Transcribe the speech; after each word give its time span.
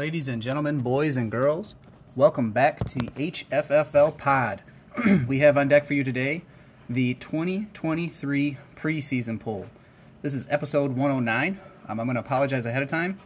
Ladies 0.00 0.28
and 0.28 0.40
gentlemen, 0.40 0.80
boys 0.80 1.18
and 1.18 1.30
girls, 1.30 1.74
welcome 2.16 2.52
back 2.52 2.88
to 2.88 3.00
HFFL 3.00 4.16
Pod. 4.16 4.62
we 5.28 5.40
have 5.40 5.58
on 5.58 5.68
deck 5.68 5.84
for 5.84 5.92
you 5.92 6.02
today 6.02 6.40
the 6.88 7.12
2023 7.12 8.56
preseason 8.74 9.38
poll. 9.38 9.66
This 10.22 10.32
is 10.32 10.46
episode 10.48 10.92
109. 10.96 11.60
Um, 11.86 12.00
I'm 12.00 12.06
going 12.06 12.14
to 12.14 12.20
apologize 12.20 12.64
ahead 12.64 12.82
of 12.82 12.88
time. 12.88 13.20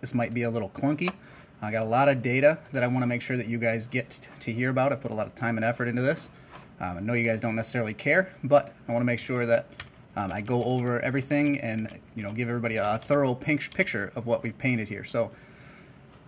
This 0.00 0.14
might 0.14 0.32
be 0.32 0.42
a 0.42 0.48
little 0.48 0.70
clunky. 0.70 1.12
I 1.60 1.70
got 1.70 1.82
a 1.82 1.90
lot 1.90 2.08
of 2.08 2.22
data 2.22 2.60
that 2.72 2.82
I 2.82 2.86
want 2.86 3.02
to 3.02 3.06
make 3.06 3.20
sure 3.20 3.36
that 3.36 3.46
you 3.46 3.58
guys 3.58 3.86
get 3.86 4.26
to 4.40 4.50
hear 4.50 4.70
about. 4.70 4.92
I 4.94 4.96
put 4.96 5.10
a 5.10 5.14
lot 5.14 5.26
of 5.26 5.34
time 5.34 5.58
and 5.58 5.66
effort 5.66 5.86
into 5.86 6.00
this. 6.00 6.30
Um, 6.80 6.96
I 6.96 7.00
know 7.00 7.12
you 7.12 7.24
guys 7.24 7.40
don't 7.40 7.56
necessarily 7.56 7.92
care, 7.92 8.34
but 8.42 8.72
I 8.88 8.92
want 8.92 9.02
to 9.02 9.06
make 9.06 9.18
sure 9.18 9.44
that 9.44 9.66
um, 10.16 10.32
I 10.32 10.40
go 10.40 10.64
over 10.64 10.98
everything 11.00 11.60
and 11.60 12.00
you 12.14 12.22
know 12.22 12.30
give 12.30 12.48
everybody 12.48 12.76
a 12.76 12.96
thorough 12.96 13.34
picture 13.34 14.12
of 14.16 14.24
what 14.24 14.42
we've 14.42 14.56
painted 14.56 14.88
here. 14.88 15.04
So 15.04 15.30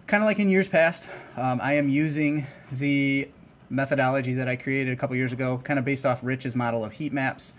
kind 0.08 0.22
of 0.22 0.26
like 0.26 0.38
in 0.38 0.48
years 0.48 0.66
past, 0.66 1.06
um, 1.36 1.60
I 1.62 1.74
am 1.74 1.88
using 1.88 2.46
the 2.72 3.28
methodology 3.70 4.32
that 4.34 4.48
I 4.48 4.56
created 4.56 4.92
a 4.92 4.96
couple 4.96 5.14
years 5.14 5.32
ago, 5.32 5.58
kind 5.62 5.78
of 5.78 5.84
based 5.84 6.04
off 6.04 6.20
Rich's 6.22 6.56
model 6.56 6.84
of 6.84 6.92
heat 6.92 7.12
maps. 7.12 7.52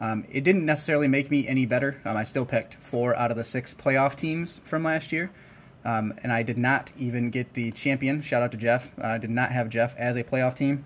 Um, 0.00 0.24
it 0.30 0.42
didn't 0.42 0.66
necessarily 0.66 1.06
make 1.06 1.30
me 1.30 1.46
any 1.46 1.64
better. 1.64 2.02
Um, 2.04 2.16
I 2.16 2.24
still 2.24 2.44
picked 2.44 2.74
four 2.74 3.14
out 3.16 3.30
of 3.30 3.36
the 3.36 3.44
six 3.44 3.72
playoff 3.72 4.16
teams 4.16 4.60
from 4.64 4.82
last 4.82 5.12
year. 5.12 5.30
Um, 5.84 6.14
and 6.22 6.32
I 6.32 6.42
did 6.42 6.58
not 6.58 6.90
even 6.98 7.30
get 7.30 7.54
the 7.54 7.70
champion. 7.70 8.20
Shout 8.20 8.42
out 8.42 8.50
to 8.50 8.56
Jeff. 8.56 8.90
Uh, 9.00 9.06
I 9.06 9.18
did 9.18 9.30
not 9.30 9.52
have 9.52 9.68
Jeff 9.68 9.96
as 9.96 10.16
a 10.16 10.24
playoff 10.24 10.56
team. 10.56 10.84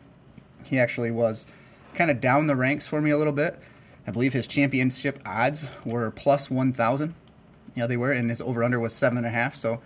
He 0.64 0.78
actually 0.78 1.10
was 1.10 1.46
kind 1.94 2.10
of 2.10 2.20
down 2.20 2.46
the 2.46 2.56
ranks 2.56 2.86
for 2.86 3.00
me 3.00 3.10
a 3.10 3.16
little 3.16 3.32
bit. 3.32 3.58
I 4.06 4.10
believe 4.10 4.34
his 4.34 4.46
championship 4.46 5.18
odds 5.24 5.64
were 5.84 6.10
plus 6.10 6.50
1,000. 6.50 7.14
Yeah, 7.74 7.86
they 7.86 7.96
were, 7.96 8.12
and 8.12 8.28
his 8.28 8.42
over 8.42 8.62
under 8.62 8.78
was 8.78 8.92
7.5. 8.92 9.56
So 9.56 9.80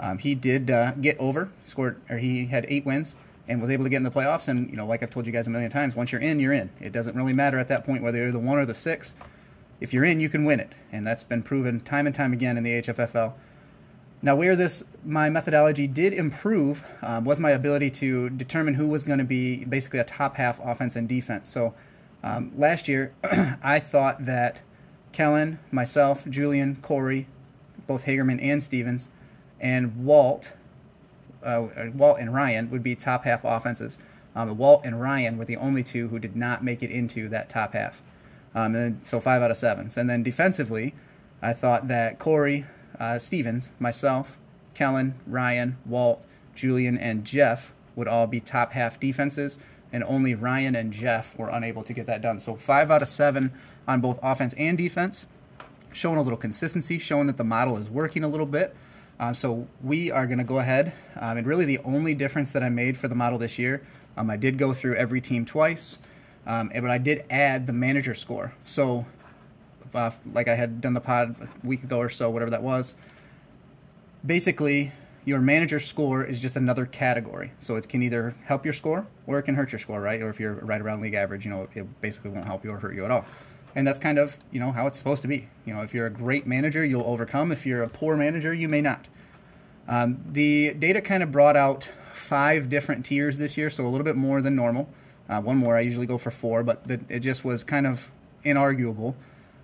um, 0.00 0.18
he 0.18 0.34
did 0.34 0.70
uh, 0.70 0.92
get 0.92 1.16
over, 1.18 1.50
scored, 1.64 2.00
or 2.10 2.18
he 2.18 2.46
had 2.46 2.66
eight 2.68 2.84
wins 2.84 3.14
and 3.46 3.60
was 3.60 3.70
able 3.70 3.84
to 3.84 3.90
get 3.90 3.98
in 3.98 4.02
the 4.02 4.10
playoffs. 4.10 4.48
And 4.48 4.70
you 4.70 4.76
know, 4.76 4.86
like 4.86 5.02
I've 5.02 5.10
told 5.10 5.26
you 5.26 5.32
guys 5.32 5.46
a 5.46 5.50
million 5.50 5.70
times, 5.70 5.94
once 5.94 6.12
you're 6.12 6.20
in, 6.20 6.40
you're 6.40 6.52
in. 6.52 6.70
It 6.80 6.92
doesn't 6.92 7.14
really 7.14 7.32
matter 7.32 7.58
at 7.58 7.68
that 7.68 7.84
point 7.84 8.02
whether 8.02 8.18
you're 8.18 8.32
the 8.32 8.38
one 8.38 8.58
or 8.58 8.66
the 8.66 8.74
six. 8.74 9.14
If 9.80 9.92
you're 9.92 10.04
in, 10.04 10.20
you 10.20 10.28
can 10.28 10.44
win 10.44 10.60
it, 10.60 10.72
and 10.92 11.06
that's 11.06 11.24
been 11.24 11.42
proven 11.42 11.80
time 11.80 12.06
and 12.06 12.14
time 12.14 12.32
again 12.32 12.56
in 12.56 12.64
the 12.64 12.82
HFFL. 12.82 13.34
Now, 14.22 14.36
where 14.36 14.56
this 14.56 14.82
my 15.04 15.28
methodology 15.28 15.86
did 15.86 16.14
improve 16.14 16.88
um, 17.02 17.24
was 17.24 17.38
my 17.38 17.50
ability 17.50 17.90
to 17.90 18.30
determine 18.30 18.74
who 18.74 18.88
was 18.88 19.04
going 19.04 19.18
to 19.18 19.24
be 19.24 19.64
basically 19.64 19.98
a 19.98 20.04
top 20.04 20.36
half 20.36 20.58
offense 20.64 20.96
and 20.96 21.06
defense. 21.06 21.48
So 21.48 21.74
um, 22.22 22.52
last 22.56 22.88
year, 22.88 23.12
I 23.62 23.80
thought 23.80 24.24
that 24.24 24.62
Kellen, 25.12 25.58
myself, 25.70 26.26
Julian, 26.28 26.76
Corey, 26.76 27.28
both 27.86 28.06
Hagerman 28.06 28.42
and 28.42 28.62
Stevens 28.62 29.10
and 29.64 30.04
Walt, 30.04 30.52
uh, 31.42 31.68
Walt 31.94 32.18
and 32.20 32.34
Ryan 32.34 32.70
would 32.70 32.82
be 32.82 32.94
top 32.94 33.24
half 33.24 33.40
offenses. 33.44 33.98
Um, 34.36 34.58
Walt 34.58 34.82
and 34.84 35.00
Ryan 35.00 35.38
were 35.38 35.46
the 35.46 35.56
only 35.56 35.82
two 35.82 36.08
who 36.08 36.18
did 36.18 36.36
not 36.36 36.62
make 36.62 36.82
it 36.82 36.90
into 36.90 37.30
that 37.30 37.48
top 37.48 37.72
half. 37.72 38.02
Um, 38.54 38.66
and 38.66 38.74
then, 38.74 39.00
so 39.04 39.20
five 39.20 39.40
out 39.40 39.50
of 39.50 39.56
sevens. 39.56 39.96
And 39.96 40.08
then 40.08 40.22
defensively, 40.22 40.94
I 41.40 41.54
thought 41.54 41.88
that 41.88 42.18
Corey, 42.18 42.66
uh, 43.00 43.18
Stevens, 43.18 43.70
myself, 43.78 44.36
Kellen, 44.74 45.14
Ryan, 45.26 45.78
Walt, 45.86 46.22
Julian, 46.54 46.98
and 46.98 47.24
Jeff 47.24 47.72
would 47.96 48.06
all 48.06 48.26
be 48.26 48.40
top 48.40 48.72
half 48.72 49.00
defenses, 49.00 49.56
and 49.92 50.04
only 50.04 50.34
Ryan 50.34 50.76
and 50.76 50.92
Jeff 50.92 51.38
were 51.38 51.48
unable 51.48 51.82
to 51.84 51.94
get 51.94 52.06
that 52.06 52.20
done. 52.20 52.38
So 52.38 52.56
five 52.56 52.90
out 52.90 53.00
of 53.00 53.08
seven 53.08 53.50
on 53.88 54.02
both 54.02 54.18
offense 54.22 54.52
and 54.58 54.76
defense, 54.76 55.26
showing 55.90 56.18
a 56.18 56.22
little 56.22 56.36
consistency, 56.36 56.98
showing 56.98 57.28
that 57.28 57.38
the 57.38 57.44
model 57.44 57.78
is 57.78 57.88
working 57.88 58.24
a 58.24 58.28
little 58.28 58.46
bit. 58.46 58.76
Um, 59.20 59.34
so 59.34 59.68
we 59.82 60.10
are 60.10 60.26
going 60.26 60.38
to 60.38 60.44
go 60.44 60.58
ahead, 60.58 60.92
um, 61.16 61.36
and 61.36 61.46
really 61.46 61.64
the 61.64 61.78
only 61.78 62.14
difference 62.14 62.52
that 62.52 62.62
I 62.62 62.68
made 62.68 62.98
for 62.98 63.06
the 63.06 63.14
model 63.14 63.38
this 63.38 63.58
year, 63.58 63.86
um, 64.16 64.28
I 64.28 64.36
did 64.36 64.58
go 64.58 64.72
through 64.72 64.96
every 64.96 65.20
team 65.20 65.44
twice, 65.44 65.98
um, 66.46 66.70
but 66.74 66.90
I 66.90 66.98
did 66.98 67.24
add 67.30 67.66
the 67.66 67.72
manager 67.72 68.14
score. 68.14 68.54
So, 68.64 69.06
uh, 69.94 70.10
like 70.32 70.48
I 70.48 70.56
had 70.56 70.80
done 70.80 70.94
the 70.94 71.00
pod 71.00 71.36
a 71.40 71.66
week 71.66 71.84
ago 71.84 71.98
or 71.98 72.08
so, 72.08 72.28
whatever 72.28 72.50
that 72.50 72.62
was. 72.62 72.94
Basically, 74.26 74.92
your 75.24 75.40
manager 75.40 75.78
score 75.78 76.24
is 76.24 76.40
just 76.40 76.56
another 76.56 76.84
category. 76.84 77.52
So 77.60 77.76
it 77.76 77.88
can 77.88 78.02
either 78.02 78.34
help 78.44 78.64
your 78.64 78.74
score 78.74 79.06
or 79.26 79.38
it 79.38 79.44
can 79.44 79.54
hurt 79.54 79.70
your 79.72 79.78
score, 79.78 80.00
right? 80.00 80.20
Or 80.20 80.28
if 80.28 80.40
you're 80.40 80.54
right 80.54 80.80
around 80.80 81.00
league 81.00 81.14
average, 81.14 81.44
you 81.44 81.50
know, 81.50 81.68
it 81.74 82.00
basically 82.00 82.30
won't 82.30 82.46
help 82.46 82.64
you 82.64 82.72
or 82.72 82.78
hurt 82.78 82.94
you 82.94 83.04
at 83.04 83.10
all 83.10 83.24
and 83.74 83.86
that's 83.86 83.98
kind 83.98 84.18
of 84.18 84.36
you 84.50 84.60
know 84.60 84.72
how 84.72 84.86
it's 84.86 84.98
supposed 84.98 85.22
to 85.22 85.28
be. 85.28 85.48
You 85.64 85.74
know, 85.74 85.82
if 85.82 85.94
you're 85.94 86.06
a 86.06 86.10
great 86.10 86.46
manager, 86.46 86.84
you'll 86.84 87.06
overcome. 87.06 87.52
If 87.52 87.66
you're 87.66 87.82
a 87.82 87.88
poor 87.88 88.16
manager, 88.16 88.52
you 88.54 88.68
may 88.68 88.80
not. 88.80 89.06
Um, 89.88 90.24
the 90.30 90.72
data 90.74 91.00
kind 91.00 91.22
of 91.22 91.30
brought 91.30 91.56
out 91.56 91.90
five 92.12 92.68
different 92.68 93.04
tiers 93.04 93.38
this 93.38 93.56
year, 93.56 93.68
so 93.68 93.86
a 93.86 93.88
little 93.88 94.04
bit 94.04 94.16
more 94.16 94.40
than 94.40 94.56
normal. 94.56 94.88
Uh, 95.28 95.40
one 95.40 95.56
more, 95.56 95.76
I 95.76 95.80
usually 95.80 96.06
go 96.06 96.18
for 96.18 96.30
four, 96.30 96.62
but 96.62 96.84
the, 96.84 97.00
it 97.08 97.20
just 97.20 97.44
was 97.44 97.64
kind 97.64 97.86
of 97.86 98.10
inarguable 98.44 99.14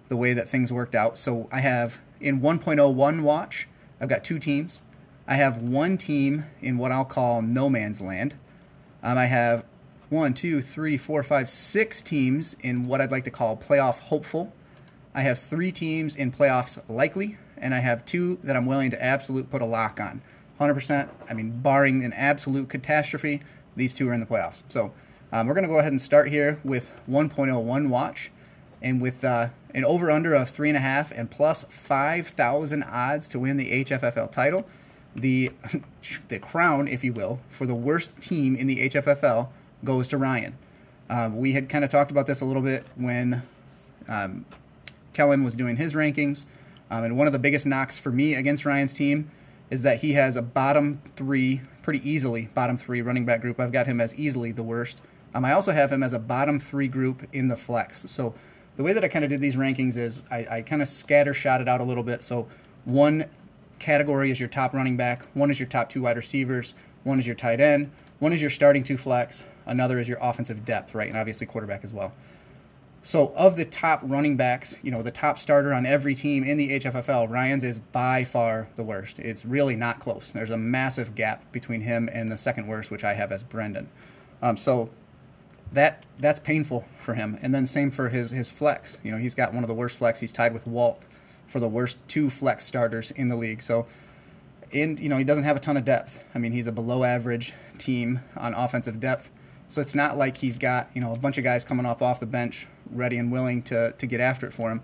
the 0.09 0.17
way 0.17 0.33
that 0.33 0.49
things 0.49 0.73
worked 0.73 0.95
out. 0.95 1.19
So 1.19 1.49
I 1.53 1.61
have 1.61 2.01
in 2.21 2.41
1.01 2.41 3.23
watch, 3.23 3.69
I've 4.01 4.09
got 4.09 4.25
two 4.25 4.39
teams. 4.39 4.83
I 5.27 5.35
have 5.37 5.63
one 5.63 5.97
team 5.97 6.47
in 6.61 6.79
what 6.79 6.91
I'll 6.91 7.05
call 7.05 7.41
no 7.43 7.69
man's 7.69 8.01
land. 8.01 8.35
Um, 9.03 9.17
I 9.17 9.27
have 9.27 9.65
one, 10.11 10.35
two, 10.35 10.61
three, 10.61 10.99
four, 10.99 11.23
five, 11.23 11.49
six 11.49 12.03
teams 12.03 12.57
in 12.61 12.83
what 12.83 13.01
I'd 13.01 13.13
like 13.13 13.25
to 13.25 13.31
call 13.31 13.57
playoff 13.57 14.01
hopeful. 14.01 14.53
I 15.15 15.23
have 15.23 15.39
three 15.39 15.71
teams 15.73 16.17
in 16.17 16.33
playoffs 16.33 16.83
likely, 16.89 17.39
and 17.57 17.73
I 17.73 17.79
have 17.79 18.05
two 18.05 18.39
that 18.43 18.57
I'm 18.57 18.67
willing 18.67 18.91
to 18.91 19.03
absolute 19.03 19.51
put 19.51 19.63
a 19.63 19.67
lock 19.67 20.01
on. 20.01 20.21
100%, 20.61 21.09
I 21.29 21.33
mean, 21.33 21.61
barring 21.61 22.05
an 22.05 22.13
absolute 22.13 22.69
catastrophe, 22.69 23.41
these 23.77 23.95
two 23.95 24.09
are 24.09 24.13
in 24.13 24.21
the 24.21 24.27
playoffs. 24.27 24.63
So 24.69 24.93
um, 25.33 25.47
we're 25.47 25.55
going 25.55 25.67
to 25.67 25.73
go 25.73 25.79
ahead 25.79 25.93
and 25.93 26.01
start 26.01 26.29
here 26.29 26.61
with 26.65 26.91
1.01 27.09 27.89
watch, 27.89 28.33
and 28.83 29.01
with 29.01 29.25
uh, 29.25 29.49
an 29.75 29.85
over 29.85 30.11
under 30.11 30.35
of 30.35 30.53
3.5 30.53 31.13
and 31.15 31.31
plus 31.31 31.65
5,000 31.65 32.83
odds 32.83 33.29
to 33.29 33.39
win 33.39 33.57
the 33.57 33.85
HFFL 33.85 34.31
title. 34.33 34.67
The, 35.15 35.53
the 36.29 36.39
crown, 36.41 36.89
if 36.89 37.05
you 37.05 37.13
will, 37.13 37.41
for 37.49 37.67
the 37.67 37.75
worst 37.75 38.21
team 38.21 38.57
in 38.57 38.67
the 38.67 38.89
HFFL 38.89 39.49
goes 39.85 40.09
to 40.09 40.19
Ryan. 40.19 40.57
Uh, 41.09 41.31
we 41.33 41.53
had 41.53 41.69
kind 41.69 41.85
of 41.85 41.91
talked 41.91 42.11
about 42.11 42.27
this 42.27 42.41
a 42.41 42.45
little 42.45 42.63
bit 42.63 42.87
when 42.95 43.43
um, 44.09 44.45
Kellen 45.13 45.45
was 45.45 45.57
doing 45.57 45.77
his 45.77 45.95
rankings. 45.95 46.47
Um, 46.91 47.05
and 47.05 47.17
one 47.17 47.27
of 47.27 47.33
the 47.33 47.39
biggest 47.39 47.67
knocks 47.67 47.99
for 47.99 48.11
me 48.11 48.35
against 48.35 48.65
Ryan's 48.65 48.93
team 48.93 49.31
is 49.71 49.83
that 49.83 50.01
he 50.01 50.15
has 50.15 50.37
a 50.37 50.43
bottom 50.43 51.01
three, 51.15 51.63
pretty 51.83 52.09
easily 52.09 52.49
bottom 52.55 52.77
three 52.77 53.03
running 53.03 53.25
back 53.25 53.41
group. 53.41 53.61
I've 53.61 53.73
got 53.73 53.87
him 53.87 54.01
as 54.01 54.15
easily 54.17 54.53
the 54.53 54.63
worst. 54.63 55.01
Um, 55.35 55.45
I 55.45 55.53
also 55.53 55.73
have 55.73 55.93
him 55.93 56.03
as 56.03 56.13
a 56.13 56.19
bottom 56.19 56.59
three 56.59 56.89
group 56.89 57.29
in 57.33 57.49
the 57.49 57.57
flex. 57.57 58.11
So 58.11 58.35
the 58.77 58.83
way 58.83 58.93
that 58.93 59.05
I 59.05 59.09
kind 59.09 59.25
of 59.25 59.31
did 59.31 59.41
these 59.41 59.57
rankings 59.57 59.97
is 59.97 60.25
I, 60.31 60.47
I 60.51 60.63
kind 60.63 60.83
of 60.83 60.89
scatter 60.89 61.35
shot 61.35 61.61
it 61.61 61.69
out 61.69 61.81
a 61.81 61.85
little 61.85 62.03
bit. 62.03 62.23
So 62.23 62.49
one 62.85 63.27
category 63.79 64.31
is 64.31 64.41
your 64.41 64.49
top 64.49 64.75
running 64.75 64.97
back, 64.97 65.27
one 65.35 65.51
is 65.51 65.61
your 65.61 65.69
top 65.69 65.89
two 65.89 66.03
wide 66.03 66.17
receivers, 66.17 66.75
one 67.05 67.19
is 67.19 67.27
your 67.27 67.37
tight 67.37 67.61
end, 67.61 67.91
one 68.19 68.33
is 68.33 68.41
your 68.41 68.51
starting 68.51 68.83
two 68.85 68.97
flex, 68.97 69.45
another 69.67 69.99
is 69.99 70.09
your 70.09 70.19
offensive 70.21 70.65
depth, 70.65 70.95
right? 70.95 71.09
And 71.09 71.19
obviously 71.19 71.47
quarterback 71.47 71.85
as 71.85 71.93
well. 71.93 72.13
So 73.03 73.33
of 73.35 73.57
the 73.57 73.65
top 73.65 74.01
running 74.03 74.37
backs, 74.37 74.79
you 74.83 74.91
know, 74.91 75.03
the 75.03 75.11
top 75.11 75.39
starter 75.39 75.73
on 75.73 75.87
every 75.87 76.15
team 76.15 76.45
in 76.45 76.59
the 76.59 76.79
HFFL, 76.79 77.31
Ryan's 77.31 77.65
is 77.65 77.79
by 77.79 78.25
far 78.25 78.69
the 78.77 78.83
worst. 78.83 79.19
It's 79.19 79.45
really 79.45 79.75
not 79.75 80.01
close. 80.01 80.31
There's 80.31 80.51
a 80.51 80.59
massive 80.59 81.15
gap 81.15 81.51
between 81.51 81.81
him 81.81 82.11
and 82.13 82.29
the 82.29 82.37
second 82.37 82.67
worst, 82.67 82.91
which 82.91 83.03
I 83.03 83.15
have 83.15 83.33
as 83.33 83.43
Brendan. 83.43 83.89
Um, 84.43 84.59
so 84.59 84.91
that 85.73 86.05
that's 86.19 86.41
painful 86.41 86.85
for 86.99 87.15
him. 87.15 87.39
And 87.41 87.55
then 87.55 87.65
same 87.65 87.91
for 87.91 88.11
his 88.11 88.33
his 88.33 88.51
flex. 88.51 88.99
You 89.03 89.13
know, 89.13 89.19
he's 89.19 89.35
got 89.35 89.55
one 89.55 89.65
of 89.65 89.69
the 89.69 89.75
worst 89.75 89.97
flex. 89.97 90.21
He's 90.21 90.33
tied 90.33 90.53
with 90.53 90.67
Walt 90.67 91.05
for 91.47 91.59
the 91.59 91.69
worst 91.69 91.97
two 92.07 92.29
flex 92.29 92.67
starters 92.67 93.11
in 93.13 93.29
the 93.29 93.37
league. 93.37 93.63
So 93.63 93.87
and 94.73 95.01
you 95.01 95.09
know, 95.09 95.17
he 95.17 95.25
doesn't 95.25 95.45
have 95.45 95.57
a 95.57 95.61
ton 95.61 95.77
of 95.77 95.85
depth. 95.85 96.23
I 96.35 96.39
mean, 96.39 96.53
he's 96.53 96.67
a 96.67 96.73
below 96.73 97.05
average 97.05 97.55
team 97.79 98.21
on 98.37 98.55
offensive 98.55 99.01
depth. 99.01 99.31
So 99.71 99.81
it's 99.81 99.95
not 99.95 100.19
like 100.19 100.39
he's 100.39 100.59
got 100.59 100.91
you 100.95 101.01
know 101.01 101.13
a 101.13 101.17
bunch 101.17 101.39
of 101.39 101.45
guys 101.45 101.65
coming 101.65 101.87
off 101.87 102.03
off 102.03 102.19
the 102.19 102.27
bench 102.27 102.67
ready 102.91 103.17
and 103.17 103.31
willing 103.31 103.63
to 103.63 103.93
to 103.93 104.07
get 104.07 104.21
after 104.21 104.47
it 104.47 104.53
for 104.53 104.71
him. 104.71 104.83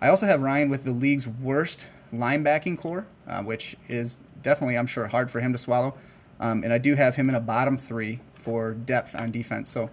I 0.00 0.08
also 0.08 0.26
have 0.26 0.42
Ryan 0.42 0.68
with 0.68 0.84
the 0.84 0.92
league's 0.92 1.26
worst 1.26 1.88
linebacking 2.12 2.76
core, 2.78 3.06
uh, 3.26 3.42
which 3.42 3.76
is 3.88 4.18
definitely 4.42 4.76
I'm 4.76 4.86
sure 4.86 5.06
hard 5.06 5.30
for 5.30 5.40
him 5.40 5.52
to 5.52 5.58
swallow. 5.58 5.94
Um, 6.38 6.62
and 6.62 6.72
I 6.72 6.76
do 6.76 6.96
have 6.96 7.16
him 7.16 7.30
in 7.30 7.34
a 7.34 7.40
bottom 7.40 7.78
three 7.78 8.20
for 8.34 8.74
depth 8.74 9.14
on 9.14 9.30
defense. 9.30 9.70
So 9.70 9.88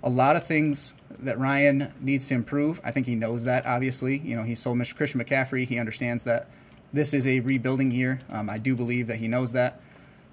a 0.00 0.08
lot 0.08 0.36
of 0.36 0.46
things 0.46 0.94
that 1.18 1.36
Ryan 1.36 1.92
needs 2.00 2.28
to 2.28 2.34
improve. 2.34 2.80
I 2.84 2.92
think 2.92 3.06
he 3.06 3.16
knows 3.16 3.42
that. 3.44 3.66
Obviously, 3.66 4.18
you 4.18 4.36
know 4.36 4.44
he's 4.44 4.60
sold 4.60 4.78
Mr. 4.78 4.94
Christian 4.94 5.20
McCaffrey. 5.20 5.66
He 5.66 5.76
understands 5.76 6.22
that 6.22 6.48
this 6.92 7.12
is 7.12 7.26
a 7.26 7.40
rebuilding 7.40 7.90
year. 7.90 8.20
Um, 8.30 8.48
I 8.48 8.58
do 8.58 8.76
believe 8.76 9.08
that 9.08 9.16
he 9.16 9.26
knows 9.26 9.50
that, 9.52 9.80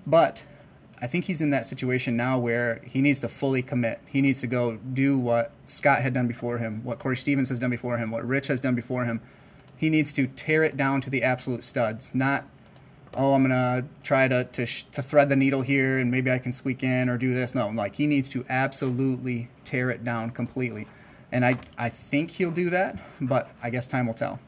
but 0.05 0.43
I 1.01 1.07
think 1.07 1.25
he's 1.25 1.41
in 1.41 1.49
that 1.49 1.65
situation 1.65 2.15
now 2.15 2.37
where 2.37 2.81
he 2.85 3.01
needs 3.01 3.19
to 3.19 3.27
fully 3.27 3.61
commit. 3.61 3.99
He 4.05 4.21
needs 4.21 4.39
to 4.41 4.47
go 4.47 4.77
do 4.77 5.17
what 5.17 5.51
Scott 5.65 6.01
had 6.01 6.13
done 6.13 6.27
before 6.27 6.57
him, 6.57 6.83
what 6.83 6.99
Corey 6.99 7.17
Stevens 7.17 7.49
has 7.49 7.59
done 7.59 7.69
before 7.69 7.97
him, 7.97 8.11
what 8.11 8.25
Rich 8.25 8.47
has 8.47 8.61
done 8.61 8.75
before 8.75 9.05
him. 9.05 9.21
He 9.75 9.89
needs 9.89 10.13
to 10.13 10.27
tear 10.27 10.63
it 10.63 10.77
down 10.77 11.01
to 11.01 11.09
the 11.09 11.21
absolute 11.21 11.63
studs, 11.63 12.11
not 12.13 12.45
oh, 13.15 13.33
I'm 13.33 13.43
gonna 13.43 13.85
try 14.03 14.27
to 14.27 14.43
to, 14.43 14.65
sh- 14.65 14.85
to 14.91 15.01
thread 15.01 15.29
the 15.29 15.35
needle 15.35 15.61
here, 15.61 15.97
and 15.97 16.11
maybe 16.11 16.31
I 16.31 16.37
can 16.37 16.51
squeak 16.51 16.83
in 16.83 17.09
or 17.09 17.17
do 17.17 17.33
this. 17.33 17.55
No, 17.55 17.69
like 17.69 17.95
he 17.95 18.07
needs 18.07 18.29
to 18.29 18.45
absolutely 18.49 19.49
tear 19.63 19.89
it 19.89 20.03
down 20.03 20.31
completely, 20.31 20.87
and 21.31 21.45
I 21.45 21.55
I 21.77 21.89
think 21.89 22.31
he'll 22.31 22.51
do 22.51 22.69
that, 22.69 22.99
but 23.19 23.49
I 23.63 23.69
guess 23.69 23.87
time 23.87 24.07
will 24.07 24.13
tell. 24.13 24.39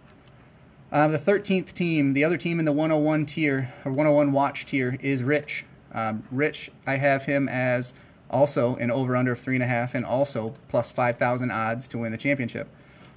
Uh, 0.89 1.09
the 1.09 1.17
13th 1.17 1.73
team, 1.73 2.13
the 2.13 2.23
other 2.23 2.38
team 2.38 2.59
in 2.59 2.65
the 2.65 2.71
101 2.71 3.25
tier 3.25 3.73
or 3.83 3.91
101 3.91 4.31
watch 4.31 4.65
tier 4.65 4.97
is 5.01 5.21
Rich. 5.21 5.65
Um, 5.97 6.23
Rich, 6.29 6.69
I 6.85 6.97
have 6.97 7.25
him 7.25 7.49
as 7.49 7.95
also 8.29 8.75
an 8.75 8.91
over 8.91 9.15
under 9.15 9.31
of 9.31 9.39
three 9.39 9.55
and 9.55 9.63
a 9.63 9.67
half, 9.67 9.95
and 9.95 10.05
also 10.05 10.53
plus 10.67 10.91
5,000 10.91 11.49
odds 11.49 11.88
to 11.88 11.97
win 11.97 12.11
the 12.11 12.19
championship. 12.19 12.69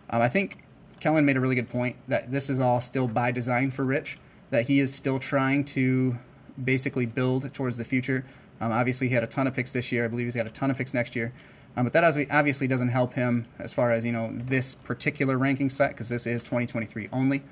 Um, 0.08 0.22
I 0.22 0.30
think 0.30 0.64
Kellen 0.98 1.26
made 1.26 1.36
a 1.36 1.40
really 1.40 1.54
good 1.54 1.68
point 1.68 1.96
that 2.08 2.32
this 2.32 2.48
is 2.48 2.58
all 2.58 2.80
still 2.80 3.06
by 3.06 3.32
design 3.32 3.70
for 3.70 3.84
Rich 3.84 4.18
that 4.48 4.66
he 4.66 4.80
is 4.80 4.94
still 4.94 5.18
trying 5.18 5.62
to 5.64 6.18
basically 6.62 7.04
build 7.04 7.52
towards 7.52 7.76
the 7.76 7.84
future. 7.84 8.24
Um, 8.62 8.72
obviously, 8.72 9.08
he 9.08 9.14
had 9.14 9.24
a 9.24 9.28
ton 9.28 9.46
of 9.46 9.54
picks 9.54 9.72
this 9.72 9.92
year. 9.92 10.06
I 10.06 10.08
believe 10.08 10.26
he's 10.26 10.34
got 10.34 10.46
a 10.46 10.50
ton 10.50 10.70
of 10.70 10.78
picks 10.78 10.94
next 10.94 11.14
year. 11.14 11.34
Um, 11.76 11.84
but 11.84 11.92
that 11.92 12.28
obviously 12.30 12.66
doesn't 12.66 12.88
help 12.88 13.12
him 13.12 13.46
as 13.58 13.74
far 13.74 13.92
as 13.92 14.04
you 14.06 14.10
know 14.10 14.32
this 14.32 14.74
particular 14.74 15.36
ranking 15.36 15.68
set 15.68 15.90
because 15.90 16.08
this 16.08 16.26
is 16.26 16.42
2023 16.42 17.10
only. 17.12 17.42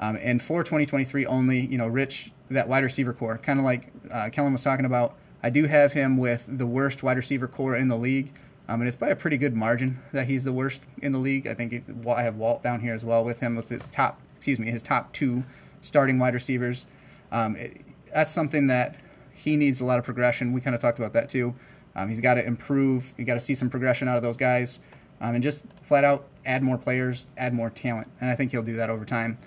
Um, 0.00 0.18
and 0.20 0.40
for 0.40 0.64
2023 0.64 1.26
only, 1.26 1.66
you 1.66 1.76
know, 1.78 1.86
Rich 1.86 2.32
that 2.50 2.68
wide 2.68 2.82
receiver 2.82 3.12
core, 3.12 3.38
kind 3.38 3.58
of 3.58 3.64
like 3.64 3.92
uh, 4.10 4.30
Kellen 4.30 4.52
was 4.52 4.62
talking 4.62 4.86
about. 4.86 5.14
I 5.42 5.50
do 5.50 5.66
have 5.66 5.92
him 5.92 6.16
with 6.16 6.46
the 6.48 6.66
worst 6.66 7.02
wide 7.02 7.16
receiver 7.16 7.46
core 7.46 7.76
in 7.76 7.88
the 7.88 7.96
league, 7.96 8.32
um, 8.68 8.80
and 8.80 8.88
it's 8.88 8.96
by 8.96 9.08
a 9.08 9.16
pretty 9.16 9.36
good 9.36 9.54
margin 9.54 10.02
that 10.12 10.26
he's 10.26 10.44
the 10.44 10.52
worst 10.52 10.82
in 11.00 11.12
the 11.12 11.18
league. 11.18 11.46
I 11.46 11.54
think 11.54 11.84
I 12.08 12.22
have 12.22 12.36
Walt 12.36 12.62
down 12.62 12.80
here 12.80 12.94
as 12.94 13.04
well 13.04 13.24
with 13.24 13.40
him 13.40 13.56
with 13.56 13.68
his 13.68 13.88
top, 13.90 14.20
excuse 14.36 14.58
me, 14.58 14.70
his 14.70 14.82
top 14.82 15.12
two 15.12 15.44
starting 15.82 16.18
wide 16.18 16.34
receivers. 16.34 16.86
Um, 17.30 17.56
it, 17.56 17.82
that's 18.12 18.30
something 18.30 18.66
that 18.66 18.96
he 19.32 19.56
needs 19.56 19.80
a 19.80 19.84
lot 19.84 19.98
of 19.98 20.04
progression. 20.04 20.52
We 20.52 20.60
kind 20.60 20.74
of 20.74 20.82
talked 20.82 20.98
about 20.98 21.12
that 21.12 21.28
too. 21.28 21.54
Um, 21.94 22.08
he's 22.08 22.20
got 22.20 22.34
to 22.34 22.44
improve. 22.44 23.14
You 23.16 23.24
got 23.24 23.34
to 23.34 23.40
see 23.40 23.54
some 23.54 23.70
progression 23.70 24.08
out 24.08 24.16
of 24.16 24.22
those 24.22 24.36
guys, 24.36 24.80
um, 25.20 25.34
and 25.34 25.42
just 25.42 25.62
flat 25.82 26.04
out 26.04 26.26
add 26.46 26.62
more 26.62 26.78
players, 26.78 27.26
add 27.36 27.52
more 27.52 27.70
talent, 27.70 28.08
and 28.20 28.30
I 28.30 28.34
think 28.34 28.50
he'll 28.50 28.62
do 28.62 28.76
that 28.76 28.90
over 28.90 29.04
time. 29.04 29.38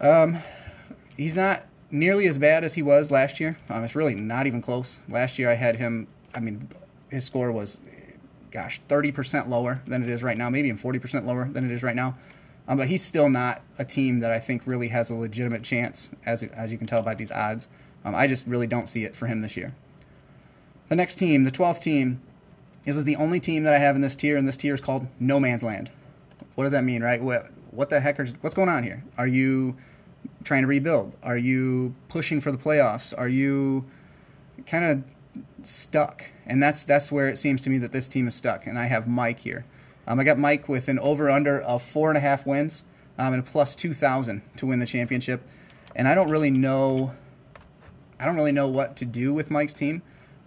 Um, 0.00 0.38
he's 1.16 1.34
not 1.34 1.64
nearly 1.90 2.26
as 2.26 2.38
bad 2.38 2.64
as 2.64 2.74
he 2.74 2.82
was 2.82 3.10
last 3.10 3.40
year. 3.40 3.58
Um, 3.68 3.84
it's 3.84 3.94
really 3.94 4.14
not 4.14 4.46
even 4.46 4.60
close. 4.60 4.98
Last 5.08 5.38
year 5.38 5.50
I 5.50 5.54
had 5.54 5.76
him. 5.76 6.08
I 6.34 6.40
mean, 6.40 6.68
his 7.08 7.24
score 7.24 7.52
was, 7.52 7.78
gosh, 8.50 8.80
thirty 8.88 9.12
percent 9.12 9.48
lower 9.48 9.82
than 9.86 10.02
it 10.02 10.08
is 10.08 10.22
right 10.22 10.36
now, 10.36 10.50
maybe 10.50 10.68
even 10.68 10.78
forty 10.78 10.98
percent 10.98 11.26
lower 11.26 11.48
than 11.48 11.64
it 11.64 11.70
is 11.70 11.82
right 11.82 11.96
now. 11.96 12.16
Um, 12.66 12.78
but 12.78 12.88
he's 12.88 13.04
still 13.04 13.28
not 13.28 13.60
a 13.78 13.84
team 13.84 14.20
that 14.20 14.30
I 14.30 14.38
think 14.38 14.66
really 14.66 14.88
has 14.88 15.10
a 15.10 15.14
legitimate 15.14 15.62
chance, 15.62 16.10
as 16.24 16.42
as 16.42 16.72
you 16.72 16.78
can 16.78 16.86
tell 16.86 17.02
by 17.02 17.14
these 17.14 17.30
odds. 17.30 17.68
Um, 18.04 18.14
I 18.14 18.26
just 18.26 18.46
really 18.46 18.66
don't 18.66 18.88
see 18.88 19.04
it 19.04 19.16
for 19.16 19.26
him 19.26 19.40
this 19.40 19.56
year. 19.56 19.74
The 20.88 20.96
next 20.96 21.14
team, 21.14 21.44
the 21.44 21.50
12th 21.50 21.80
team, 21.80 22.20
this 22.84 22.96
is 22.96 23.04
the 23.04 23.16
only 23.16 23.40
team 23.40 23.64
that 23.64 23.72
I 23.72 23.78
have 23.78 23.96
in 23.96 24.02
this 24.02 24.14
tier, 24.14 24.36
and 24.36 24.46
this 24.46 24.58
tier 24.58 24.74
is 24.74 24.80
called 24.80 25.06
No 25.18 25.40
Man's 25.40 25.62
Land. 25.62 25.90
What 26.54 26.64
does 26.64 26.72
that 26.72 26.84
mean, 26.84 27.02
right? 27.02 27.22
What, 27.22 27.50
what 27.74 27.90
the 27.90 28.00
heck 28.00 28.20
are, 28.20 28.26
what's 28.40 28.54
going 28.54 28.68
on 28.68 28.82
here? 28.82 29.04
Are 29.18 29.26
you 29.26 29.76
trying 30.44 30.62
to 30.62 30.68
rebuild? 30.68 31.12
Are 31.22 31.36
you 31.36 31.94
pushing 32.08 32.40
for 32.40 32.52
the 32.52 32.58
playoffs? 32.58 33.12
Are 33.16 33.28
you 33.28 33.84
kind 34.66 34.84
of 34.84 35.04
stuck? 35.66 36.24
And 36.46 36.62
that's 36.62 36.84
that's 36.84 37.10
where 37.10 37.28
it 37.28 37.38
seems 37.38 37.62
to 37.62 37.70
me 37.70 37.78
that 37.78 37.92
this 37.92 38.08
team 38.08 38.28
is 38.28 38.34
stuck. 38.34 38.66
And 38.66 38.78
I 38.78 38.86
have 38.86 39.08
Mike 39.08 39.40
here. 39.40 39.64
Um, 40.06 40.20
I 40.20 40.24
got 40.24 40.38
Mike 40.38 40.68
with 40.68 40.88
an 40.88 40.98
over 40.98 41.30
under 41.30 41.60
of 41.60 41.82
four 41.82 42.10
and 42.10 42.18
a 42.18 42.20
half 42.20 42.46
wins 42.46 42.84
um, 43.18 43.32
and 43.32 43.42
a 43.42 43.46
plus 43.50 43.74
two 43.74 43.94
thousand 43.94 44.42
to 44.56 44.66
win 44.66 44.78
the 44.78 44.86
championship. 44.86 45.42
And 45.96 46.06
I 46.06 46.14
don't 46.14 46.30
really 46.30 46.50
know. 46.50 47.14
I 48.20 48.26
don't 48.26 48.36
really 48.36 48.52
know 48.52 48.68
what 48.68 48.96
to 48.96 49.04
do 49.04 49.32
with 49.32 49.50
Mike's 49.50 49.72
team. 49.72 50.02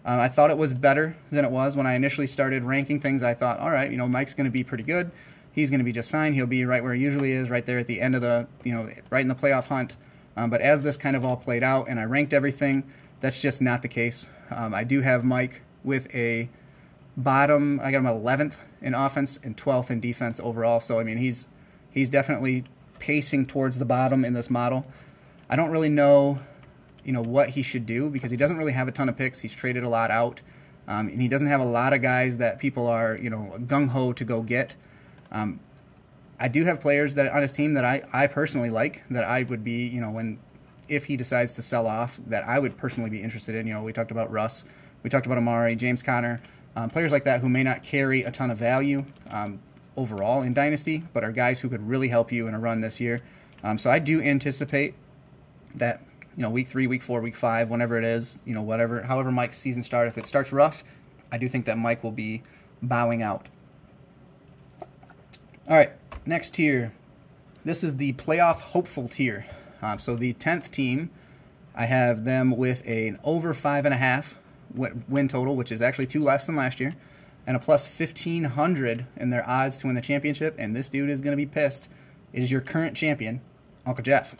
Uh, 0.05 0.19
I 0.21 0.29
thought 0.29 0.51
it 0.51 0.57
was 0.57 0.71
better 0.73 1.17
than 1.31 1.43
it 1.43 1.51
was 1.51 1.75
when 1.75 1.85
I 1.85 1.95
initially 1.95 2.27
started 2.27 2.63
ranking 2.63 3.01
things. 3.01 3.23
I 3.23 3.33
thought, 3.33 3.59
all 3.59 3.71
right, 3.71 3.91
you 3.91 3.97
know, 3.97 4.07
Mike's 4.07 4.33
going 4.33 4.45
to 4.45 4.51
be 4.51 4.63
pretty 4.63 4.83
good. 4.83 5.11
He's 5.57 5.71
going 5.71 5.79
to 5.79 5.83
be 5.83 5.91
just 5.91 6.11
fine. 6.11 6.33
He'll 6.33 6.45
be 6.45 6.65
right 6.65 6.83
where 6.83 6.93
he 6.93 7.01
usually 7.01 7.31
is, 7.31 7.49
right 7.49 7.65
there 7.65 7.79
at 7.79 7.87
the 7.87 7.99
end 7.99 8.13
of 8.13 8.21
the, 8.21 8.45
you 8.63 8.71
know, 8.71 8.91
right 9.09 9.21
in 9.21 9.27
the 9.27 9.33
playoff 9.33 9.69
hunt. 9.69 9.95
Um, 10.35 10.51
but 10.51 10.61
as 10.61 10.83
this 10.83 10.97
kind 10.97 11.15
of 11.15 11.25
all 11.25 11.35
played 11.35 11.63
out 11.63 11.89
and 11.89 11.99
I 11.99 12.03
ranked 12.03 12.31
everything, 12.31 12.83
that's 13.21 13.41
just 13.41 13.59
not 13.59 13.81
the 13.81 13.87
case. 13.87 14.27
Um, 14.51 14.75
I 14.75 14.83
do 14.83 15.01
have 15.01 15.23
Mike 15.23 15.63
with 15.83 16.13
a 16.13 16.49
bottom. 17.17 17.79
I 17.81 17.91
got 17.91 17.97
him 17.97 18.05
11th 18.05 18.57
in 18.83 18.93
offense 18.93 19.39
and 19.41 19.57
12th 19.57 19.89
in 19.89 19.99
defense 19.99 20.39
overall. 20.39 20.79
So 20.79 20.99
I 20.99 21.03
mean, 21.03 21.17
he's 21.17 21.47
he's 21.89 22.11
definitely 22.11 22.65
pacing 22.99 23.47
towards 23.47 23.79
the 23.79 23.85
bottom 23.85 24.23
in 24.23 24.33
this 24.33 24.51
model. 24.51 24.85
I 25.49 25.55
don't 25.55 25.71
really 25.71 25.89
know, 25.89 26.37
you 27.03 27.13
know, 27.13 27.23
what 27.23 27.49
he 27.49 27.63
should 27.63 27.87
do 27.87 28.11
because 28.11 28.29
he 28.29 28.37
doesn't 28.37 28.57
really 28.57 28.73
have 28.73 28.87
a 28.87 28.91
ton 28.91 29.09
of 29.09 29.17
picks. 29.17 29.39
He's 29.39 29.55
traded 29.55 29.83
a 29.83 29.89
lot 29.89 30.11
out, 30.11 30.43
um, 30.87 31.07
and 31.07 31.19
he 31.19 31.27
doesn't 31.27 31.47
have 31.47 31.61
a 31.61 31.65
lot 31.65 31.93
of 31.93 32.03
guys 32.03 32.37
that 32.37 32.59
people 32.59 32.85
are, 32.85 33.17
you 33.17 33.31
know, 33.31 33.55
gung 33.65 33.89
ho 33.89 34.13
to 34.13 34.23
go 34.23 34.43
get. 34.43 34.75
Um, 35.31 35.59
I 36.39 36.47
do 36.47 36.65
have 36.65 36.81
players 36.81 37.15
that 37.15 37.31
on 37.31 37.41
his 37.41 37.51
team 37.51 37.73
that 37.73 37.85
I, 37.85 38.03
I 38.13 38.27
personally 38.27 38.69
like 38.69 39.03
that 39.09 39.23
I 39.23 39.43
would 39.43 39.63
be, 39.63 39.87
you 39.87 40.01
know, 40.01 40.11
when 40.11 40.39
if 40.87 41.05
he 41.05 41.17
decides 41.17 41.53
to 41.55 41.61
sell 41.61 41.87
off, 41.87 42.19
that 42.27 42.47
I 42.47 42.59
would 42.59 42.77
personally 42.77 43.09
be 43.09 43.21
interested 43.21 43.55
in. 43.55 43.67
You 43.67 43.73
know, 43.73 43.81
we 43.81 43.91
talked 43.91 44.11
about 44.11 44.31
Russ, 44.31 44.63
we 45.03 45.09
talked 45.09 45.25
about 45.25 45.37
Amari, 45.37 45.75
James 45.75 46.03
Conner 46.03 46.41
um, 46.77 46.91
players 46.91 47.11
like 47.11 47.23
that 47.23 47.41
who 47.41 47.49
may 47.49 47.63
not 47.63 47.81
carry 47.81 48.21
a 48.21 48.29
ton 48.29 48.51
of 48.51 48.57
value 48.59 49.03
um, 49.31 49.59
overall 49.97 50.43
in 50.43 50.53
Dynasty, 50.53 51.03
but 51.11 51.23
are 51.23 51.31
guys 51.31 51.59
who 51.59 51.69
could 51.69 51.87
really 51.87 52.07
help 52.07 52.31
you 52.31 52.47
in 52.47 52.53
a 52.53 52.59
run 52.59 52.81
this 52.81 53.01
year. 53.01 53.23
Um, 53.63 53.79
so 53.79 53.89
I 53.89 53.97
do 53.97 54.21
anticipate 54.21 54.93
that 55.73 56.03
you 56.35 56.43
know 56.43 56.51
week 56.51 56.67
three, 56.67 56.85
week 56.85 57.01
four, 57.01 57.19
week 57.19 57.35
five, 57.35 57.71
whenever 57.71 57.97
it 57.97 58.03
is, 58.03 58.37
you 58.45 58.53
know 58.53 58.61
whatever, 58.61 59.01
however 59.01 59.31
Mike's 59.31 59.57
season 59.57 59.81
start, 59.81 60.07
if 60.07 60.19
it 60.19 60.27
starts 60.27 60.51
rough, 60.51 60.83
I 61.31 61.39
do 61.39 61.47
think 61.47 61.65
that 61.65 61.79
Mike 61.79 62.03
will 62.03 62.11
be 62.11 62.43
bowing 62.83 63.23
out. 63.23 63.47
All 65.69 65.75
right, 65.75 65.91
next 66.25 66.53
tier. 66.53 66.93
This 67.65 67.83
is 67.83 67.97
the 67.97 68.13
playoff 68.13 68.61
hopeful 68.61 69.09
tier. 69.09 69.45
Uh, 69.81 69.97
so 69.97 70.15
the 70.15 70.31
tenth 70.31 70.71
team, 70.71 71.09
I 71.75 71.87
have 71.87 72.23
them 72.23 72.55
with 72.55 72.87
an 72.87 73.19
over 73.21 73.53
five 73.53 73.83
and 73.83 73.93
a 73.93 73.97
half 73.97 74.35
win 74.73 75.27
total, 75.27 75.57
which 75.57 75.69
is 75.69 75.81
actually 75.81 76.07
two 76.07 76.23
less 76.23 76.45
than 76.45 76.55
last 76.55 76.79
year, 76.79 76.95
and 77.45 77.57
a 77.57 77.59
plus 77.59 77.85
1500 77.85 79.07
in 79.17 79.29
their 79.29 79.45
odds 79.45 79.77
to 79.79 79.87
win 79.87 79.97
the 79.97 80.01
championship. 80.01 80.55
And 80.57 80.73
this 80.73 80.87
dude 80.87 81.09
is 81.09 81.19
going 81.19 81.33
to 81.33 81.37
be 81.37 81.45
pissed. 81.45 81.89
It 82.31 82.41
is 82.41 82.49
your 82.49 82.61
current 82.61 82.95
champion, 82.95 83.41
Uncle 83.85 84.05
Jeff. 84.05 84.37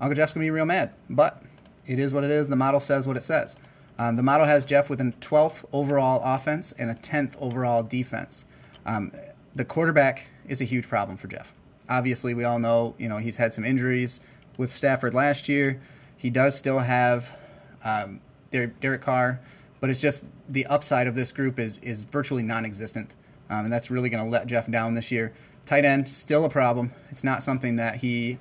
Uncle 0.00 0.14
Jeff's 0.14 0.32
going 0.32 0.46
to 0.46 0.46
be 0.46 0.50
real 0.50 0.64
mad, 0.64 0.94
but 1.10 1.42
it 1.88 1.98
is 1.98 2.12
what 2.12 2.22
it 2.22 2.30
is. 2.30 2.46
The 2.46 2.54
model 2.54 2.78
says 2.78 3.08
what 3.08 3.16
it 3.16 3.24
says. 3.24 3.56
Um, 3.98 4.14
the 4.14 4.22
model 4.22 4.46
has 4.46 4.64
Jeff 4.64 4.88
with 4.88 5.00
a 5.00 5.12
12th 5.20 5.64
overall 5.72 6.22
offense 6.24 6.70
and 6.78 6.88
a 6.88 6.94
10th 6.94 7.34
overall 7.40 7.82
defense. 7.82 8.44
Um, 8.86 9.10
the 9.56 9.64
quarterback 9.64 10.30
is 10.48 10.60
a 10.60 10.64
huge 10.64 10.88
problem 10.88 11.16
for 11.16 11.28
Jeff. 11.28 11.52
Obviously, 11.88 12.34
we 12.34 12.44
all 12.44 12.58
know 12.58 12.94
you 12.98 13.08
know 13.08 13.18
he's 13.18 13.36
had 13.36 13.54
some 13.54 13.64
injuries 13.64 14.20
with 14.56 14.72
Stafford 14.72 15.14
last 15.14 15.48
year. 15.48 15.80
He 16.16 16.30
does 16.30 16.56
still 16.56 16.80
have 16.80 17.36
um, 17.84 18.20
Derek 18.50 19.02
Carr, 19.02 19.40
but 19.80 19.90
it's 19.90 20.00
just 20.00 20.24
the 20.48 20.66
upside 20.66 21.06
of 21.06 21.14
this 21.14 21.32
group 21.32 21.58
is 21.58 21.78
is 21.78 22.04
virtually 22.04 22.42
non-existent, 22.42 23.12
um, 23.50 23.64
and 23.64 23.72
that's 23.72 23.90
really 23.90 24.08
going 24.08 24.24
to 24.24 24.30
let 24.30 24.46
Jeff 24.46 24.70
down 24.70 24.94
this 24.94 25.10
year. 25.10 25.32
Tight 25.66 25.84
end 25.84 26.08
still 26.08 26.44
a 26.44 26.48
problem. 26.48 26.92
It's 27.10 27.24
not 27.24 27.42
something 27.42 27.76
that 27.76 27.96
he 27.96 28.38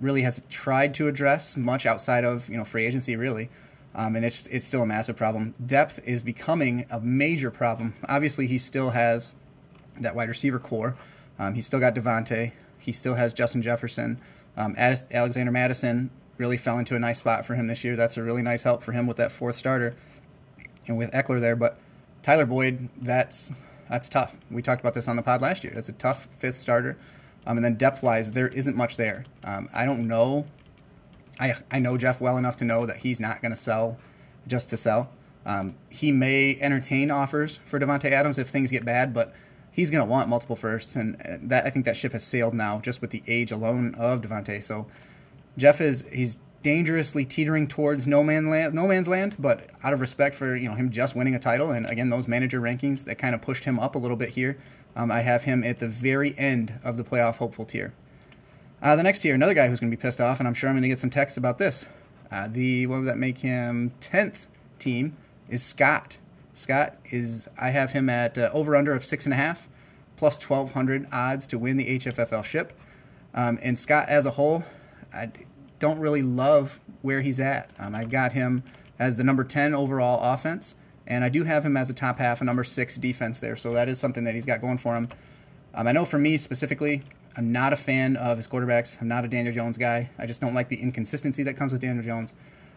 really 0.00 0.22
has 0.22 0.42
tried 0.48 0.94
to 0.94 1.08
address 1.08 1.56
much 1.56 1.86
outside 1.86 2.24
of 2.24 2.48
you 2.48 2.56
know 2.56 2.64
free 2.64 2.86
agency 2.86 3.16
really. 3.16 3.48
Um, 3.94 4.14
and 4.14 4.26
it's 4.26 4.46
it's 4.48 4.66
still 4.66 4.82
a 4.82 4.86
massive 4.86 5.16
problem. 5.16 5.54
Depth 5.64 6.00
is 6.04 6.22
becoming 6.22 6.84
a 6.90 7.00
major 7.00 7.50
problem. 7.50 7.94
Obviously, 8.06 8.46
he 8.46 8.58
still 8.58 8.90
has 8.90 9.34
that 10.00 10.14
wide 10.14 10.28
receiver 10.28 10.58
core. 10.58 10.96
Um, 11.38 11.54
he's 11.54 11.66
still 11.66 11.80
got 11.80 11.94
Davante. 11.94 12.52
He 12.78 12.92
still 12.92 13.14
has 13.14 13.32
Justin 13.32 13.62
Jefferson. 13.62 14.20
Um, 14.56 14.74
Alexander 14.78 15.52
Mattison 15.52 16.10
really 16.38 16.56
fell 16.56 16.78
into 16.78 16.94
a 16.94 16.98
nice 16.98 17.18
spot 17.18 17.44
for 17.44 17.54
him 17.54 17.66
this 17.66 17.84
year. 17.84 17.96
That's 17.96 18.16
a 18.16 18.22
really 18.22 18.42
nice 18.42 18.62
help 18.62 18.82
for 18.82 18.92
him 18.92 19.06
with 19.06 19.16
that 19.18 19.32
fourth 19.32 19.56
starter 19.56 19.94
and 20.86 20.96
with 20.96 21.10
Ekeler 21.12 21.40
there. 21.40 21.56
But 21.56 21.78
Tyler 22.22 22.46
Boyd, 22.46 22.88
that's 23.00 23.52
that's 23.88 24.08
tough. 24.08 24.36
We 24.50 24.62
talked 24.62 24.80
about 24.80 24.94
this 24.94 25.08
on 25.08 25.16
the 25.16 25.22
pod 25.22 25.42
last 25.42 25.62
year. 25.62 25.72
That's 25.74 25.88
a 25.88 25.92
tough 25.92 26.28
fifth 26.38 26.58
starter. 26.58 26.96
Um, 27.46 27.58
and 27.58 27.64
then 27.64 27.74
depth 27.76 28.02
wise, 28.02 28.32
there 28.32 28.48
isn't 28.48 28.76
much 28.76 28.96
there. 28.96 29.24
Um, 29.44 29.68
I 29.72 29.84
don't 29.84 30.08
know. 30.08 30.46
I 31.38 31.54
I 31.70 31.78
know 31.78 31.96
Jeff 31.96 32.20
well 32.20 32.36
enough 32.36 32.56
to 32.58 32.64
know 32.64 32.86
that 32.86 32.98
he's 32.98 33.20
not 33.20 33.40
going 33.42 33.52
to 33.52 33.56
sell 33.56 33.98
just 34.46 34.70
to 34.70 34.76
sell. 34.76 35.10
Um, 35.44 35.74
he 35.88 36.10
may 36.10 36.58
entertain 36.60 37.10
offers 37.10 37.60
for 37.64 37.78
Davante 37.78 38.10
Adams 38.10 38.38
if 38.38 38.48
things 38.48 38.72
get 38.72 38.84
bad, 38.84 39.14
but 39.14 39.32
he's 39.76 39.90
going 39.90 40.02
to 40.02 40.10
want 40.10 40.26
multiple 40.30 40.56
firsts, 40.56 40.96
and 40.96 41.18
that 41.42 41.66
I 41.66 41.70
think 41.70 41.84
that 41.84 41.98
ship 41.98 42.12
has 42.12 42.24
sailed 42.24 42.54
now 42.54 42.80
just 42.80 43.02
with 43.02 43.10
the 43.10 43.22
age 43.28 43.52
alone 43.52 43.94
of 43.96 44.22
Davante. 44.22 44.62
So 44.62 44.86
Jeff 45.58 45.82
is 45.82 46.06
he's 46.10 46.38
dangerously 46.62 47.26
teetering 47.26 47.68
towards 47.68 48.06
no 48.06 48.24
man 48.24 48.48
land, 48.48 48.72
no 48.72 48.88
man's 48.88 49.06
land. 49.06 49.36
But 49.38 49.68
out 49.84 49.92
of 49.92 50.00
respect 50.00 50.34
for 50.34 50.56
you 50.56 50.66
know 50.66 50.74
him 50.74 50.90
just 50.90 51.14
winning 51.14 51.34
a 51.34 51.38
title, 51.38 51.70
and 51.70 51.84
again 51.90 52.08
those 52.08 52.26
manager 52.26 52.58
rankings 52.58 53.04
that 53.04 53.18
kind 53.18 53.34
of 53.34 53.42
pushed 53.42 53.64
him 53.64 53.78
up 53.78 53.94
a 53.94 53.98
little 53.98 54.16
bit 54.16 54.30
here, 54.30 54.56
um, 54.96 55.10
I 55.10 55.20
have 55.20 55.42
him 55.42 55.62
at 55.62 55.78
the 55.78 55.88
very 55.88 56.36
end 56.38 56.80
of 56.82 56.96
the 56.96 57.04
playoff 57.04 57.36
hopeful 57.36 57.66
tier. 57.66 57.92
Uh, 58.80 58.96
the 58.96 59.02
next 59.02 59.18
tier, 59.18 59.34
another 59.34 59.54
guy 59.54 59.68
who's 59.68 59.78
going 59.78 59.90
to 59.90 59.96
be 59.96 60.00
pissed 60.00 60.22
off, 60.22 60.38
and 60.38 60.48
I'm 60.48 60.54
sure 60.54 60.70
I'm 60.70 60.74
going 60.74 60.82
to 60.82 60.88
get 60.88 60.98
some 60.98 61.10
texts 61.10 61.36
about 61.36 61.58
this. 61.58 61.84
Uh, 62.30 62.48
the 62.50 62.86
what 62.86 63.00
would 63.00 63.08
that 63.08 63.18
make 63.18 63.38
him 63.38 63.92
10th 64.00 64.46
team 64.78 65.16
is 65.50 65.62
Scott. 65.62 66.16
Scott 66.56 66.96
is 67.10 67.48
I 67.58 67.70
have 67.70 67.92
him 67.92 68.08
at 68.08 68.38
uh, 68.38 68.50
over 68.52 68.74
under 68.74 68.94
of 68.94 69.04
six 69.04 69.26
and 69.26 69.32
a 69.34 69.36
half, 69.36 69.68
plus 70.16 70.42
1200 70.42 71.06
odds 71.12 71.46
to 71.48 71.58
win 71.58 71.76
the 71.76 71.98
HFFL 71.98 72.42
ship. 72.42 72.72
Um, 73.34 73.58
and 73.62 73.78
Scott 73.78 74.08
as 74.08 74.24
a 74.24 74.32
whole, 74.32 74.64
I 75.12 75.30
don't 75.78 75.98
really 75.98 76.22
love 76.22 76.80
where 77.02 77.20
he's 77.20 77.38
at. 77.38 77.70
Um, 77.78 77.94
I 77.94 78.04
got 78.04 78.32
him 78.32 78.64
as 78.98 79.16
the 79.16 79.22
number 79.22 79.44
10 79.44 79.74
overall 79.74 80.32
offense, 80.32 80.74
and 81.06 81.22
I 81.22 81.28
do 81.28 81.44
have 81.44 81.64
him 81.64 81.76
as 81.76 81.90
a 81.90 81.94
top 81.94 82.16
half, 82.16 82.40
a 82.40 82.44
number 82.44 82.64
six 82.64 82.96
defense 82.96 83.38
there. 83.38 83.54
So 83.54 83.74
that 83.74 83.90
is 83.90 84.00
something 84.00 84.24
that 84.24 84.34
he's 84.34 84.46
got 84.46 84.62
going 84.62 84.78
for 84.78 84.94
him. 84.94 85.10
Um, 85.74 85.86
I 85.86 85.92
know 85.92 86.06
for 86.06 86.18
me 86.18 86.38
specifically, 86.38 87.02
I'm 87.36 87.52
not 87.52 87.74
a 87.74 87.76
fan 87.76 88.16
of 88.16 88.38
his 88.38 88.48
quarterbacks. 88.48 88.98
I'm 88.98 89.08
not 89.08 89.26
a 89.26 89.28
Daniel 89.28 89.54
Jones 89.54 89.76
guy. 89.76 90.08
I 90.18 90.24
just 90.24 90.40
don't 90.40 90.54
like 90.54 90.70
the 90.70 90.80
inconsistency 90.80 91.42
that 91.42 91.54
comes 91.54 91.70
with 91.70 91.82
Daniel 91.82 92.02
Jones. 92.02 92.32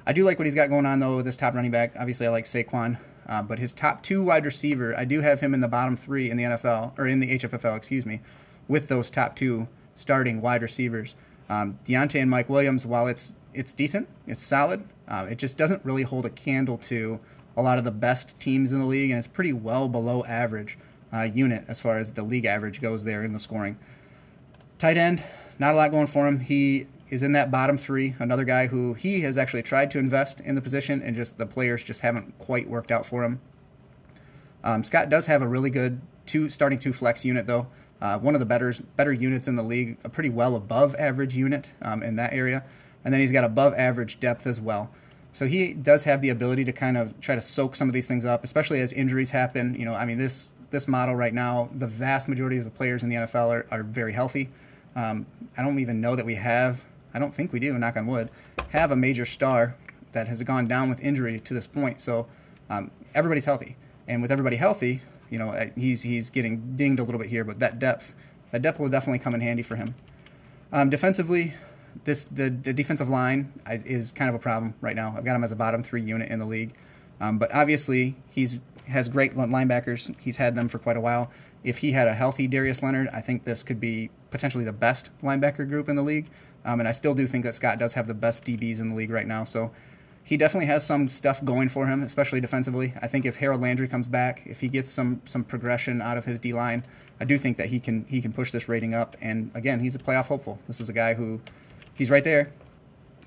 I 0.05 0.11
do 0.11 0.25
like 0.25 0.37
what 0.37 0.45
he's 0.45 0.55
got 0.55 0.67
going 0.67 0.85
on 0.85 0.99
though 0.99 1.15
with 1.15 1.25
this 1.25 1.37
top 1.37 1.55
running 1.55 1.71
back. 1.71 1.93
Obviously, 1.97 2.27
I 2.27 2.29
like 2.29 2.43
Saquon, 2.43 2.97
uh, 3.29 3.43
but 3.43 3.59
his 3.59 3.71
top 3.71 4.01
two 4.01 4.23
wide 4.23 4.43
receiver, 4.43 4.97
I 4.97 5.05
do 5.05 5.21
have 5.21 5.39
him 5.39 5.53
in 5.53 5.61
the 5.61 5.67
bottom 5.67 5.95
three 5.95 6.31
in 6.31 6.35
the 6.35 6.43
NFL 6.43 6.97
or 6.97 7.07
in 7.07 7.19
the 7.19 7.37
HFFL, 7.37 7.77
excuse 7.77 8.05
me, 8.05 8.21
with 8.67 8.87
those 8.87 9.11
top 9.11 9.35
two 9.35 9.67
starting 9.95 10.41
wide 10.41 10.63
receivers. 10.63 11.15
Um, 11.47 11.77
Diontae 11.85 12.21
and 12.21 12.29
Mike 12.29 12.49
Williams, 12.49 12.85
while 12.85 13.07
it's 13.07 13.35
it's 13.53 13.71
decent, 13.71 14.07
it's 14.27 14.43
solid, 14.43 14.83
uh, 15.07 15.27
it 15.29 15.37
just 15.37 15.57
doesn't 15.57 15.85
really 15.85 16.03
hold 16.03 16.25
a 16.25 16.29
candle 16.29 16.77
to 16.77 17.19
a 17.55 17.61
lot 17.61 17.77
of 17.77 17.83
the 17.83 17.91
best 17.91 18.39
teams 18.39 18.71
in 18.71 18.79
the 18.79 18.85
league, 18.85 19.11
and 19.11 19.17
it's 19.17 19.27
pretty 19.27 19.53
well 19.53 19.87
below 19.87 20.23
average 20.25 20.77
uh, 21.13 21.21
unit 21.21 21.65
as 21.67 21.79
far 21.79 21.97
as 21.97 22.11
the 22.11 22.23
league 22.23 22.45
average 22.45 22.81
goes 22.81 23.03
there 23.03 23.23
in 23.23 23.33
the 23.33 23.39
scoring. 23.39 23.77
Tight 24.79 24.97
end, 24.97 25.21
not 25.59 25.73
a 25.73 25.77
lot 25.77 25.91
going 25.91 26.07
for 26.07 26.27
him. 26.27 26.39
He 26.39 26.87
is 27.09 27.23
in 27.23 27.31
that 27.33 27.51
bottom 27.51 27.77
three. 27.77 28.15
Another 28.19 28.43
guy 28.43 28.67
who 28.67 28.93
he 28.93 29.21
has 29.21 29.37
actually 29.37 29.63
tried 29.63 29.91
to 29.91 29.99
invest 29.99 30.39
in 30.41 30.55
the 30.55 30.61
position, 30.61 31.01
and 31.01 31.15
just 31.15 31.37
the 31.37 31.45
players 31.45 31.83
just 31.83 32.01
haven't 32.01 32.37
quite 32.37 32.69
worked 32.69 32.91
out 32.91 33.05
for 33.05 33.23
him. 33.23 33.39
Um, 34.63 34.83
Scott 34.83 35.09
does 35.09 35.25
have 35.27 35.41
a 35.41 35.47
really 35.47 35.69
good 35.69 36.01
two 36.25 36.49
starting 36.49 36.77
two 36.77 36.93
flex 36.93 37.25
unit 37.25 37.47
though. 37.47 37.67
Uh, 38.01 38.17
one 38.17 38.33
of 38.33 38.39
the 38.39 38.45
better 38.45 38.73
better 38.95 39.11
units 39.11 39.47
in 39.47 39.55
the 39.55 39.63
league, 39.63 39.97
a 40.03 40.09
pretty 40.09 40.29
well 40.29 40.55
above 40.55 40.95
average 40.95 41.35
unit 41.35 41.71
um, 41.81 42.03
in 42.03 42.15
that 42.15 42.33
area, 42.33 42.63
and 43.03 43.13
then 43.13 43.21
he's 43.21 43.31
got 43.31 43.43
above 43.43 43.73
average 43.73 44.19
depth 44.19 44.45
as 44.45 44.61
well. 44.61 44.91
So 45.33 45.47
he 45.47 45.73
does 45.73 46.03
have 46.03 46.21
the 46.21 46.29
ability 46.29 46.65
to 46.65 46.71
kind 46.71 46.97
of 46.97 47.19
try 47.21 47.35
to 47.35 47.41
soak 47.41 47.75
some 47.75 47.87
of 47.87 47.93
these 47.93 48.07
things 48.07 48.25
up, 48.25 48.43
especially 48.43 48.81
as 48.81 48.93
injuries 48.93 49.31
happen. 49.31 49.75
You 49.75 49.85
know, 49.85 49.93
I 49.93 50.05
mean 50.05 50.17
this 50.17 50.51
this 50.71 50.87
model 50.87 51.15
right 51.15 51.33
now, 51.33 51.69
the 51.73 51.87
vast 51.87 52.27
majority 52.27 52.57
of 52.57 52.63
the 52.63 52.69
players 52.69 53.03
in 53.03 53.09
the 53.09 53.15
NFL 53.15 53.49
are, 53.49 53.65
are 53.71 53.83
very 53.83 54.13
healthy. 54.13 54.49
Um, 54.95 55.25
I 55.57 55.63
don't 55.63 55.79
even 55.79 56.01
know 56.01 56.15
that 56.15 56.25
we 56.25 56.35
have, 56.35 56.85
I 57.13 57.19
don't 57.19 57.33
think 57.33 57.51
we 57.51 57.59
do, 57.59 57.77
knock 57.77 57.97
on 57.97 58.07
wood, 58.07 58.29
have 58.69 58.91
a 58.91 58.95
major 58.95 59.25
star 59.25 59.75
that 60.11 60.27
has 60.27 60.41
gone 60.43 60.67
down 60.67 60.89
with 60.89 60.99
injury 60.99 61.39
to 61.39 61.53
this 61.53 61.67
point. 61.67 62.01
So 62.01 62.27
um, 62.69 62.91
everybody's 63.13 63.45
healthy. 63.45 63.75
And 64.07 64.21
with 64.21 64.31
everybody 64.31 64.55
healthy, 64.55 65.01
you 65.29 65.37
know, 65.37 65.49
uh, 65.49 65.67
he's, 65.75 66.03
he's 66.03 66.29
getting 66.29 66.75
dinged 66.75 66.99
a 66.99 67.03
little 67.03 67.19
bit 67.19 67.29
here, 67.29 67.43
but 67.43 67.59
that 67.59 67.79
depth, 67.79 68.15
that 68.51 68.61
depth 68.61 68.79
will 68.79 68.89
definitely 68.89 69.19
come 69.19 69.35
in 69.35 69.41
handy 69.41 69.61
for 69.61 69.75
him. 69.75 69.95
Um, 70.71 70.89
defensively, 70.89 71.53
this 72.05 72.25
the, 72.25 72.49
the 72.49 72.73
defensive 72.73 73.09
line 73.09 73.53
is 73.67 74.11
kind 74.11 74.29
of 74.29 74.35
a 74.35 74.39
problem 74.39 74.75
right 74.81 74.95
now. 74.95 75.13
I've 75.17 75.25
got 75.25 75.35
him 75.35 75.43
as 75.43 75.51
a 75.51 75.55
bottom 75.55 75.83
three 75.83 76.01
unit 76.01 76.29
in 76.29 76.39
the 76.39 76.45
league. 76.45 76.73
Um, 77.19 77.37
but 77.37 77.53
obviously, 77.53 78.15
he's 78.29 78.59
has 78.87 79.07
great 79.07 79.35
linebackers. 79.35 80.15
He's 80.19 80.37
had 80.37 80.55
them 80.55 80.67
for 80.67 80.79
quite 80.79 80.97
a 80.97 81.01
while. 81.01 81.29
If 81.63 81.79
he 81.79 81.91
had 81.91 82.07
a 82.07 82.13
healthy 82.13 82.47
Darius 82.47 82.81
Leonard, 82.81 83.09
I 83.13 83.21
think 83.21 83.43
this 83.43 83.61
could 83.61 83.79
be 83.79 84.09
potentially 84.31 84.63
the 84.63 84.73
best 84.73 85.11
linebacker 85.21 85.67
group 85.67 85.89
in 85.89 85.95
the 85.95 86.01
league. 86.01 86.27
Um, 86.65 86.79
and 86.79 86.87
I 86.87 86.91
still 86.91 87.15
do 87.15 87.25
think 87.25 87.45
that 87.45 87.55
Scott 87.55 87.77
does 87.77 87.93
have 87.93 88.07
the 88.07 88.13
best 88.13 88.43
DBs 88.43 88.79
in 88.79 88.89
the 88.89 88.95
league 88.95 89.09
right 89.09 89.27
now. 89.27 89.43
So 89.43 89.71
he 90.23 90.37
definitely 90.37 90.67
has 90.67 90.85
some 90.85 91.09
stuff 91.09 91.43
going 91.43 91.69
for 91.69 91.87
him, 91.87 92.03
especially 92.03 92.39
defensively. 92.39 92.93
I 93.01 93.07
think 93.07 93.25
if 93.25 93.37
Harold 93.37 93.61
Landry 93.61 93.87
comes 93.87 94.07
back, 94.07 94.43
if 94.45 94.61
he 94.61 94.67
gets 94.67 94.91
some 94.91 95.21
some 95.25 95.43
progression 95.43 96.01
out 96.01 96.17
of 96.17 96.25
his 96.25 96.39
D 96.39 96.53
line, 96.53 96.83
I 97.19 97.25
do 97.25 97.37
think 97.37 97.57
that 97.57 97.69
he 97.69 97.79
can 97.79 98.05
he 98.05 98.21
can 98.21 98.31
push 98.31 98.51
this 98.51 98.69
rating 98.69 98.93
up. 98.93 99.17
And 99.21 99.51
again, 99.53 99.79
he's 99.79 99.95
a 99.95 99.99
playoff 99.99 100.27
hopeful. 100.27 100.59
This 100.67 100.79
is 100.79 100.89
a 100.89 100.93
guy 100.93 101.15
who 101.15 101.41
he's 101.95 102.09
right 102.09 102.23
there. 102.23 102.51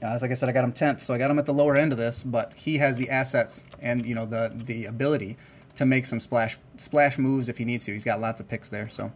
Uh, 0.03 0.19
like 0.21 0.31
I 0.31 0.35
said, 0.35 0.49
I 0.49 0.53
got 0.53 0.65
him 0.65 0.73
tenth, 0.73 1.03
so 1.03 1.15
I 1.15 1.19
got 1.19 1.31
him 1.31 1.39
at 1.39 1.47
the 1.47 1.53
lower 1.53 1.77
end 1.77 1.93
of 1.93 1.99
this, 1.99 2.23
but 2.23 2.55
he 2.55 2.79
has 2.79 2.97
the 2.97 3.09
assets 3.09 3.65
and 3.81 4.07
you 4.07 4.15
know 4.15 4.27
the 4.27 4.53
the 4.55 4.85
ability 4.85 5.37
to 5.75 5.85
make 5.85 6.07
some 6.07 6.21
splash 6.21 6.59
splash 6.77 7.19
moves 7.19 7.49
if 7.49 7.59
he 7.59 7.65
needs 7.65 7.85
to. 7.87 7.93
He's 7.93 8.05
got 8.05 8.21
lots 8.21 8.41
of 8.41 8.49
picks 8.49 8.69
there. 8.69 8.89
So, 8.89 9.12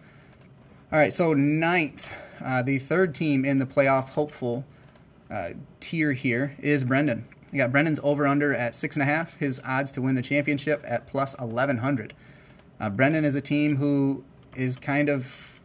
all 0.93 0.99
right. 0.99 1.13
So 1.13 1.35
ninth, 1.35 2.13
uh, 2.45 2.63
the 2.63 2.79
third 2.79 3.15
team 3.15 3.45
in 3.45 3.59
the 3.59 3.67
playoff 3.67 4.11
hopeful 4.11 4.65
uh, 5.31 5.51
tier 5.81 6.13
here 6.13 6.57
is 6.61 6.85
Brendan. 6.85 7.27
You 7.53 7.59
got 7.59 7.73
Brendan's 7.73 8.01
over 8.03 8.27
under 8.27 8.55
at 8.55 8.75
six 8.75 8.97
and 8.97 9.03
a 9.03 9.07
half. 9.07 9.37
His 9.37 9.61
odds 9.65 9.93
to 9.93 10.03
win 10.03 10.15
the 10.15 10.23
championship 10.23 10.85
at 10.87 11.07
plus 11.07 11.35
eleven 11.41 11.79
hundred. 11.79 12.13
Uh, 12.79 12.91
Brendan 12.91 13.25
is 13.25 13.35
a 13.35 13.41
team 13.41 13.77
who 13.77 14.25
is 14.55 14.77
kind 14.77 15.09
of 15.09 15.61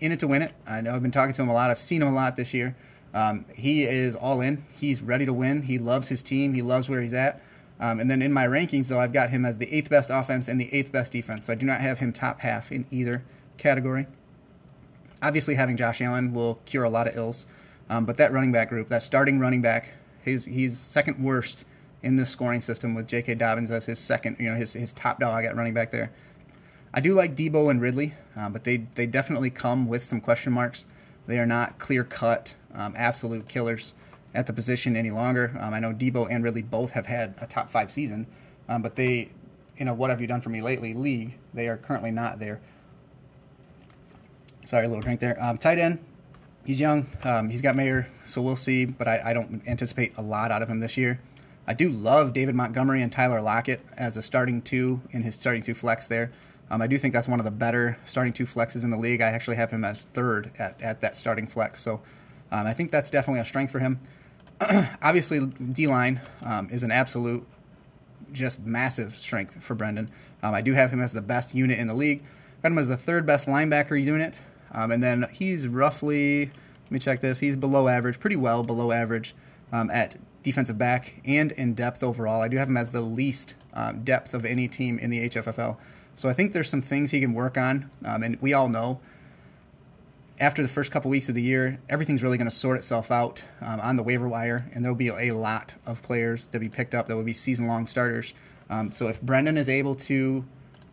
in 0.00 0.12
it 0.12 0.18
to 0.20 0.26
win 0.26 0.42
it. 0.42 0.52
I 0.66 0.80
know 0.80 0.94
I've 0.94 1.02
been 1.02 1.10
talking 1.10 1.32
to 1.34 1.42
him 1.42 1.48
a 1.48 1.52
lot. 1.52 1.70
I've 1.70 1.78
seen 1.78 2.02
him 2.02 2.08
a 2.08 2.14
lot 2.14 2.36
this 2.36 2.52
year. 2.52 2.76
Um, 3.12 3.44
he 3.54 3.84
is 3.84 4.16
all 4.16 4.40
in. 4.40 4.64
He's 4.72 5.02
ready 5.02 5.26
to 5.26 5.32
win. 5.32 5.62
He 5.62 5.78
loves 5.78 6.08
his 6.08 6.22
team. 6.22 6.54
He 6.54 6.62
loves 6.62 6.88
where 6.88 7.00
he's 7.00 7.14
at. 7.14 7.42
Um, 7.78 7.98
and 7.98 8.10
then 8.10 8.22
in 8.22 8.32
my 8.32 8.46
rankings, 8.46 8.88
though, 8.88 9.00
I've 9.00 9.12
got 9.12 9.30
him 9.30 9.44
as 9.44 9.58
the 9.58 9.72
eighth 9.72 9.90
best 9.90 10.10
offense 10.10 10.48
and 10.48 10.60
the 10.60 10.72
eighth 10.72 10.92
best 10.92 11.12
defense. 11.12 11.46
So 11.46 11.52
I 11.52 11.56
do 11.56 11.66
not 11.66 11.80
have 11.80 11.98
him 11.98 12.12
top 12.12 12.40
half 12.40 12.70
in 12.70 12.86
either 12.90 13.24
category. 13.56 14.06
Obviously, 15.22 15.54
having 15.54 15.76
Josh 15.76 16.00
Allen 16.00 16.32
will 16.32 16.60
cure 16.64 16.84
a 16.84 16.90
lot 16.90 17.06
of 17.06 17.16
ills. 17.16 17.46
Um, 17.88 18.04
but 18.04 18.16
that 18.16 18.32
running 18.32 18.52
back 18.52 18.68
group, 18.68 18.88
that 18.88 19.02
starting 19.02 19.38
running 19.38 19.60
back, 19.60 19.92
he's, 20.24 20.44
he's 20.44 20.78
second 20.78 21.22
worst 21.22 21.64
in 22.02 22.16
this 22.16 22.30
scoring 22.30 22.60
system 22.60 22.94
with 22.94 23.06
J.K. 23.06 23.34
Dobbins 23.34 23.70
as 23.70 23.86
his 23.86 23.98
second, 23.98 24.36
you 24.38 24.50
know, 24.50 24.56
his, 24.56 24.72
his 24.72 24.92
top 24.92 25.20
dog 25.20 25.44
at 25.44 25.56
running 25.56 25.74
back 25.74 25.90
there. 25.90 26.12
I 26.92 27.00
do 27.00 27.14
like 27.14 27.36
Deebo 27.36 27.70
and 27.70 27.80
Ridley, 27.80 28.14
uh, 28.36 28.48
but 28.48 28.64
they, 28.64 28.78
they 28.94 29.06
definitely 29.06 29.50
come 29.50 29.86
with 29.86 30.02
some 30.02 30.20
question 30.20 30.52
marks. 30.52 30.86
They 31.26 31.38
are 31.38 31.46
not 31.46 31.78
clear 31.78 32.02
cut, 32.02 32.54
um, 32.74 32.94
absolute 32.96 33.48
killers 33.48 33.94
at 34.34 34.46
the 34.46 34.52
position 34.52 34.96
any 34.96 35.10
longer. 35.10 35.56
Um, 35.60 35.74
I 35.74 35.80
know 35.80 35.92
Deebo 35.92 36.28
and 36.30 36.42
Ridley 36.42 36.62
both 36.62 36.92
have 36.92 37.06
had 37.06 37.34
a 37.40 37.46
top 37.46 37.70
five 37.70 37.90
season, 37.90 38.26
um, 38.68 38.82
but 38.82 38.96
they, 38.96 39.30
you 39.76 39.84
know, 39.84 39.94
what 39.94 40.10
have 40.10 40.20
you 40.20 40.26
done 40.26 40.40
for 40.40 40.48
me 40.48 40.62
lately? 40.62 40.94
League, 40.94 41.36
they 41.54 41.68
are 41.68 41.76
currently 41.76 42.10
not 42.10 42.38
there. 42.38 42.60
Sorry, 44.70 44.86
a 44.86 44.88
little 44.88 45.02
drink 45.02 45.18
there. 45.18 45.36
Um, 45.42 45.58
tight 45.58 45.80
end, 45.80 45.98
he's 46.64 46.78
young. 46.78 47.08
Um, 47.24 47.50
he's 47.50 47.60
got 47.60 47.74
Mayer, 47.74 48.06
so 48.24 48.40
we'll 48.40 48.54
see, 48.54 48.84
but 48.84 49.08
I, 49.08 49.20
I, 49.24 49.32
don't 49.32 49.66
anticipate 49.66 50.12
a 50.16 50.22
lot 50.22 50.52
out 50.52 50.62
of 50.62 50.68
him 50.68 50.78
this 50.78 50.96
year. 50.96 51.20
I 51.66 51.74
do 51.74 51.88
love 51.88 52.32
David 52.32 52.54
Montgomery 52.54 53.02
and 53.02 53.10
Tyler 53.10 53.40
Lockett 53.40 53.80
as 53.96 54.16
a 54.16 54.22
starting 54.22 54.62
two 54.62 55.00
in 55.10 55.24
his 55.24 55.34
starting 55.34 55.64
two 55.64 55.74
flex 55.74 56.06
there. 56.06 56.30
Um, 56.70 56.80
I 56.80 56.86
do 56.86 56.98
think 56.98 57.12
that's 57.12 57.26
one 57.26 57.40
of 57.40 57.44
the 57.44 57.50
better 57.50 57.98
starting 58.04 58.32
two 58.32 58.44
flexes 58.44 58.84
in 58.84 58.90
the 58.90 58.96
league. 58.96 59.20
I 59.20 59.30
actually 59.30 59.56
have 59.56 59.72
him 59.72 59.84
as 59.84 60.04
third 60.14 60.52
at, 60.56 60.80
at 60.80 61.00
that 61.00 61.16
starting 61.16 61.48
flex, 61.48 61.82
so 61.82 62.00
um, 62.52 62.64
I 62.64 62.72
think 62.72 62.92
that's 62.92 63.10
definitely 63.10 63.40
a 63.40 63.44
strength 63.44 63.72
for 63.72 63.80
him. 63.80 63.98
obviously, 65.02 65.40
D 65.40 65.88
line 65.88 66.20
um, 66.44 66.68
is 66.70 66.84
an 66.84 66.92
absolute, 66.92 67.44
just 68.32 68.64
massive 68.64 69.16
strength 69.16 69.64
for 69.64 69.74
Brendan. 69.74 70.12
Um, 70.44 70.54
I 70.54 70.60
do 70.60 70.74
have 70.74 70.92
him 70.92 71.00
as 71.00 71.12
the 71.12 71.22
best 71.22 71.56
unit 71.56 71.76
in 71.76 71.88
the 71.88 71.94
league. 71.94 72.22
Got 72.62 72.70
him 72.70 72.78
as 72.78 72.86
the 72.86 72.96
third 72.96 73.26
best 73.26 73.48
linebacker 73.48 74.00
unit, 74.00 74.38
um, 74.72 74.90
and 74.90 75.02
then 75.02 75.28
he's 75.32 75.66
roughly. 75.66 76.46
Let 76.46 76.90
me 76.90 76.98
check 76.98 77.20
this. 77.20 77.38
He's 77.38 77.56
below 77.56 77.88
average, 77.88 78.18
pretty 78.18 78.36
well 78.36 78.62
below 78.62 78.90
average 78.90 79.34
um, 79.72 79.90
at 79.90 80.16
defensive 80.42 80.76
back 80.78 81.20
and 81.24 81.52
in 81.52 81.74
depth 81.74 82.02
overall. 82.02 82.42
I 82.42 82.48
do 82.48 82.56
have 82.56 82.68
him 82.68 82.76
as 82.76 82.90
the 82.90 83.00
least 83.00 83.54
um, 83.72 84.02
depth 84.02 84.34
of 84.34 84.44
any 84.44 84.66
team 84.66 84.98
in 84.98 85.10
the 85.10 85.28
HFFL. 85.28 85.76
So 86.16 86.28
I 86.28 86.32
think 86.32 86.52
there's 86.52 86.68
some 86.68 86.82
things 86.82 87.12
he 87.12 87.20
can 87.20 87.32
work 87.32 87.56
on, 87.56 87.90
um, 88.04 88.22
and 88.22 88.40
we 88.40 88.52
all 88.52 88.68
know 88.68 89.00
after 90.40 90.62
the 90.62 90.68
first 90.68 90.90
couple 90.90 91.10
weeks 91.10 91.28
of 91.28 91.34
the 91.34 91.42
year, 91.42 91.78
everything's 91.90 92.22
really 92.22 92.38
going 92.38 92.48
to 92.48 92.54
sort 92.54 92.78
itself 92.78 93.10
out 93.10 93.44
um, 93.60 93.78
on 93.80 93.96
the 93.96 94.02
waiver 94.02 94.26
wire, 94.26 94.70
and 94.72 94.82
there'll 94.82 94.96
be 94.96 95.08
a 95.08 95.32
lot 95.32 95.74
of 95.84 96.02
players 96.02 96.46
that 96.46 96.58
will 96.58 96.64
be 96.64 96.70
picked 96.70 96.94
up 96.94 97.08
that 97.08 97.16
will 97.16 97.22
be 97.22 97.34
season 97.34 97.66
long 97.66 97.86
starters. 97.86 98.32
Um, 98.70 98.90
so 98.90 99.06
if 99.08 99.20
Brendan 99.20 99.58
is 99.58 99.68
able 99.68 99.94
to 99.96 100.44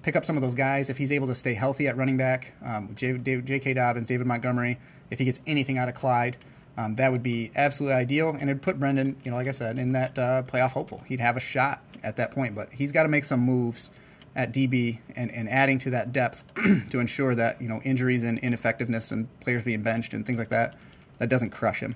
pick 0.01 0.16
up 0.16 0.25
some 0.25 0.38
of 0.38 0.44
those 0.44 0.56
guys, 0.56 0.89
if 0.89 0.98
he's 0.98 1.12
able 1.12 1.27
to 1.27 1.36
stay 1.36 1.54
healthy 1.54 1.88
at 1.88 1.98
running 1.98 2.18
back, 2.18 2.54
um, 2.63 2.94
J.K. 2.96 3.74
Dobbins, 3.74 4.08
David 4.08 4.27
Montgomery, 4.27 4.80
if 5.10 5.20
he 5.20 5.25
gets 5.25 5.39
anything 5.48 5.77
out 5.77 5.89
of 5.89 5.96
Clyde, 5.96 6.38
um, 6.77 6.96
that 6.96 7.12
would 7.12 7.24
be 7.24 7.51
absolutely 7.56 7.96
ideal, 7.96 8.30
and 8.30 8.44
it'd 8.44 8.62
put 8.62 8.80
Brendan, 8.80 9.18
you 9.24 9.32
know, 9.32 9.38
like 9.38 9.48
I 9.48 9.51
said, 9.51 9.80
in 9.80 9.94
that 9.94 10.18
uh, 10.18 10.44
playoff 10.44 10.72
hopeful. 10.72 11.01
He'd 11.08 11.20
have 11.20 11.36
a 11.36 11.39
shot 11.39 11.82
at 12.04 12.18
that 12.18 12.32
point, 12.32 12.54
but 12.54 12.70
he's 12.72 12.92
got 12.92 13.04
to 13.04 13.10
make 13.10 13.24
some 13.24 13.39
moves 13.39 13.89
at 14.36 14.54
DB 14.54 15.00
and, 15.16 15.32
and 15.32 15.50
adding 15.50 15.80
to 15.80 15.89
that 15.89 16.13
depth 16.13 16.44
to 16.92 17.00
ensure 17.00 17.34
that 17.34 17.60
you 17.60 17.68
know 17.68 17.82
injuries 17.84 18.24
and 18.24 18.38
ineffectiveness 18.39 19.12
and 19.12 19.27
players 19.39 19.63
being 19.63 19.82
benched 19.82 20.13
and 20.13 20.25
things 20.25 20.38
like 20.38 20.50
that 20.50 20.75
that 21.18 21.27
doesn't 21.30 21.50
crush 21.50 21.80
him. 21.80 21.96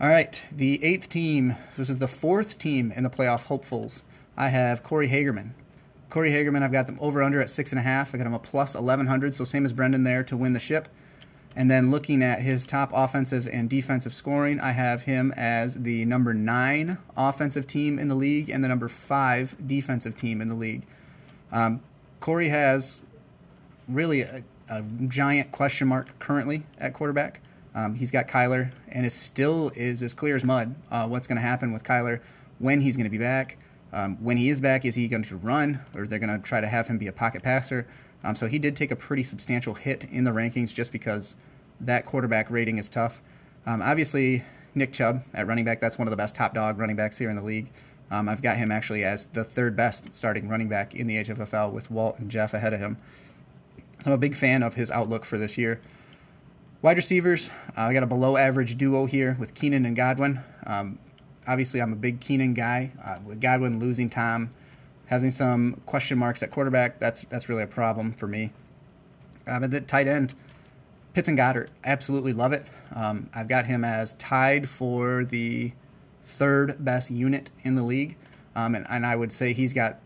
All 0.00 0.08
right, 0.08 0.42
the 0.50 0.82
eighth 0.82 1.08
team. 1.08 1.56
This 1.76 1.90
is 1.90 1.98
the 1.98 2.08
fourth 2.08 2.58
team 2.58 2.92
in 2.96 3.02
the 3.02 3.10
playoff 3.10 3.44
hopefuls. 3.44 4.04
I 4.36 4.48
have 4.48 4.82
Corey 4.82 5.08
Hagerman. 5.08 5.50
Corey 6.10 6.30
Hagerman, 6.30 6.62
I've 6.62 6.72
got 6.72 6.86
them 6.86 6.98
over 7.00 7.22
under 7.22 7.40
at 7.40 7.50
six 7.50 7.70
and 7.70 7.78
a 7.78 7.82
half. 7.82 8.14
I 8.14 8.18
got 8.18 8.26
him 8.26 8.34
a 8.34 8.38
plus 8.38 8.74
eleven 8.74 9.06
hundred, 9.06 9.34
so 9.34 9.44
same 9.44 9.64
as 9.64 9.72
Brendan 9.72 10.04
there 10.04 10.22
to 10.24 10.36
win 10.36 10.52
the 10.54 10.60
ship. 10.60 10.88
And 11.58 11.70
then 11.70 11.90
looking 11.90 12.22
at 12.22 12.40
his 12.40 12.64
top 12.64 12.92
offensive 12.94 13.48
and 13.50 13.68
defensive 13.68 14.14
scoring, 14.14 14.60
I 14.60 14.70
have 14.70 15.02
him 15.02 15.32
as 15.36 15.74
the 15.74 16.04
number 16.04 16.32
nine 16.32 16.98
offensive 17.16 17.66
team 17.66 17.98
in 17.98 18.06
the 18.06 18.14
league 18.14 18.48
and 18.48 18.62
the 18.62 18.68
number 18.68 18.88
five 18.88 19.56
defensive 19.66 20.16
team 20.16 20.40
in 20.40 20.48
the 20.48 20.54
league. 20.54 20.84
Um, 21.50 21.80
Corey 22.20 22.48
has 22.50 23.02
really 23.88 24.20
a, 24.20 24.44
a, 24.68 24.82
giant 25.08 25.50
question 25.50 25.88
mark 25.88 26.16
currently 26.18 26.64
at 26.78 26.94
quarterback. 26.94 27.40
Um, 27.74 27.94
he's 27.94 28.10
got 28.10 28.28
Kyler, 28.28 28.70
and 28.88 29.04
it 29.04 29.12
still 29.12 29.72
is 29.74 30.02
as 30.02 30.14
clear 30.14 30.36
as 30.36 30.44
mud 30.44 30.74
uh, 30.90 31.06
what's 31.06 31.26
going 31.26 31.36
to 31.36 31.42
happen 31.42 31.72
with 31.72 31.82
Kyler, 31.82 32.20
when 32.58 32.82
he's 32.82 32.96
going 32.96 33.04
to 33.04 33.10
be 33.10 33.18
back. 33.18 33.56
Um, 33.92 34.16
when 34.22 34.36
he 34.36 34.48
is 34.48 34.60
back, 34.60 34.84
is 34.84 34.94
he 34.94 35.08
going 35.08 35.24
to 35.24 35.36
run, 35.36 35.80
or 35.96 36.06
they're 36.06 36.18
going 36.18 36.36
to 36.36 36.38
try 36.38 36.60
to 36.60 36.66
have 36.66 36.88
him 36.88 36.98
be 36.98 37.06
a 37.06 37.12
pocket 37.12 37.42
passer? 37.42 37.86
Um, 38.22 38.34
so 38.34 38.46
he 38.46 38.58
did 38.58 38.76
take 38.76 38.90
a 38.90 38.96
pretty 38.96 39.22
substantial 39.22 39.74
hit 39.74 40.04
in 40.10 40.24
the 40.24 40.30
rankings 40.30 40.74
just 40.74 40.92
because 40.92 41.36
that 41.80 42.04
quarterback 42.04 42.50
rating 42.50 42.78
is 42.78 42.88
tough. 42.88 43.22
Um, 43.64 43.80
obviously, 43.80 44.44
Nick 44.74 44.92
Chubb 44.92 45.22
at 45.32 45.46
running 45.46 45.64
back, 45.64 45.80
that's 45.80 45.98
one 45.98 46.08
of 46.08 46.10
the 46.10 46.16
best 46.16 46.34
top 46.34 46.54
dog 46.54 46.78
running 46.78 46.96
backs 46.96 47.18
here 47.18 47.30
in 47.30 47.36
the 47.36 47.42
league. 47.42 47.70
Um, 48.10 48.28
I've 48.28 48.42
got 48.42 48.56
him 48.56 48.72
actually 48.72 49.04
as 49.04 49.26
the 49.26 49.44
third 49.44 49.76
best 49.76 50.14
starting 50.14 50.48
running 50.48 50.68
back 50.68 50.94
in 50.94 51.06
the 51.06 51.22
HFFL 51.22 51.72
with 51.72 51.90
Walt 51.90 52.18
and 52.18 52.30
Jeff 52.30 52.54
ahead 52.54 52.72
of 52.72 52.80
him. 52.80 52.96
I'm 54.04 54.12
a 54.12 54.18
big 54.18 54.34
fan 54.34 54.62
of 54.62 54.74
his 54.74 54.90
outlook 54.90 55.24
for 55.24 55.38
this 55.38 55.58
year. 55.58 55.80
Wide 56.80 56.96
receivers, 56.96 57.50
uh, 57.76 57.82
I 57.82 57.92
got 57.92 58.04
a 58.04 58.06
below 58.06 58.36
average 58.36 58.78
duo 58.78 59.06
here 59.06 59.36
with 59.38 59.54
Keenan 59.54 59.84
and 59.84 59.96
Godwin. 59.96 60.40
Um, 60.64 60.98
obviously, 61.48 61.80
I'm 61.80 61.92
a 61.92 61.96
big 61.96 62.20
Keenan 62.20 62.54
guy. 62.54 62.92
Uh, 63.04 63.16
with 63.26 63.40
Godwin 63.40 63.80
losing 63.80 64.08
Tom, 64.08 64.50
having 65.06 65.30
some 65.30 65.80
question 65.86 66.18
marks 66.18 66.42
at 66.42 66.50
quarterback, 66.50 67.00
that's 67.00 67.22
that's 67.30 67.48
really 67.48 67.62
a 67.62 67.66
problem 67.66 68.12
for 68.12 68.28
me. 68.28 68.52
Uh, 69.46 69.58
but 69.58 69.70
the 69.70 69.80
tight 69.80 70.06
end, 70.06 70.34
Pitts 71.14 71.26
and 71.26 71.38
Goedert, 71.38 71.68
absolutely 71.82 72.34
love 72.34 72.52
it. 72.52 72.66
Um, 72.94 73.30
I've 73.34 73.48
got 73.48 73.64
him 73.64 73.84
as 73.84 74.14
tied 74.14 74.68
for 74.68 75.24
the 75.24 75.72
third 76.24 76.84
best 76.84 77.10
unit 77.10 77.50
in 77.64 77.74
the 77.74 77.82
league, 77.82 78.16
um, 78.54 78.74
and, 78.74 78.86
and 78.88 79.06
I 79.06 79.16
would 79.16 79.32
say 79.32 79.54
he's 79.54 79.72
got 79.72 79.98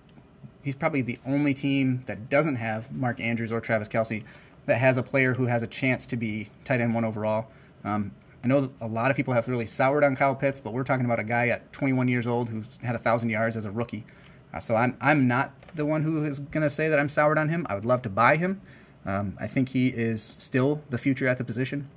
he's 0.63 0.77
probably 0.77 1.03
the 1.03 1.19
only 1.27 1.55
team 1.55 2.05
that 2.07 2.31
doesn't 2.31 2.57
have 2.57 2.93
Mark 2.93 3.21
Andrews 3.21 3.51
or 3.51 3.61
Travis 3.61 3.89
Kelce 3.89 4.23
that 4.67 4.79
has 4.79 4.97
a 4.97 5.03
player 5.03 5.35
who 5.35 5.47
has 5.47 5.65
a 5.65 5.67
chance 5.67 6.07
to 6.07 6.17
be 6.17 6.49
tight 6.63 6.81
end 6.81 6.95
one 6.95 7.05
overall. 7.05 7.49
Um, 7.85 8.13
I 8.45 8.49
know 8.49 8.71
a 8.81 8.89
lot 8.89 9.11
of 9.11 9.17
people 9.17 9.35
have 9.35 9.47
really 9.47 9.67
soured 9.67 10.03
on 10.03 10.17
Kyle 10.17 10.35
Pitts, 10.35 10.59
but 10.59 10.73
we're 10.73 10.83
talking 10.83 11.05
about 11.05 11.21
a 11.21 11.25
guy 11.25 11.49
at 11.49 11.73
21 11.73 12.09
years 12.09 12.27
old 12.27 12.49
who's 12.49 12.79
had 12.83 12.95
a 12.95 12.99
thousand 12.99 13.31
yards 13.31 13.57
as 13.57 13.65
a 13.65 13.71
rookie. 13.71 14.05
Uh, 14.53 14.59
so 14.59 14.75
I'm 14.75 14.97
I'm 15.01 15.29
not 15.29 15.53
the 15.75 15.87
one 15.87 16.03
who 16.03 16.25
is 16.25 16.39
going 16.39 16.63
to 16.63 16.71
say 16.71 16.89
that 16.89 16.99
I'm 16.99 17.09
soured 17.09 17.39
on 17.39 17.49
him. 17.49 17.67
I 17.71 17.75
would 17.75 17.87
love 17.87 18.03
to 18.03 18.11
buy 18.11 18.37
him. 18.37 18.61
Um, 19.07 19.37
I 19.41 19.47
think 19.47 19.71
he 19.71 19.89
is 19.89 20.23
still 20.23 20.83
the 20.91 20.99
future 20.99 21.27
at 21.29 21.39
the 21.39 21.45
position, 21.45 21.89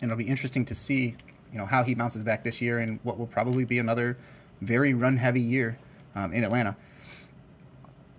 and 0.00 0.10
it'll 0.10 0.18
be 0.18 0.28
interesting 0.28 0.64
to 0.66 0.74
see, 0.74 1.16
you 1.52 1.58
know, 1.58 1.66
how 1.66 1.82
he 1.82 1.94
bounces 1.94 2.22
back 2.22 2.44
this 2.44 2.60
year 2.60 2.78
and 2.78 2.98
what 3.02 3.18
will 3.18 3.26
probably 3.26 3.64
be 3.64 3.78
another 3.78 4.18
very 4.60 4.92
run-heavy 4.92 5.40
year 5.40 5.78
um, 6.14 6.32
in 6.32 6.44
Atlanta. 6.44 6.76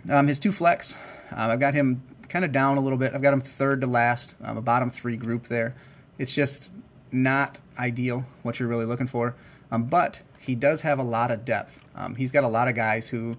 Um, 0.10 0.28
his 0.28 0.40
two 0.40 0.52
flex, 0.52 0.96
uh, 1.32 1.50
I've 1.50 1.60
got 1.60 1.74
him 1.74 2.04
kind 2.30 2.46
of 2.46 2.52
down 2.52 2.78
a 2.78 2.82
little 2.82 2.98
bit. 2.98 3.14
I've 3.14 3.22
got 3.22 3.34
him 3.34 3.42
third 3.42 3.82
to 3.82 3.88
last, 3.88 4.36
um, 4.44 4.58
a 4.58 4.62
bottom 4.62 4.90
three 4.90 5.18
group 5.18 5.48
there. 5.48 5.76
It's 6.18 6.34
just 6.34 6.72
not 7.16 7.58
ideal 7.78 8.26
what 8.44 8.60
you're 8.60 8.70
really 8.70 8.86
looking 8.86 9.08
for, 9.08 9.36
um, 9.72 9.86
but 9.86 10.22
he 10.40 10.54
does 10.54 10.82
have 10.82 11.00
a 11.00 11.04
lot 11.04 11.32
of 11.32 11.46
depth. 11.46 11.80
Um, 11.96 12.16
he's 12.16 12.32
got 12.32 12.44
a 12.44 12.48
lot 12.48 12.68
of 12.68 12.76
guys 12.76 13.10
who 13.10 13.38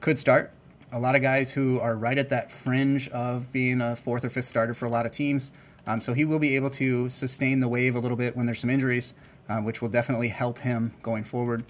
could 0.00 0.18
start 0.18 0.52
a 0.92 0.98
lot 0.98 1.16
of 1.16 1.22
guys 1.22 1.52
who 1.54 1.80
are 1.80 1.96
right 1.96 2.18
at 2.18 2.28
that 2.28 2.52
fringe 2.52 3.08
of 3.08 3.50
being 3.50 3.80
a 3.80 3.96
fourth 3.96 4.24
or 4.24 4.28
fifth 4.28 4.48
starter 4.48 4.74
for 4.74 4.84
a 4.84 4.90
lot 4.90 5.06
of 5.06 5.12
teams. 5.12 5.50
Um, 5.86 6.00
so 6.00 6.12
he 6.12 6.24
will 6.24 6.38
be 6.38 6.54
able 6.54 6.70
to 6.70 7.08
sustain 7.08 7.60
the 7.60 7.68
wave 7.68 7.96
a 7.96 7.98
little 7.98 8.16
bit 8.16 8.36
when 8.36 8.46
there's 8.46 8.60
some 8.60 8.70
injuries, 8.70 9.14
uh, 9.48 9.58
which 9.58 9.80
will 9.80 9.88
definitely 9.88 10.28
help 10.28 10.58
him 10.58 10.92
going 11.02 11.24
forward. 11.24 11.64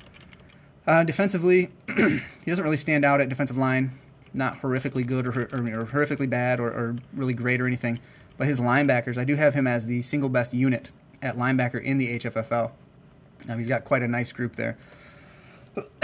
Uh, 0.87 1.05
defensively, 1.05 1.71
he 1.97 2.21
doesn't 2.47 2.65
really 2.65 2.77
stand 2.77 3.05
out 3.05 3.21
at 3.21 3.29
defensive 3.29 3.57
line. 3.57 3.97
Not 4.35 4.61
horrifically 4.61 5.07
good 5.07 5.27
or, 5.27 5.31
or, 5.31 5.81
or 5.81 5.87
horrifically 5.87 6.29
bad 6.29 6.59
or, 6.59 6.69
or, 6.69 6.97
really 7.15 7.35
great 7.35 7.61
or 7.61 7.67
anything. 7.67 8.01
But 8.39 8.49
his 8.49 8.59
linebackers, 8.59 9.17
I 9.19 9.25
do 9.25 9.37
have 9.37 9.55
him 9.55 9.67
as 9.67 9.87
the 9.87 10.03
single 10.03 10.31
best 10.31 10.53
unit 10.53 10.91
at 11.23 11.37
linebacker 11.37 11.83
in 11.83 11.99
the 11.99 12.19
HFFL. 12.19 12.73
Um, 13.49 13.59
he's 13.59 13.69
got 13.69 13.85
quite 13.85 14.03
a 14.03 14.09
nice 14.09 14.33
group 14.33 14.57
there. 14.57 14.77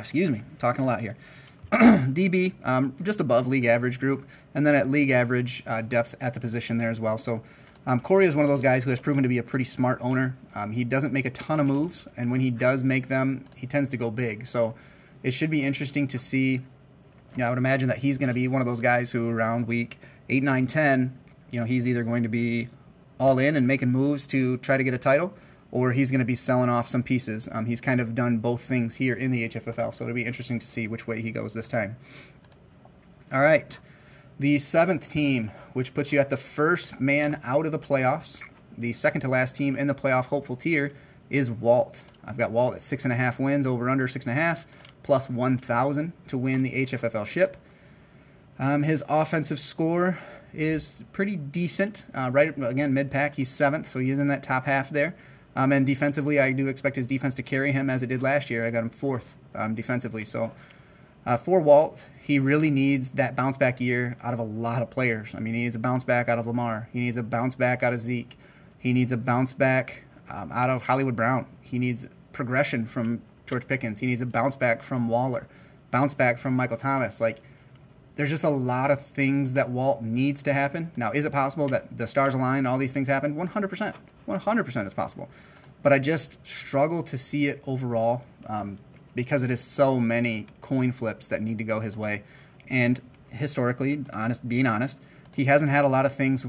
Excuse 0.00 0.30
me, 0.30 0.42
talking 0.58 0.84
a 0.84 0.86
lot 0.86 1.00
here. 1.00 1.16
DB, 1.72 2.54
um, 2.64 2.94
just 3.02 3.20
above 3.20 3.46
league 3.46 3.64
average 3.64 4.00
group, 4.00 4.26
and 4.54 4.66
then 4.66 4.74
at 4.74 4.90
league 4.90 5.10
average 5.10 5.62
uh, 5.66 5.82
depth 5.82 6.14
at 6.20 6.34
the 6.34 6.40
position 6.40 6.78
there 6.78 6.90
as 6.90 7.00
well. 7.00 7.18
So 7.18 7.42
um, 7.86 8.00
Corey 8.00 8.26
is 8.26 8.34
one 8.34 8.44
of 8.44 8.48
those 8.48 8.60
guys 8.60 8.84
who 8.84 8.90
has 8.90 9.00
proven 9.00 9.22
to 9.22 9.28
be 9.28 9.38
a 9.38 9.42
pretty 9.42 9.64
smart 9.64 9.98
owner. 10.00 10.36
Um, 10.54 10.72
he 10.72 10.84
doesn't 10.84 11.12
make 11.12 11.24
a 11.24 11.30
ton 11.30 11.60
of 11.60 11.66
moves, 11.66 12.08
and 12.16 12.30
when 12.30 12.40
he 12.40 12.50
does 12.50 12.82
make 12.82 13.08
them, 13.08 13.44
he 13.56 13.66
tends 13.66 13.88
to 13.90 13.96
go 13.96 14.10
big. 14.10 14.46
So 14.46 14.74
it 15.22 15.32
should 15.32 15.50
be 15.50 15.62
interesting 15.62 16.08
to 16.08 16.18
see. 16.18 16.52
You 16.52 16.62
know, 17.42 17.46
I 17.46 17.48
would 17.50 17.58
imagine 17.58 17.88
that 17.88 17.98
he's 17.98 18.16
going 18.16 18.28
to 18.28 18.34
be 18.34 18.48
one 18.48 18.62
of 18.62 18.66
those 18.66 18.80
guys 18.80 19.10
who 19.10 19.28
around 19.28 19.66
week 19.66 19.98
8, 20.28 20.42
9, 20.42 20.66
10, 20.66 21.18
you 21.50 21.60
know, 21.60 21.66
he's 21.66 21.86
either 21.86 22.02
going 22.02 22.22
to 22.22 22.28
be 22.28 22.68
all 23.18 23.38
in 23.38 23.56
and 23.56 23.66
making 23.66 23.90
moves 23.90 24.26
to 24.28 24.56
try 24.58 24.76
to 24.76 24.84
get 24.84 24.94
a 24.94 24.98
title, 24.98 25.32
or 25.70 25.92
he's 25.92 26.10
going 26.10 26.20
to 26.20 26.24
be 26.24 26.34
selling 26.34 26.70
off 26.70 26.88
some 26.88 27.02
pieces. 27.02 27.48
Um, 27.50 27.66
he's 27.66 27.80
kind 27.80 28.00
of 28.00 28.14
done 28.14 28.38
both 28.38 28.62
things 28.62 28.96
here 28.96 29.14
in 29.14 29.30
the 29.30 29.48
HFFL, 29.48 29.94
so 29.94 30.04
it'll 30.04 30.14
be 30.14 30.24
interesting 30.24 30.58
to 30.58 30.66
see 30.66 30.86
which 30.86 31.06
way 31.06 31.22
he 31.22 31.30
goes 31.30 31.54
this 31.54 31.68
time. 31.68 31.96
All 33.32 33.40
right. 33.40 33.78
The 34.38 34.58
seventh 34.58 35.08
team, 35.10 35.50
which 35.72 35.94
puts 35.94 36.12
you 36.12 36.20
at 36.20 36.30
the 36.30 36.36
first 36.36 37.00
man 37.00 37.40
out 37.42 37.66
of 37.66 37.72
the 37.72 37.78
playoffs, 37.78 38.42
the 38.76 38.92
second 38.92 39.22
to 39.22 39.28
last 39.28 39.56
team 39.56 39.76
in 39.76 39.86
the 39.86 39.94
playoff 39.94 40.26
hopeful 40.26 40.56
tier, 40.56 40.92
is 41.30 41.50
Walt. 41.50 42.04
I've 42.24 42.36
got 42.36 42.50
Walt 42.50 42.74
at 42.74 42.82
six 42.82 43.04
and 43.04 43.12
a 43.12 43.16
half 43.16 43.38
wins, 43.38 43.66
over 43.66 43.88
under 43.88 44.06
six 44.06 44.26
and 44.26 44.32
a 44.32 44.40
half, 44.40 44.66
plus 45.02 45.30
1,000 45.30 46.12
to 46.28 46.38
win 46.38 46.62
the 46.62 46.72
HFFL 46.84 47.26
ship. 47.26 47.56
Um, 48.58 48.82
his 48.82 49.04
offensive 49.08 49.60
score 49.60 50.18
is 50.56 51.04
pretty 51.12 51.36
decent. 51.36 52.04
Uh, 52.14 52.30
right 52.32 52.56
again, 52.64 52.94
mid 52.94 53.10
pack, 53.10 53.34
he's 53.34 53.48
seventh, 53.48 53.88
so 53.88 53.98
he's 53.98 54.18
in 54.18 54.26
that 54.28 54.42
top 54.42 54.66
half 54.66 54.90
there. 54.90 55.14
Um, 55.54 55.72
and 55.72 55.86
defensively, 55.86 56.38
I 56.38 56.52
do 56.52 56.66
expect 56.66 56.96
his 56.96 57.06
defense 57.06 57.34
to 57.34 57.42
carry 57.42 57.72
him 57.72 57.88
as 57.88 58.02
it 58.02 58.08
did 58.08 58.22
last 58.22 58.50
year. 58.50 58.66
I 58.66 58.70
got 58.70 58.82
him 58.82 58.90
fourth 58.90 59.36
um, 59.54 59.74
defensively. 59.74 60.24
So 60.24 60.52
uh, 61.24 61.36
for 61.36 61.60
Walt, 61.60 62.04
he 62.20 62.38
really 62.38 62.70
needs 62.70 63.10
that 63.12 63.34
bounce 63.34 63.56
back 63.56 63.80
year 63.80 64.16
out 64.22 64.34
of 64.34 64.38
a 64.38 64.44
lot 64.44 64.82
of 64.82 64.90
players. 64.90 65.34
I 65.34 65.40
mean, 65.40 65.54
he 65.54 65.62
needs 65.62 65.74
a 65.74 65.78
bounce 65.78 66.04
back 66.04 66.28
out 66.28 66.38
of 66.38 66.46
Lamar. 66.46 66.88
He 66.92 67.00
needs 67.00 67.16
a 67.16 67.22
bounce 67.22 67.54
back 67.54 67.82
out 67.82 67.92
of 67.92 68.00
Zeke. 68.00 68.38
He 68.78 68.92
needs 68.92 69.12
a 69.12 69.16
bounce 69.16 69.52
back 69.52 70.04
um, 70.28 70.52
out 70.52 70.68
of 70.68 70.82
Hollywood 70.82 71.16
Brown. 71.16 71.46
He 71.62 71.78
needs 71.78 72.06
progression 72.32 72.86
from 72.86 73.22
George 73.46 73.66
Pickens. 73.66 74.00
He 74.00 74.06
needs 74.06 74.20
a 74.20 74.26
bounce 74.26 74.56
back 74.56 74.82
from 74.82 75.08
Waller, 75.08 75.48
bounce 75.90 76.14
back 76.14 76.38
from 76.38 76.54
Michael 76.54 76.76
Thomas. 76.76 77.20
Like, 77.20 77.40
there's 78.16 78.30
just 78.30 78.44
a 78.44 78.50
lot 78.50 78.90
of 78.90 79.04
things 79.04 79.52
that 79.52 79.70
Walt 79.70 80.02
needs 80.02 80.42
to 80.42 80.52
happen. 80.52 80.90
Now, 80.96 81.12
is 81.12 81.24
it 81.24 81.32
possible 81.32 81.68
that 81.68 81.96
the 81.96 82.06
stars 82.06 82.34
align, 82.34 82.58
and 82.58 82.66
all 82.66 82.78
these 82.78 82.92
things 82.92 83.08
happen? 83.08 83.34
100%. 83.36 83.94
100% 84.26 84.86
is 84.86 84.94
possible. 84.94 85.28
But 85.82 85.92
I 85.92 85.98
just 85.98 86.44
struggle 86.46 87.02
to 87.04 87.16
see 87.16 87.46
it 87.46 87.62
overall 87.66 88.24
um, 88.46 88.78
because 89.14 89.42
it 89.42 89.50
is 89.50 89.60
so 89.60 90.00
many 90.00 90.46
coin 90.60 90.92
flips 90.92 91.28
that 91.28 91.42
need 91.42 91.58
to 91.58 91.64
go 91.64 91.80
his 91.80 91.96
way. 91.96 92.24
And 92.68 93.00
historically, 93.30 94.02
honest, 94.12 94.48
being 94.48 94.66
honest, 94.66 94.98
he 95.34 95.44
hasn't 95.44 95.70
had 95.70 95.84
a 95.84 95.88
lot 95.88 96.06
of 96.06 96.14
things 96.14 96.46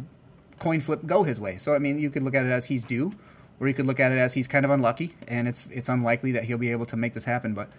coin 0.59 0.81
flip 0.81 1.05
go 1.05 1.23
his 1.23 1.39
way. 1.39 1.57
So 1.57 1.75
I 1.75 1.79
mean, 1.79 1.99
you 1.99 2.09
could 2.09 2.23
look 2.23 2.35
at 2.35 2.45
it 2.45 2.49
as 2.49 2.65
he's 2.65 2.83
due, 2.83 3.13
or 3.59 3.67
you 3.67 3.73
could 3.73 3.85
look 3.85 3.99
at 3.99 4.11
it 4.11 4.17
as 4.17 4.33
he's 4.33 4.47
kind 4.47 4.65
of 4.65 4.71
unlucky, 4.71 5.15
and 5.27 5.47
it's 5.47 5.67
it's 5.71 5.89
unlikely 5.89 6.31
that 6.31 6.45
he'll 6.45 6.57
be 6.57 6.71
able 6.71 6.85
to 6.87 6.97
make 6.97 7.13
this 7.13 7.25
happen. 7.25 7.53
But 7.53 7.69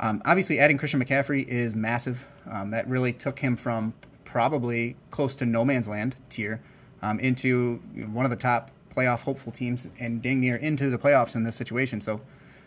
um, 0.00 0.22
obviously, 0.24 0.58
adding 0.58 0.78
Christian 0.78 1.02
McCaffrey 1.02 1.46
is 1.46 1.74
massive. 1.74 2.26
Um, 2.50 2.70
that 2.70 2.88
really 2.88 3.12
took 3.12 3.38
him 3.38 3.56
from 3.56 3.94
probably 4.24 4.96
close 5.10 5.34
to 5.36 5.46
no 5.46 5.64
man's 5.64 5.88
land 5.88 6.16
tier 6.28 6.60
um, 7.02 7.20
into 7.20 7.76
one 7.94 8.24
of 8.24 8.30
the 8.30 8.36
top 8.36 8.70
playoff 8.94 9.22
hopeful 9.22 9.52
teams 9.52 9.88
and 9.98 10.22
dang 10.22 10.40
near 10.40 10.56
into 10.56 10.90
the 10.90 10.98
playoffs 10.98 11.34
in 11.34 11.44
this 11.44 11.56
situation. 11.56 12.00
So, 12.00 12.20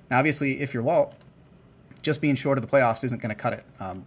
now 0.10 0.20
obviously, 0.20 0.62
if 0.62 0.74
you're 0.74 0.84
Walt, 0.84 1.16
just 2.02 2.22
being 2.22 2.36
short 2.36 2.58
of 2.58 2.62
the 2.62 2.70
playoffs 2.70 3.04
isn't 3.04 3.22
going 3.22 3.30
to 3.30 3.36
cut 3.36 3.54
it. 3.54 3.66
Um, 3.80 4.06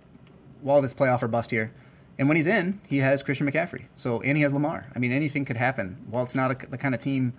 Walt 0.63 0.85
is 0.85 0.95
playoff 0.95 1.23
or 1.23 1.29
bust 1.29 1.51
here. 1.51 1.73
And 2.19 2.29
when 2.29 2.37
he's 2.37 2.47
in, 2.47 2.81
he 2.89 2.99
has 2.99 3.23
Christian 3.23 3.51
McCaffrey. 3.51 3.85
So, 3.95 4.21
and 4.23 4.37
he 4.37 4.43
has 4.43 4.53
Lamar. 4.53 4.87
I 4.95 4.99
mean, 4.99 5.13
anything 5.13 5.45
could 5.45 5.57
happen. 5.57 6.05
Walt's 6.11 6.35
not 6.35 6.51
a, 6.51 6.67
the 6.67 6.79
kind 6.79 6.95
of 6.95 7.01
team 7.01 7.33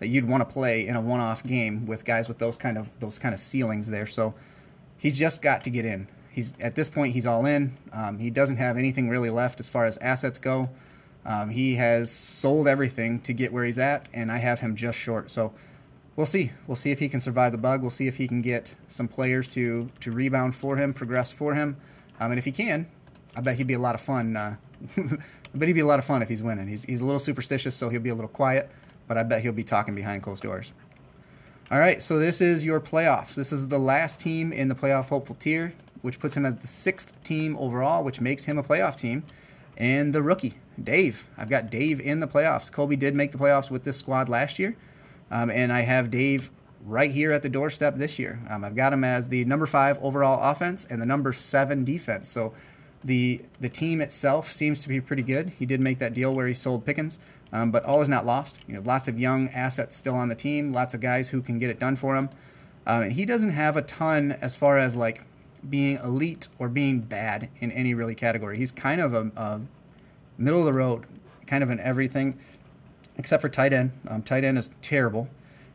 that 0.00 0.08
you'd 0.08 0.26
want 0.26 0.46
to 0.46 0.52
play 0.52 0.86
in 0.86 0.96
a 0.96 1.00
one-off 1.00 1.42
game 1.44 1.86
with 1.86 2.04
guys 2.04 2.28
with 2.28 2.38
those 2.38 2.56
kind 2.56 2.76
of 2.76 2.90
those 2.98 3.18
kind 3.18 3.32
of 3.32 3.40
ceilings 3.40 3.88
there. 3.88 4.06
So, 4.06 4.34
he's 4.98 5.18
just 5.18 5.42
got 5.42 5.64
to 5.64 5.70
get 5.70 5.84
in. 5.84 6.08
He's 6.30 6.52
at 6.60 6.74
this 6.74 6.90
point, 6.90 7.14
he's 7.14 7.26
all 7.26 7.46
in. 7.46 7.76
Um, 7.92 8.18
he 8.18 8.30
doesn't 8.30 8.58
have 8.58 8.76
anything 8.76 9.08
really 9.08 9.30
left 9.30 9.58
as 9.60 9.68
far 9.68 9.86
as 9.86 9.96
assets 9.98 10.38
go. 10.38 10.66
Um, 11.24 11.50
he 11.50 11.74
has 11.74 12.10
sold 12.10 12.68
everything 12.68 13.20
to 13.20 13.32
get 13.32 13.52
where 13.52 13.64
he's 13.64 13.78
at, 13.78 14.06
and 14.12 14.30
I 14.30 14.38
have 14.38 14.60
him 14.60 14.76
just 14.76 14.98
short. 14.98 15.30
So 15.30 15.52
we'll 16.14 16.26
see. 16.26 16.52
We'll 16.66 16.76
see 16.76 16.92
if 16.92 17.00
he 17.00 17.08
can 17.08 17.20
survive 17.20 17.52
the 17.52 17.58
bug. 17.58 17.80
We'll 17.80 17.90
see 17.90 18.06
if 18.06 18.16
he 18.16 18.28
can 18.28 18.42
get 18.42 18.74
some 18.86 19.08
players 19.08 19.48
to 19.48 19.88
to 20.00 20.12
rebound 20.12 20.54
for 20.54 20.76
him, 20.76 20.92
progress 20.92 21.32
for 21.32 21.54
him, 21.54 21.76
um, 22.20 22.30
and 22.32 22.38
if 22.38 22.44
he 22.44 22.52
can, 22.52 22.86
I 23.34 23.40
bet 23.40 23.56
he'd 23.56 23.66
be 23.66 23.74
a 23.74 23.78
lot 23.78 23.94
of 23.94 24.00
fun. 24.00 24.36
Uh, 24.36 24.56
I 24.96 25.58
bet 25.58 25.68
he'd 25.68 25.74
be 25.74 25.80
a 25.80 25.86
lot 25.86 25.98
of 25.98 26.04
fun 26.04 26.22
if 26.22 26.28
he's 26.28 26.42
winning. 26.42 26.68
He's 26.68 26.84
he's 26.84 27.00
a 27.00 27.04
little 27.04 27.18
superstitious, 27.18 27.74
so 27.74 27.88
he'll 27.88 28.00
be 28.00 28.10
a 28.10 28.14
little 28.14 28.28
quiet. 28.28 28.70
But 29.08 29.18
I 29.18 29.22
bet 29.22 29.42
he'll 29.42 29.52
be 29.52 29.64
talking 29.64 29.94
behind 29.94 30.22
closed 30.22 30.42
doors. 30.42 30.72
All 31.68 31.80
right, 31.80 32.00
so 32.00 32.20
this 32.20 32.40
is 32.40 32.64
your 32.64 32.80
playoffs. 32.80 33.34
This 33.34 33.52
is 33.52 33.66
the 33.66 33.78
last 33.78 34.20
team 34.20 34.52
in 34.52 34.68
the 34.68 34.76
playoff 34.76 35.06
hopeful 35.06 35.34
tier, 35.34 35.74
which 36.00 36.20
puts 36.20 36.36
him 36.36 36.46
as 36.46 36.54
the 36.54 36.68
sixth 36.68 37.20
team 37.24 37.56
overall, 37.58 38.04
which 38.04 38.20
makes 38.20 38.44
him 38.44 38.56
a 38.56 38.62
playoff 38.62 38.96
team. 38.96 39.24
And 39.76 40.14
the 40.14 40.22
rookie, 40.22 40.54
Dave. 40.80 41.26
I've 41.36 41.50
got 41.50 41.68
Dave 41.68 41.98
in 41.98 42.20
the 42.20 42.28
playoffs. 42.28 42.70
Colby 42.70 42.94
did 42.94 43.16
make 43.16 43.32
the 43.32 43.38
playoffs 43.38 43.68
with 43.68 43.82
this 43.82 43.96
squad 43.96 44.28
last 44.28 44.60
year, 44.60 44.76
um, 45.28 45.50
and 45.50 45.72
I 45.72 45.80
have 45.80 46.08
Dave 46.08 46.52
right 46.84 47.10
here 47.10 47.32
at 47.32 47.42
the 47.42 47.48
doorstep 47.48 47.96
this 47.96 48.16
year. 48.16 48.38
Um, 48.48 48.64
I've 48.64 48.76
got 48.76 48.92
him 48.92 49.02
as 49.02 49.26
the 49.26 49.44
number 49.44 49.66
five 49.66 49.98
overall 50.00 50.48
offense 50.48 50.86
and 50.88 51.02
the 51.02 51.06
number 51.06 51.32
seven 51.32 51.84
defense. 51.84 52.28
So 52.28 52.54
the 53.04 53.42
the 53.58 53.68
team 53.68 54.00
itself 54.00 54.52
seems 54.52 54.82
to 54.82 54.88
be 54.88 55.00
pretty 55.00 55.24
good. 55.24 55.54
He 55.58 55.66
did 55.66 55.80
make 55.80 55.98
that 55.98 56.14
deal 56.14 56.32
where 56.32 56.46
he 56.46 56.54
sold 56.54 56.86
Pickens, 56.86 57.18
um, 57.56 57.70
but 57.70 57.84
all 57.86 58.02
is 58.02 58.08
not 58.08 58.26
lost. 58.26 58.58
You 58.68 58.74
know, 58.74 58.82
lots 58.84 59.08
of 59.08 59.18
young 59.18 59.48
assets 59.48 59.96
still 59.96 60.14
on 60.14 60.28
the 60.28 60.34
team, 60.34 60.74
lots 60.74 60.92
of 60.92 61.00
guys 61.00 61.30
who 61.30 61.40
can 61.40 61.58
get 61.58 61.70
it 61.70 61.80
done 61.80 61.96
for 61.96 62.14
him. 62.14 62.28
Um, 62.86 63.04
and 63.04 63.12
he 63.12 63.24
doesn't 63.24 63.50
have 63.50 63.78
a 63.78 63.82
ton 63.82 64.32
as 64.42 64.54
far 64.54 64.76
as 64.76 64.94
like 64.94 65.24
being 65.68 65.96
elite 66.04 66.48
or 66.58 66.68
being 66.68 67.00
bad 67.00 67.48
in 67.58 67.72
any 67.72 67.94
really 67.94 68.14
category. 68.14 68.58
He's 68.58 68.70
kind 68.70 69.00
of 69.00 69.14
a, 69.14 69.32
a 69.36 69.60
middle 70.36 70.60
of 70.60 70.66
the 70.66 70.74
road, 70.74 71.06
kind 71.46 71.62
of 71.62 71.70
in 71.70 71.80
everything, 71.80 72.38
except 73.16 73.40
for 73.40 73.48
tight 73.48 73.72
end. 73.72 73.92
Um, 74.06 74.22
tight 74.22 74.44
end 74.44 74.58
is 74.58 74.68
terrible, 74.82 75.28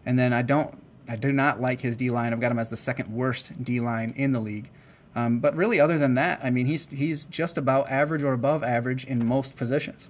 and 0.06 0.20
then 0.20 0.34
I 0.34 0.44
don't 0.44 0.78
I 1.10 1.16
do 1.16 1.32
not 1.32 1.60
like 1.60 1.82
his 1.82 1.98
D 1.98 2.12
line. 2.12 2.32
I've 2.32 2.40
got 2.40 2.52
him 2.52 2.60
as 2.60 2.70
the 2.70 2.78
second 2.78 3.12
worst 3.12 3.64
D 3.64 3.80
line 3.80 4.14
in 4.16 4.34
the 4.34 4.40
league. 4.40 4.70
Um, 5.16 5.40
but 5.40 5.56
really, 5.56 5.80
other 5.80 5.98
than 5.98 6.14
that, 6.14 6.40
I 6.44 6.52
mean, 6.52 6.68
he's 6.68 6.86
he's 6.92 7.26
just 7.26 7.58
about 7.58 7.90
average 7.90 8.22
or 8.22 8.34
above 8.34 8.64
average 8.64 9.04
in 9.04 9.26
most 9.26 9.56
positions. 9.56 10.10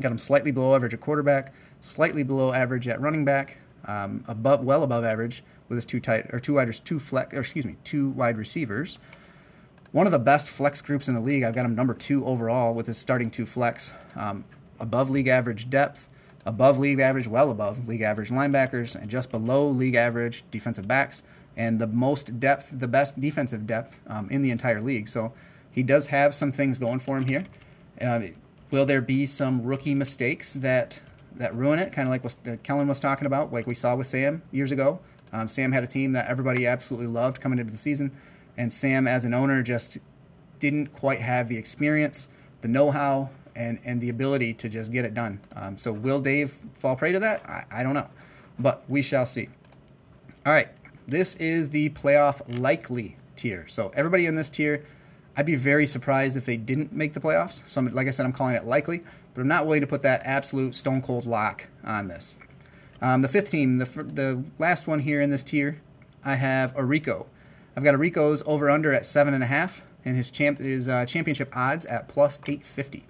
Got 0.00 0.12
him 0.12 0.18
slightly 0.18 0.50
below 0.50 0.74
average 0.74 0.94
at 0.94 1.00
quarterback, 1.00 1.52
slightly 1.80 2.22
below 2.22 2.52
average 2.52 2.88
at 2.88 3.00
running 3.00 3.24
back, 3.24 3.58
um, 3.84 4.24
above 4.26 4.64
well 4.64 4.82
above 4.82 5.04
average 5.04 5.44
with 5.68 5.76
his 5.76 5.86
two 5.86 6.00
tight 6.00 6.26
or 6.32 6.40
two 6.40 6.54
wide 6.54 6.72
two 6.84 7.00
flex 7.00 7.34
or 7.34 7.40
excuse 7.40 7.64
me 7.64 7.76
two 7.84 8.10
wide 8.10 8.36
receivers. 8.36 8.98
One 9.90 10.06
of 10.06 10.12
the 10.12 10.18
best 10.18 10.48
flex 10.48 10.80
groups 10.80 11.06
in 11.08 11.14
the 11.14 11.20
league. 11.20 11.42
I've 11.42 11.54
got 11.54 11.66
him 11.66 11.74
number 11.74 11.94
two 11.94 12.24
overall 12.24 12.72
with 12.72 12.86
his 12.86 12.96
starting 12.96 13.30
two 13.30 13.44
flex, 13.44 13.92
um, 14.16 14.44
above 14.80 15.10
league 15.10 15.28
average 15.28 15.68
depth, 15.68 16.08
above 16.46 16.78
league 16.78 16.98
average, 16.98 17.28
well 17.28 17.50
above 17.50 17.86
league 17.86 18.00
average 18.00 18.30
linebackers, 18.30 18.94
and 18.94 19.10
just 19.10 19.30
below 19.30 19.68
league 19.68 19.94
average 19.94 20.44
defensive 20.50 20.88
backs, 20.88 21.22
and 21.56 21.78
the 21.78 21.86
most 21.86 22.40
depth, 22.40 22.70
the 22.72 22.88
best 22.88 23.20
defensive 23.20 23.66
depth 23.66 24.00
um, 24.06 24.30
in 24.30 24.42
the 24.42 24.50
entire 24.50 24.80
league. 24.80 25.08
So 25.08 25.34
he 25.70 25.82
does 25.82 26.06
have 26.06 26.34
some 26.34 26.52
things 26.52 26.78
going 26.78 26.98
for 26.98 27.18
him 27.18 27.26
here. 27.26 27.44
Uh, 28.00 28.20
will 28.72 28.86
there 28.86 29.02
be 29.02 29.26
some 29.26 29.62
rookie 29.62 29.94
mistakes 29.94 30.54
that 30.54 30.98
that 31.36 31.54
ruin 31.54 31.78
it? 31.78 31.92
Kind 31.92 32.08
of 32.08 32.10
like 32.10 32.24
what 32.24 32.36
uh, 32.46 32.56
Kellen 32.64 32.88
was 32.88 32.98
talking 32.98 33.26
about, 33.26 33.52
like 33.52 33.66
we 33.66 33.74
saw 33.74 33.94
with 33.94 34.08
Sam 34.08 34.42
years 34.50 34.72
ago. 34.72 34.98
Um, 35.32 35.46
Sam 35.46 35.72
had 35.72 35.84
a 35.84 35.86
team 35.86 36.12
that 36.12 36.26
everybody 36.26 36.66
absolutely 36.66 37.06
loved 37.06 37.40
coming 37.40 37.58
into 37.58 37.70
the 37.70 37.78
season, 37.78 38.10
and 38.56 38.72
Sam, 38.72 39.06
as 39.06 39.24
an 39.24 39.32
owner, 39.32 39.62
just 39.62 39.98
didn't 40.58 40.88
quite 40.88 41.20
have 41.20 41.48
the 41.48 41.56
experience, 41.56 42.28
the 42.60 42.68
know-how, 42.68 43.30
and 43.54 43.78
and 43.84 44.00
the 44.00 44.08
ability 44.08 44.54
to 44.54 44.68
just 44.68 44.90
get 44.90 45.04
it 45.04 45.14
done. 45.14 45.40
Um, 45.54 45.78
so 45.78 45.92
will 45.92 46.20
Dave 46.20 46.58
fall 46.74 46.96
prey 46.96 47.12
to 47.12 47.20
that? 47.20 47.44
I, 47.48 47.64
I 47.70 47.82
don't 47.82 47.94
know, 47.94 48.08
but 48.58 48.82
we 48.88 49.02
shall 49.02 49.26
see. 49.26 49.48
All 50.44 50.52
right, 50.52 50.68
this 51.06 51.36
is 51.36 51.70
the 51.70 51.90
playoff 51.90 52.42
likely 52.48 53.16
tier. 53.36 53.66
So 53.68 53.92
everybody 53.94 54.26
in 54.26 54.34
this 54.34 54.50
tier, 54.50 54.84
I'd 55.36 55.46
be 55.46 55.54
very 55.54 55.86
surprised 55.86 56.36
if 56.36 56.44
they 56.44 56.56
didn't 56.56 56.92
make 56.92 57.14
the 57.14 57.20
playoffs. 57.20 57.62
So 57.68 57.80
I'm, 57.80 57.92
like 57.94 58.06
I 58.06 58.10
said, 58.10 58.26
I'm 58.26 58.32
calling 58.32 58.54
it 58.54 58.66
likely, 58.66 59.02
but 59.34 59.40
I'm 59.40 59.48
not 59.48 59.66
willing 59.66 59.80
to 59.80 59.86
put 59.86 60.02
that 60.02 60.22
absolute 60.24 60.74
stone 60.74 61.00
cold 61.00 61.26
lock 61.26 61.68
on 61.84 62.08
this. 62.08 62.36
Um, 63.00 63.22
the 63.22 63.28
fifth 63.28 63.50
team, 63.50 63.78
the 63.78 63.84
the 63.84 64.44
last 64.58 64.86
one 64.86 65.00
here 65.00 65.20
in 65.20 65.30
this 65.30 65.42
tier, 65.42 65.80
I 66.24 66.36
have 66.36 66.74
Arico. 66.76 67.26
I've 67.76 67.82
got 67.82 67.94
Arico's 67.94 68.42
over 68.46 68.70
under 68.70 68.92
at 68.92 69.06
seven 69.06 69.34
and 69.34 69.42
a 69.42 69.46
half, 69.46 69.82
and 70.04 70.16
his 70.16 70.30
champ 70.30 70.58
his 70.58 70.86
uh, 70.88 71.04
championship 71.06 71.56
odds 71.56 71.86
at 71.86 72.08
plus 72.08 72.38
eight 72.46 72.64
fifty. 72.64 73.04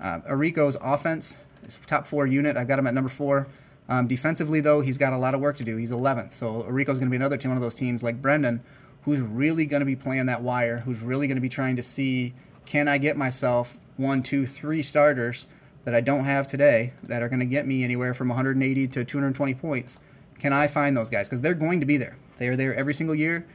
Uh, 0.00 0.20
Arico's 0.20 0.76
offense, 0.80 1.38
his 1.64 1.78
top 1.86 2.06
four 2.06 2.26
unit, 2.26 2.56
I've 2.56 2.68
got 2.68 2.78
him 2.78 2.86
at 2.86 2.94
number 2.94 3.10
four. 3.10 3.48
Um, 3.88 4.06
defensively, 4.06 4.60
though, 4.60 4.80
he's 4.80 4.98
got 4.98 5.12
a 5.12 5.18
lot 5.18 5.34
of 5.34 5.40
work 5.40 5.56
to 5.56 5.64
do. 5.64 5.76
He's 5.76 5.90
11th, 5.90 6.34
so 6.34 6.62
Arico's 6.64 6.98
going 6.98 7.06
to 7.06 7.10
be 7.10 7.16
another 7.16 7.38
team, 7.38 7.50
one 7.50 7.56
of 7.56 7.62
those 7.62 7.74
teams 7.74 8.02
like 8.02 8.20
Brendan, 8.20 8.62
who's 9.08 9.20
really 9.22 9.64
going 9.64 9.80
to 9.80 9.86
be 9.86 9.96
playing 9.96 10.26
that 10.26 10.42
wire, 10.42 10.80
who's 10.80 11.00
really 11.00 11.26
going 11.26 11.36
to 11.36 11.40
be 11.40 11.48
trying 11.48 11.74
to 11.74 11.82
see 11.82 12.34
can 12.66 12.88
I 12.88 12.98
get 12.98 13.16
myself 13.16 13.78
one, 13.96 14.22
two, 14.22 14.46
three 14.46 14.82
starters 14.82 15.46
that 15.86 15.94
I 15.94 16.02
don't 16.02 16.24
have 16.24 16.46
today 16.46 16.92
that 17.04 17.22
are 17.22 17.28
going 17.30 17.40
to 17.40 17.46
get 17.46 17.66
me 17.66 17.82
anywhere 17.84 18.12
from 18.12 18.28
180 18.28 18.86
to 18.88 19.04
220 19.06 19.54
points. 19.54 19.98
Can 20.38 20.52
I 20.52 20.66
find 20.66 20.94
those 20.94 21.08
guys? 21.08 21.26
Because 21.26 21.40
they're 21.40 21.54
going 21.54 21.80
to 21.80 21.86
be 21.86 21.96
there. 21.96 22.18
They 22.36 22.48
are 22.48 22.56
there 22.56 22.74
every 22.74 22.92
single 22.92 23.14
year. 23.14 23.46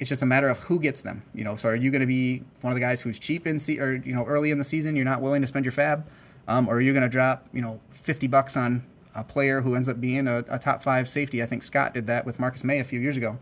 It's 0.00 0.08
just 0.08 0.20
a 0.20 0.26
matter 0.26 0.48
of 0.48 0.64
who 0.64 0.80
gets 0.80 1.02
them. 1.02 1.22
You 1.32 1.44
know, 1.44 1.54
so 1.54 1.68
are 1.68 1.76
you 1.76 1.92
going 1.92 2.00
to 2.00 2.06
be 2.08 2.42
one 2.62 2.72
of 2.72 2.74
the 2.74 2.80
guys 2.80 3.02
who's 3.02 3.20
cheap 3.20 3.46
in 3.46 3.60
se- 3.60 3.78
or 3.78 4.02
you 4.04 4.12
know 4.12 4.24
early 4.24 4.50
in 4.50 4.58
the 4.58 4.64
season? 4.64 4.96
You're 4.96 5.04
not 5.04 5.20
willing 5.20 5.42
to 5.42 5.46
spend 5.46 5.64
your 5.64 5.70
fab, 5.70 6.08
um, 6.48 6.66
or 6.66 6.78
are 6.78 6.80
you 6.80 6.92
going 6.92 7.04
to 7.04 7.08
drop 7.08 7.46
you 7.52 7.62
know 7.62 7.78
50 7.90 8.26
bucks 8.26 8.56
on 8.56 8.84
a 9.14 9.22
player 9.22 9.60
who 9.60 9.76
ends 9.76 9.88
up 9.88 10.00
being 10.00 10.26
a, 10.26 10.38
a 10.48 10.58
top 10.58 10.82
five 10.82 11.08
safety? 11.08 11.40
I 11.40 11.46
think 11.46 11.62
Scott 11.62 11.94
did 11.94 12.08
that 12.08 12.26
with 12.26 12.40
Marcus 12.40 12.64
Maye 12.64 12.80
a 12.80 12.84
few 12.84 12.98
years 12.98 13.16
ago. 13.16 13.38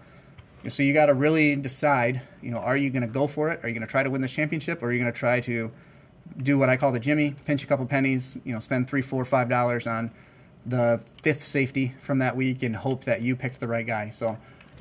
So 0.68 0.82
you 0.82 0.92
got 0.92 1.06
to 1.06 1.14
really 1.14 1.56
decide. 1.56 2.22
You 2.42 2.50
know, 2.50 2.58
are 2.58 2.76
you 2.76 2.90
going 2.90 3.02
to 3.02 3.08
go 3.08 3.26
for 3.26 3.50
it? 3.50 3.60
Are 3.62 3.68
you 3.68 3.74
going 3.74 3.86
to 3.86 3.90
try 3.90 4.02
to 4.02 4.10
win 4.10 4.20
the 4.20 4.28
championship, 4.28 4.82
or 4.82 4.86
are 4.86 4.92
you 4.92 5.00
going 5.00 5.12
to 5.12 5.18
try 5.18 5.40
to 5.40 5.70
do 6.36 6.58
what 6.58 6.68
I 6.68 6.76
call 6.76 6.92
the 6.92 7.00
Jimmy, 7.00 7.34
pinch 7.44 7.64
a 7.64 7.66
couple 7.66 7.86
pennies, 7.86 8.38
you 8.44 8.52
know, 8.52 8.58
spend 8.58 8.88
three, 8.88 9.02
four, 9.02 9.24
five 9.24 9.48
dollars 9.48 9.86
on 9.86 10.10
the 10.64 11.00
fifth 11.22 11.42
safety 11.42 11.94
from 12.00 12.18
that 12.18 12.36
week 12.36 12.62
and 12.62 12.76
hope 12.76 13.04
that 13.04 13.22
you 13.22 13.34
picked 13.34 13.60
the 13.60 13.66
right 13.66 13.86
guy. 13.86 14.10
So 14.10 14.38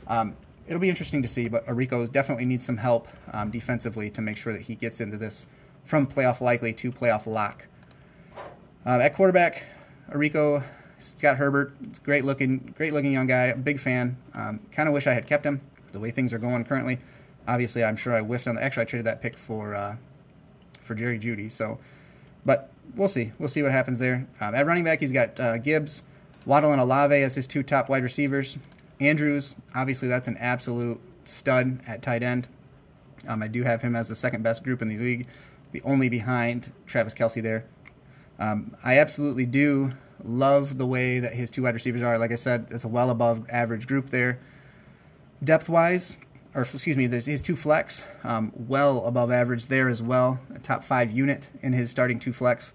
um, 0.07 0.35
it'll 0.67 0.81
be 0.81 0.89
interesting 0.89 1.21
to 1.21 1.27
see, 1.27 1.47
but 1.47 1.65
Arico 1.65 2.09
definitely 2.11 2.45
needs 2.45 2.65
some 2.65 2.77
help 2.77 3.07
um, 3.31 3.49
defensively 3.49 4.09
to 4.11 4.21
make 4.21 4.37
sure 4.37 4.53
that 4.53 4.63
he 4.63 4.75
gets 4.75 4.99
into 4.99 5.17
this 5.17 5.45
from 5.85 6.05
playoff 6.05 6.41
likely 6.41 6.73
to 6.73 6.91
playoff 6.91 7.25
lock. 7.25 7.65
Uh, 8.85 8.99
at 8.99 9.15
quarterback, 9.15 9.63
Arico, 10.11 10.63
Scott 10.99 11.37
Herbert, 11.37 12.03
great 12.03 12.25
looking, 12.25 12.73
great 12.77 12.93
looking 12.93 13.13
young 13.13 13.27
guy. 13.27 13.51
Big 13.53 13.79
fan. 13.79 14.17
Um, 14.33 14.59
kind 14.71 14.87
of 14.87 14.93
wish 14.93 15.07
I 15.07 15.13
had 15.13 15.27
kept 15.27 15.45
him. 15.45 15.61
The 15.91 15.99
way 15.99 16.11
things 16.11 16.33
are 16.33 16.37
going 16.37 16.63
currently, 16.65 16.99
obviously, 17.47 17.83
I'm 17.83 17.95
sure 17.95 18.13
I 18.13 18.21
whiffed 18.21 18.47
on. 18.47 18.55
The, 18.55 18.63
actually, 18.63 18.81
I 18.81 18.85
traded 18.85 19.05
that 19.07 19.21
pick 19.21 19.37
for 19.37 19.73
uh, 19.73 19.95
for 20.81 20.95
Jerry 20.95 21.19
Jeudy. 21.19 21.51
So, 21.51 21.79
but 22.45 22.71
we'll 22.95 23.07
see. 23.07 23.31
We'll 23.39 23.49
see 23.49 23.63
what 23.63 23.71
happens 23.71 23.99
there. 23.99 24.27
Um, 24.39 24.53
at 24.53 24.65
running 24.65 24.83
back, 24.83 24.99
he's 24.99 25.11
got 25.11 25.39
uh, 25.39 25.57
Gibbs, 25.57 26.03
Waddle, 26.45 26.71
and 26.71 26.81
Olave 26.81 27.15
as 27.15 27.35
his 27.35 27.47
two 27.47 27.63
top 27.63 27.89
wide 27.89 28.03
receivers. 28.03 28.57
Andrews, 28.99 29.55
obviously, 29.73 30.07
that's 30.07 30.27
an 30.27 30.37
absolute 30.37 30.99
stud 31.25 31.79
at 31.87 32.01
tight 32.01 32.21
end. 32.21 32.47
Um, 33.27 33.41
I 33.41 33.47
do 33.47 33.63
have 33.63 33.81
him 33.81 33.95
as 33.95 34.09
the 34.09 34.15
second 34.15 34.43
best 34.43 34.63
group 34.63 34.81
in 34.81 34.89
the 34.89 34.97
league, 34.97 35.27
the 35.71 35.81
only 35.83 36.09
behind 36.09 36.71
Travis 36.85 37.13
Kelce 37.13 37.41
there. 37.41 37.65
Um, 38.37 38.75
I 38.83 38.97
absolutely 38.97 39.45
do 39.45 39.93
love 40.23 40.77
the 40.77 40.85
way 40.85 41.19
that 41.19 41.33
his 41.33 41.51
two 41.51 41.63
wide 41.63 41.73
receivers 41.73 42.01
are. 42.01 42.17
Like 42.17 42.31
I 42.31 42.35
said, 42.35 42.67
it's 42.69 42.83
a 42.83 42.87
well 42.87 43.09
above 43.09 43.45
average 43.49 43.87
group 43.87 44.09
there. 44.09 44.39
Depth 45.43 45.69
wise, 45.69 46.17
or 46.53 46.61
excuse 46.63 46.97
me, 46.97 47.07
there's 47.07 47.25
his 47.25 47.41
two 47.41 47.55
flex, 47.55 48.05
um, 48.23 48.51
well 48.55 49.05
above 49.05 49.31
average 49.31 49.67
there 49.67 49.87
as 49.87 50.01
well. 50.01 50.39
A 50.53 50.59
top 50.59 50.83
five 50.83 51.11
unit 51.11 51.49
in 51.61 51.73
his 51.73 51.89
starting 51.91 52.19
two 52.19 52.33
flex. 52.33 52.73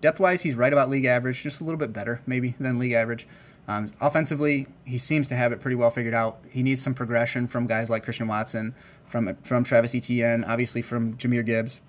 Depth 0.00 0.20
wise, 0.20 0.42
he's 0.42 0.54
right 0.54 0.72
about 0.72 0.90
league 0.90 1.04
average, 1.04 1.42
just 1.42 1.60
a 1.60 1.64
little 1.64 1.78
bit 1.78 1.92
better 1.92 2.20
maybe 2.26 2.54
than 2.58 2.78
league 2.78 2.92
average. 2.92 3.26
Um, 3.66 3.92
offensively, 4.00 4.66
he 4.84 4.98
seems 4.98 5.28
to 5.28 5.36
have 5.36 5.52
it 5.52 5.60
pretty 5.60 5.74
well 5.74 5.90
figured 5.90 6.14
out. 6.14 6.38
He 6.50 6.62
needs 6.62 6.82
some 6.82 6.94
progression 6.94 7.46
from 7.46 7.66
guys 7.66 7.88
like 7.88 8.04
Christian 8.04 8.28
Watson, 8.28 8.74
from 9.06 9.36
from 9.42 9.64
Travis 9.64 9.94
Etienne, 9.94 10.44
obviously 10.44 10.82
from 10.82 11.16
Jahmyr 11.16 11.44
Gibbs. 11.44 11.80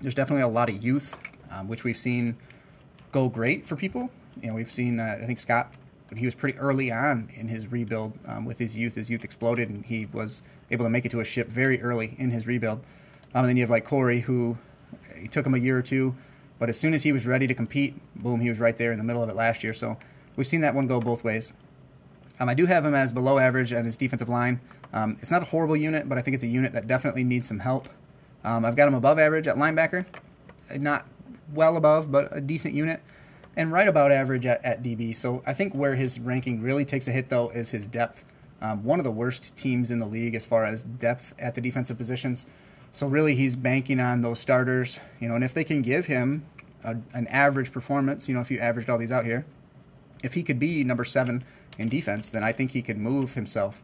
There's 0.00 0.14
definitely 0.14 0.42
a 0.42 0.48
lot 0.48 0.68
of 0.68 0.82
youth, 0.82 1.18
um, 1.50 1.68
which 1.68 1.84
we've 1.84 1.96
seen 1.96 2.36
go 3.14 3.28
great 3.28 3.64
for 3.64 3.76
people. 3.76 4.10
You 4.42 4.48
know, 4.48 4.54
we've 4.54 4.70
seen 4.70 4.98
uh, 4.98 5.18
I 5.22 5.24
think 5.24 5.38
Scott, 5.38 5.72
he 6.14 6.24
was 6.24 6.34
pretty 6.34 6.58
early 6.58 6.90
on 6.90 7.30
in 7.34 7.46
his 7.46 7.68
rebuild 7.68 8.18
um, 8.26 8.44
with 8.44 8.58
his 8.58 8.76
youth. 8.76 8.96
His 8.96 9.08
youth 9.08 9.24
exploded, 9.24 9.70
and 9.70 9.86
he 9.86 10.06
was 10.06 10.42
able 10.70 10.84
to 10.84 10.90
make 10.90 11.06
it 11.06 11.10
to 11.12 11.20
a 11.20 11.24
ship 11.24 11.48
very 11.48 11.80
early 11.80 12.16
in 12.18 12.32
his 12.32 12.46
rebuild. 12.46 12.80
Um, 13.32 13.44
and 13.44 13.48
then 13.48 13.56
you 13.56 13.62
have 13.62 13.70
like 13.70 13.84
Corey, 13.84 14.20
who 14.22 14.58
it 15.14 15.30
took 15.30 15.46
him 15.46 15.54
a 15.54 15.58
year 15.58 15.78
or 15.78 15.82
two, 15.82 16.16
but 16.58 16.68
as 16.68 16.78
soon 16.78 16.92
as 16.92 17.04
he 17.04 17.12
was 17.12 17.24
ready 17.26 17.46
to 17.46 17.54
compete, 17.54 17.94
boom, 18.16 18.40
he 18.40 18.48
was 18.48 18.58
right 18.58 18.76
there 18.76 18.90
in 18.90 18.98
the 18.98 19.04
middle 19.04 19.22
of 19.22 19.28
it 19.28 19.36
last 19.36 19.62
year. 19.62 19.72
So 19.72 19.96
we've 20.34 20.46
seen 20.46 20.60
that 20.62 20.74
one 20.74 20.88
go 20.88 21.00
both 21.00 21.22
ways. 21.22 21.52
Um, 22.40 22.48
I 22.48 22.54
do 22.54 22.66
have 22.66 22.84
him 22.84 22.94
as 22.94 23.12
below 23.12 23.38
average 23.38 23.72
at 23.72 23.84
his 23.84 23.96
defensive 23.96 24.28
line. 24.28 24.60
Um, 24.92 25.18
it's 25.20 25.30
not 25.30 25.42
a 25.42 25.46
horrible 25.46 25.76
unit, 25.76 26.08
but 26.08 26.18
I 26.18 26.22
think 26.22 26.34
it's 26.34 26.44
a 26.44 26.48
unit 26.48 26.72
that 26.72 26.88
definitely 26.88 27.22
needs 27.22 27.46
some 27.46 27.60
help. 27.60 27.88
Um, 28.42 28.64
I've 28.64 28.74
got 28.76 28.88
him 28.88 28.94
above 28.94 29.20
average 29.20 29.46
at 29.46 29.56
linebacker, 29.56 30.04
not 30.76 31.06
well 31.52 31.76
above, 31.76 32.10
but 32.10 32.34
a 32.36 32.40
decent 32.40 32.74
unit, 32.74 33.02
and 33.56 33.72
right 33.72 33.88
about 33.88 34.10
average 34.10 34.46
at, 34.46 34.64
at 34.64 34.82
DB. 34.82 35.14
So 35.14 35.42
I 35.46 35.54
think 35.54 35.74
where 35.74 35.94
his 35.94 36.18
ranking 36.18 36.62
really 36.62 36.84
takes 36.84 37.06
a 37.08 37.12
hit, 37.12 37.28
though, 37.28 37.50
is 37.50 37.70
his 37.70 37.86
depth. 37.86 38.24
Um, 38.60 38.84
one 38.84 38.98
of 38.98 39.04
the 39.04 39.10
worst 39.10 39.56
teams 39.56 39.90
in 39.90 39.98
the 39.98 40.06
league 40.06 40.34
as 40.34 40.44
far 40.44 40.64
as 40.64 40.82
depth 40.82 41.34
at 41.38 41.54
the 41.54 41.60
defensive 41.60 41.98
positions. 41.98 42.46
So 42.92 43.06
really, 43.06 43.34
he's 43.34 43.56
banking 43.56 44.00
on 44.00 44.22
those 44.22 44.38
starters, 44.38 45.00
you 45.20 45.28
know, 45.28 45.34
and 45.34 45.44
if 45.44 45.52
they 45.52 45.64
can 45.64 45.82
give 45.82 46.06
him 46.06 46.46
a, 46.84 46.96
an 47.12 47.26
average 47.26 47.72
performance, 47.72 48.28
you 48.28 48.34
know, 48.34 48.40
if 48.40 48.50
you 48.50 48.58
averaged 48.58 48.88
all 48.88 48.98
these 48.98 49.12
out 49.12 49.24
here, 49.24 49.44
if 50.22 50.34
he 50.34 50.42
could 50.42 50.58
be 50.58 50.84
number 50.84 51.04
seven 51.04 51.44
in 51.78 51.88
defense, 51.88 52.28
then 52.28 52.44
I 52.44 52.52
think 52.52 52.70
he 52.70 52.82
could 52.82 52.96
move 52.96 53.34
himself, 53.34 53.82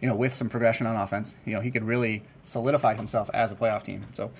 you 0.00 0.08
know, 0.08 0.14
with 0.14 0.32
some 0.32 0.48
progression 0.48 0.86
on 0.86 0.94
offense. 0.96 1.34
You 1.44 1.54
know, 1.54 1.60
he 1.60 1.70
could 1.70 1.84
really 1.84 2.22
solidify 2.44 2.94
himself 2.94 3.30
as 3.32 3.50
a 3.50 3.54
playoff 3.54 3.82
team. 3.82 4.06
So 4.14 4.30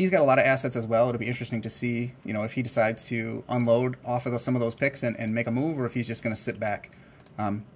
he's 0.00 0.10
got 0.10 0.22
a 0.22 0.24
lot 0.24 0.38
of 0.38 0.46
assets 0.46 0.76
as 0.76 0.86
well. 0.86 1.10
It'll 1.10 1.18
be 1.18 1.26
interesting 1.26 1.60
to 1.60 1.68
see, 1.68 2.12
you 2.24 2.32
know, 2.32 2.42
if 2.42 2.54
he 2.54 2.62
decides 2.62 3.04
to 3.04 3.44
unload 3.50 3.98
off 4.02 4.24
of 4.24 4.32
the, 4.32 4.38
some 4.38 4.56
of 4.56 4.60
those 4.60 4.74
picks 4.74 5.02
and, 5.02 5.14
and 5.18 5.34
make 5.34 5.46
a 5.46 5.50
move, 5.50 5.78
or 5.78 5.84
if 5.84 5.92
he's 5.92 6.06
just 6.06 6.22
going 6.22 6.34
to 6.34 6.40
sit 6.40 6.58
back. 6.58 6.90
Um, 7.38 7.66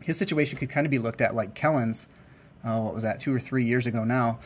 his 0.00 0.16
situation 0.16 0.58
could 0.58 0.70
kind 0.70 0.86
of 0.86 0.90
be 0.90 0.98
looked 0.98 1.20
at 1.20 1.34
like 1.34 1.54
Kellen's. 1.54 2.08
Uh, 2.64 2.80
what 2.80 2.94
was 2.94 3.02
that? 3.02 3.20
Two 3.20 3.34
or 3.34 3.38
three 3.38 3.66
years 3.66 3.86
ago 3.86 4.02
now. 4.02 4.38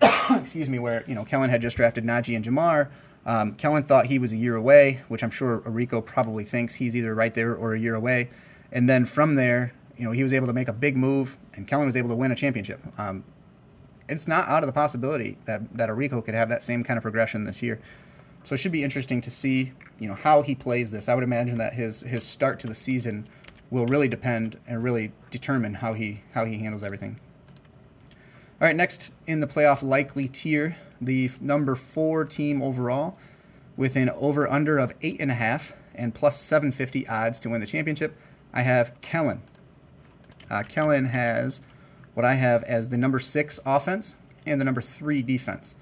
excuse 0.30 0.70
me, 0.70 0.78
where 0.78 1.04
you 1.06 1.14
know 1.14 1.24
Kellen 1.24 1.50
had 1.50 1.60
just 1.60 1.76
drafted 1.76 2.04
Najee 2.04 2.34
and 2.34 2.44
Ja'Marr. 2.44 2.88
Um, 3.26 3.54
Kellen 3.54 3.82
thought 3.82 4.06
he 4.06 4.18
was 4.18 4.32
a 4.32 4.36
year 4.36 4.56
away, 4.56 5.02
which 5.08 5.22
I'm 5.22 5.30
sure 5.30 5.60
Arico 5.60 6.04
probably 6.04 6.44
thinks 6.44 6.76
he's 6.76 6.96
either 6.96 7.14
right 7.14 7.34
there 7.34 7.54
or 7.54 7.74
a 7.74 7.78
year 7.78 7.94
away. 7.94 8.30
And 8.72 8.88
then 8.88 9.04
from 9.04 9.34
there, 9.34 9.74
you 9.98 10.04
know, 10.06 10.12
he 10.12 10.22
was 10.22 10.32
able 10.32 10.46
to 10.46 10.52
make 10.54 10.68
a 10.68 10.72
big 10.72 10.96
move, 10.96 11.36
and 11.52 11.68
Kellen 11.68 11.86
was 11.86 11.96
able 11.96 12.08
to 12.08 12.16
win 12.16 12.32
a 12.32 12.34
championship. 12.34 12.80
Um, 12.98 13.22
it's 14.08 14.28
not 14.28 14.48
out 14.48 14.62
of 14.62 14.66
the 14.66 14.72
possibility 14.72 15.38
that 15.46 15.76
that 15.76 15.88
Arico 15.88 16.24
could 16.24 16.34
have 16.34 16.48
that 16.48 16.62
same 16.62 16.84
kind 16.84 16.96
of 16.96 17.02
progression 17.02 17.44
this 17.44 17.62
year. 17.62 17.80
So 18.44 18.54
it 18.54 18.58
should 18.58 18.72
be 18.72 18.82
interesting 18.82 19.20
to 19.20 19.30
see, 19.30 19.72
you 19.98 20.08
know, 20.08 20.14
how 20.14 20.42
he 20.42 20.54
plays 20.54 20.90
this. 20.90 21.08
I 21.08 21.14
would 21.14 21.24
imagine 21.24 21.58
that 21.58 21.74
his 21.74 22.00
his 22.00 22.24
start 22.24 22.58
to 22.60 22.66
the 22.66 22.74
season 22.74 23.28
will 23.70 23.86
really 23.86 24.08
depend 24.08 24.58
and 24.66 24.82
really 24.82 25.12
determine 25.30 25.74
how 25.74 25.94
he 25.94 26.22
how 26.34 26.44
he 26.44 26.58
handles 26.58 26.84
everything. 26.84 27.18
All 28.60 28.66
right, 28.66 28.76
next 28.76 29.14
in 29.26 29.40
the 29.40 29.46
playoff 29.46 29.82
likely 29.82 30.28
tier, 30.28 30.76
the 31.00 31.30
number 31.40 31.74
four 31.74 32.24
team 32.24 32.62
overall, 32.62 33.16
with 33.76 33.96
an 33.96 34.10
over 34.10 34.48
under 34.48 34.78
of 34.78 34.94
eight 35.02 35.16
and 35.20 35.30
a 35.30 35.34
half 35.34 35.74
and 35.94 36.14
plus 36.14 36.40
750 36.40 37.06
odds 37.08 37.40
to 37.40 37.50
win 37.50 37.60
the 37.60 37.66
championship. 37.66 38.16
I 38.52 38.62
have 38.62 38.98
Kellen. 39.00 39.42
Uh, 40.50 40.62
Kellen 40.62 41.06
has 41.06 41.60
what 42.14 42.24
I 42.24 42.34
have 42.34 42.62
as 42.64 42.88
the 42.88 42.96
number 42.96 43.18
six 43.18 43.58
offense 43.64 44.16
and 44.46 44.60
the 44.60 44.64
number 44.64 44.80
three 44.80 45.22
defense. 45.22 45.74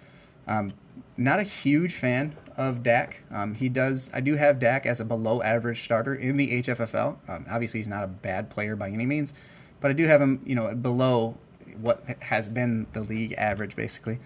Um, 0.47 0.73
not 1.17 1.39
a 1.39 1.43
huge 1.43 1.95
fan 1.95 2.37
of 2.57 2.83
Dak. 2.83 3.23
Um, 3.31 3.55
he 3.55 3.69
does. 3.69 4.11
I 4.13 4.21
do 4.21 4.37
have 4.37 4.59
Dak 4.59 4.87
as 4.87 5.01
a 5.01 5.05
below 5.05 5.43
average 5.43 5.83
starter 5.83 6.15
in 6.15 6.37
the 6.37 6.63
HFFL. 6.63 7.17
Um, 7.29 7.47
obviously, 7.51 7.81
he's 7.81 7.89
not 7.89 8.05
a 8.05 8.09
bad 8.09 8.51
player 8.51 8.77
by 8.77 8.91
any 8.91 9.07
means, 9.07 9.35
but 9.81 9.91
I 9.91 9.95
do 9.95 10.07
have 10.07 10.21
him, 10.21 10.43
you 10.45 10.55
know, 10.55 10.75
below 10.75 11.37
what 11.81 12.05
has 12.21 12.49
been 12.49 12.87
the 12.93 13.01
league 13.01 13.35
average, 13.39 13.77
basically. 13.77 14.19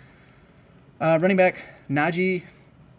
Uh, 1.00 1.18
running 1.20 1.36
back 1.36 1.64
Najee, 1.90 2.42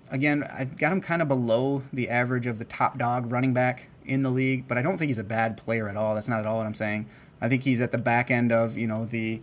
again, 0.10 0.44
I 0.44 0.66
got 0.66 0.92
him 0.92 1.02
kind 1.02 1.22
of 1.22 1.28
below 1.28 1.84
the 1.92 2.10
average 2.10 2.48
of 2.48 2.60
the 2.60 2.66
top 2.66 2.98
dog 2.98 3.32
running 3.32 3.54
back 3.54 3.88
in 4.06 4.24
the 4.24 4.30
league, 4.30 4.68
but 4.68 4.78
I 4.78 4.82
don't 4.82 4.98
think 4.98 5.10
he's 5.10 5.18
a 5.18 5.24
bad 5.24 5.58
player 5.58 5.90
at 5.90 5.98
all. 5.98 6.16
That's 6.16 6.28
not 6.28 6.40
at 6.40 6.46
all 6.46 6.58
what 6.58 6.68
I'm 6.68 6.76
saying. 6.76 7.08
I 7.46 7.50
think 7.50 7.62
he's 7.62 7.80
at 7.80 7.92
the 7.92 8.00
back 8.00 8.32
end 8.32 8.52
of 8.52 8.76
you 8.76 8.88
know 8.88 9.06
the 9.06 9.40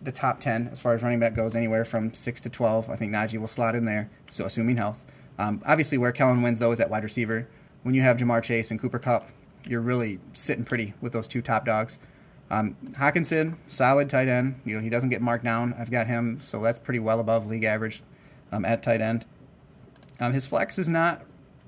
the 0.00 0.12
top 0.12 0.38
ten 0.38 0.68
as 0.70 0.80
far 0.80 0.94
as 0.94 1.02
running 1.02 1.18
back 1.18 1.34
goes, 1.34 1.56
anywhere 1.56 1.84
from 1.84 2.14
six 2.14 2.40
to 2.42 2.48
twelve. 2.48 2.88
I 2.88 2.94
think 2.94 3.12
Najee 3.12 3.38
will 3.38 3.48
slot 3.48 3.74
in 3.74 3.84
there, 3.84 4.08
so 4.28 4.46
assuming 4.46 4.76
health. 4.76 5.04
Um, 5.40 5.60
obviously, 5.66 5.98
where 5.98 6.12
Kellen 6.12 6.42
wins 6.42 6.60
though 6.60 6.70
is 6.70 6.78
at 6.78 6.88
wide 6.88 7.02
receiver. 7.02 7.48
When 7.82 7.96
you 7.96 8.02
have 8.02 8.18
Ja'Marr 8.18 8.44
Chase 8.44 8.70
and 8.70 8.80
Cooper 8.80 9.00
Kupp, 9.00 9.28
you're 9.64 9.80
really 9.80 10.20
sitting 10.32 10.64
pretty 10.64 10.94
with 11.00 11.12
those 11.12 11.26
two 11.26 11.42
top 11.42 11.66
dogs. 11.66 11.98
Um, 12.48 12.76
Hockenson, 12.92 13.56
solid 13.66 14.08
tight 14.08 14.28
end. 14.28 14.60
You 14.64 14.76
know, 14.76 14.80
he 14.80 14.88
doesn't 14.88 15.10
get 15.10 15.20
marked 15.20 15.42
down. 15.42 15.74
I've 15.76 15.90
got 15.90 16.06
him, 16.06 16.38
so 16.40 16.62
that's 16.62 16.78
pretty 16.78 17.00
well 17.00 17.18
above 17.18 17.48
league 17.48 17.64
average 17.64 18.04
um, 18.52 18.64
at 18.64 18.84
tight 18.84 19.00
end. 19.00 19.24
Um, 20.20 20.32
his 20.32 20.46
flex 20.46 20.78
is 20.78 20.88
not 20.88 21.22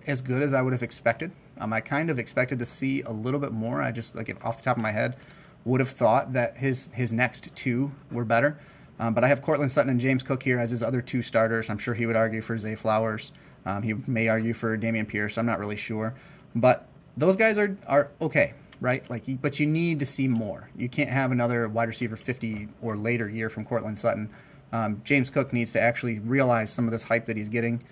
as 0.06 0.20
good 0.20 0.40
as 0.40 0.54
I 0.54 0.62
would 0.62 0.72
have 0.72 0.84
expected. 0.84 1.32
Um, 1.58 1.72
I 1.72 1.80
kind 1.80 2.10
of 2.10 2.18
expected 2.20 2.60
to 2.60 2.64
see 2.64 3.02
a 3.02 3.10
little 3.10 3.40
bit 3.40 3.50
more. 3.50 3.82
I 3.82 3.90
just 3.90 4.14
like 4.14 4.28
off 4.44 4.58
the 4.58 4.62
top 4.62 4.76
of 4.76 4.82
my 4.82 4.92
head 4.92 5.16
would 5.64 5.80
have 5.80 5.90
thought 5.90 6.32
that 6.32 6.58
his 6.58 6.88
his 6.92 7.12
next 7.12 7.54
two 7.54 7.92
were 8.10 8.24
better. 8.24 8.58
Um, 8.98 9.12
but 9.12 9.24
I 9.24 9.28
have 9.28 9.42
Courtland 9.42 9.72
Sutton 9.72 9.90
and 9.90 9.98
James 9.98 10.22
Cook 10.22 10.44
here 10.44 10.58
as 10.58 10.70
his 10.70 10.82
other 10.82 11.02
two 11.02 11.20
starters. 11.20 11.68
I'm 11.68 11.78
sure 11.78 11.94
he 11.94 12.06
would 12.06 12.16
argue 12.16 12.40
for 12.40 12.56
Zay 12.58 12.76
Flowers. 12.76 13.32
Um, 13.66 13.82
he 13.82 13.94
may 14.06 14.28
argue 14.28 14.54
for 14.54 14.76
Dameon 14.78 15.08
Pierce. 15.08 15.36
I'm 15.36 15.46
not 15.46 15.58
really 15.58 15.76
sure, 15.76 16.14
but 16.54 16.86
those 17.16 17.36
guys 17.36 17.58
are 17.58 17.76
are 17.86 18.10
okay 18.20 18.54
right? 18.80 19.08
Like, 19.08 19.24
but 19.40 19.58
you 19.58 19.66
need 19.66 19.98
to 20.00 20.06
see 20.06 20.28
more. 20.28 20.68
You 20.76 20.88
can't 20.90 21.08
have 21.10 21.32
another 21.32 21.66
wide 21.68 21.88
receiver 21.88 22.16
50 22.16 22.68
or 22.82 22.96
later 22.96 23.28
year 23.28 23.48
from 23.48 23.64
Courtland 23.64 23.98
Sutton. 23.98 24.30
Um, 24.72 25.00
James 25.04 25.30
Cook 25.30 25.52
needs 25.52 25.72
to 25.72 25.80
actually 25.80 26.18
realize 26.18 26.70
some 26.70 26.84
of 26.84 26.92
this 26.92 27.04
hype 27.04 27.26
that 27.26 27.36
he's 27.36 27.48
getting, 27.48 27.82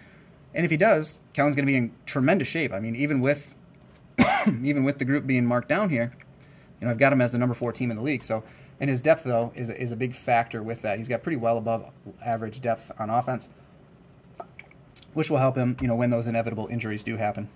and 0.55 0.65
if 0.65 0.71
he 0.71 0.77
does, 0.77 1.19
Kellen's 1.33 1.57
going 1.57 1.65
to 1.65 1.71
be 1.71 1.77
in 1.77 1.93
tremendous 2.07 2.49
shape. 2.49 2.73
I 2.73 2.81
mean, 2.81 2.97
even 2.97 3.21
with 3.21 3.55
even 4.47 4.85
with 4.85 4.99
the 4.99 5.05
group 5.05 5.27
being 5.27 5.47
marked 5.47 5.69
down 5.69 5.91
here, 5.91 6.13
you 6.83 6.87
know, 6.87 6.91
I've 6.91 6.99
got 6.99 7.13
him 7.13 7.21
as 7.21 7.31
the 7.31 7.39
number 7.39 7.55
four 7.55 7.73
team 7.73 7.93
in 7.93 7.97
the 7.97 8.03
league. 8.03 8.25
So, 8.25 8.43
and 8.81 8.91
his 8.91 9.01
depth 9.01 9.23
though 9.23 9.53
is 9.55 9.69
a, 9.69 9.81
is 9.81 9.93
a 9.93 9.97
big 9.97 10.17
factor 10.17 10.65
with 10.65 10.83
that. 10.83 10.99
He's 10.99 11.09
got 11.09 11.23
pretty 11.23 11.37
well 11.37 11.57
above 11.57 11.89
average 12.21 12.61
depth 12.61 12.91
on 12.99 13.09
offense, 13.09 13.49
which 15.15 15.31
will 15.31 15.39
help 15.39 15.57
him, 15.57 15.77
you 15.81 15.87
know, 15.87 15.95
when 15.95 16.11
those 16.11 16.27
inevitable 16.27 16.67
injuries 16.67 17.05
do 17.05 17.19
happen. 17.19 17.49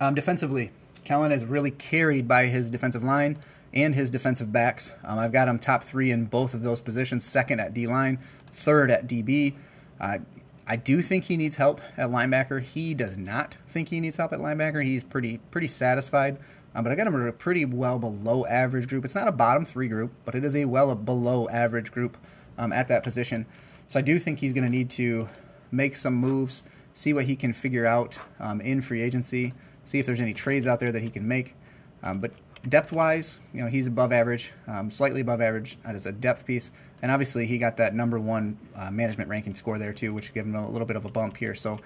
Um, 0.00 0.14
defensively, 0.14 0.70
Kellen 1.02 1.32
is 1.32 1.46
really 1.46 1.70
carried 1.70 2.28
by 2.28 2.46
his 2.46 2.68
defensive 2.68 3.02
line 3.02 3.38
and 3.72 3.94
his 3.94 4.10
defensive 4.10 4.52
backs. 4.52 4.92
Um, 5.02 5.18
I've 5.18 5.32
got 5.32 5.48
him 5.48 5.58
top 5.58 5.82
three 5.82 6.10
in 6.10 6.26
both 6.26 6.52
of 6.52 6.60
those 6.60 6.82
positions, 6.82 7.24
second 7.24 7.58
at 7.58 7.72
D 7.72 7.86
line, 7.86 8.18
third 8.48 8.90
at 8.90 9.08
DB. 9.08 9.54
Uh, 9.98 10.18
I 10.66 10.76
do 10.76 11.00
think 11.00 11.24
he 11.24 11.38
needs 11.38 11.56
help 11.56 11.80
at 11.96 12.10
linebacker. 12.10 12.60
He 12.60 12.92
does 12.92 13.16
not 13.16 13.56
think 13.66 13.88
he 13.88 13.98
needs 13.98 14.16
help 14.16 14.34
at 14.34 14.40
linebacker. 14.40 14.84
He's 14.84 15.04
pretty 15.04 15.38
pretty 15.50 15.68
satisfied. 15.68 16.36
Um, 16.74 16.84
but 16.84 16.92
I 16.92 16.96
got 16.96 17.06
him 17.06 17.14
a 17.14 17.32
pretty 17.32 17.64
well 17.64 17.98
below 17.98 18.46
average 18.46 18.88
group. 18.88 19.04
It's 19.04 19.14
not 19.14 19.28
a 19.28 19.32
bottom 19.32 19.64
three 19.64 19.88
group, 19.88 20.12
but 20.24 20.34
it 20.34 20.44
is 20.44 20.56
a 20.56 20.64
well 20.64 20.94
below 20.94 21.48
average 21.48 21.92
group 21.92 22.16
um, 22.56 22.72
at 22.72 22.88
that 22.88 23.02
position. 23.02 23.46
So 23.88 23.98
I 23.98 24.02
do 24.02 24.18
think 24.18 24.38
he's 24.38 24.52
going 24.52 24.66
to 24.66 24.72
need 24.72 24.90
to 24.90 25.28
make 25.70 25.96
some 25.96 26.14
moves, 26.14 26.62
see 26.94 27.12
what 27.12 27.26
he 27.26 27.36
can 27.36 27.52
figure 27.52 27.86
out 27.86 28.18
um, 28.40 28.60
in 28.60 28.80
free 28.80 29.02
agency 29.02 29.52
see 29.84 29.98
if 29.98 30.06
there's 30.06 30.20
any 30.20 30.34
trades 30.34 30.66
out 30.66 30.80
there 30.80 30.92
that 30.92 31.02
he 31.02 31.10
can 31.10 31.26
make. 31.26 31.54
Um, 32.02 32.18
but 32.20 32.32
depth 32.68 32.92
wise, 32.92 33.40
you 33.52 33.62
know, 33.62 33.68
he's 33.68 33.86
above 33.86 34.12
average, 34.12 34.52
um, 34.66 34.90
slightly 34.90 35.20
above 35.20 35.40
average 35.40 35.78
as 35.84 36.06
a 36.06 36.12
depth 36.12 36.46
piece. 36.46 36.70
And 37.00 37.10
obviously, 37.10 37.46
he 37.46 37.58
got 37.58 37.76
that 37.78 37.94
number 37.94 38.18
one 38.18 38.58
uh, 38.76 38.90
management 38.90 39.28
ranking 39.28 39.54
score 39.54 39.78
there 39.78 39.92
too, 39.92 40.12
which 40.12 40.32
gave 40.34 40.44
him 40.44 40.54
a 40.54 40.70
little 40.70 40.86
bit 40.86 40.96
of 40.96 41.04
a 41.04 41.10
bump 41.10 41.36
here. 41.36 41.54
So 41.54 41.80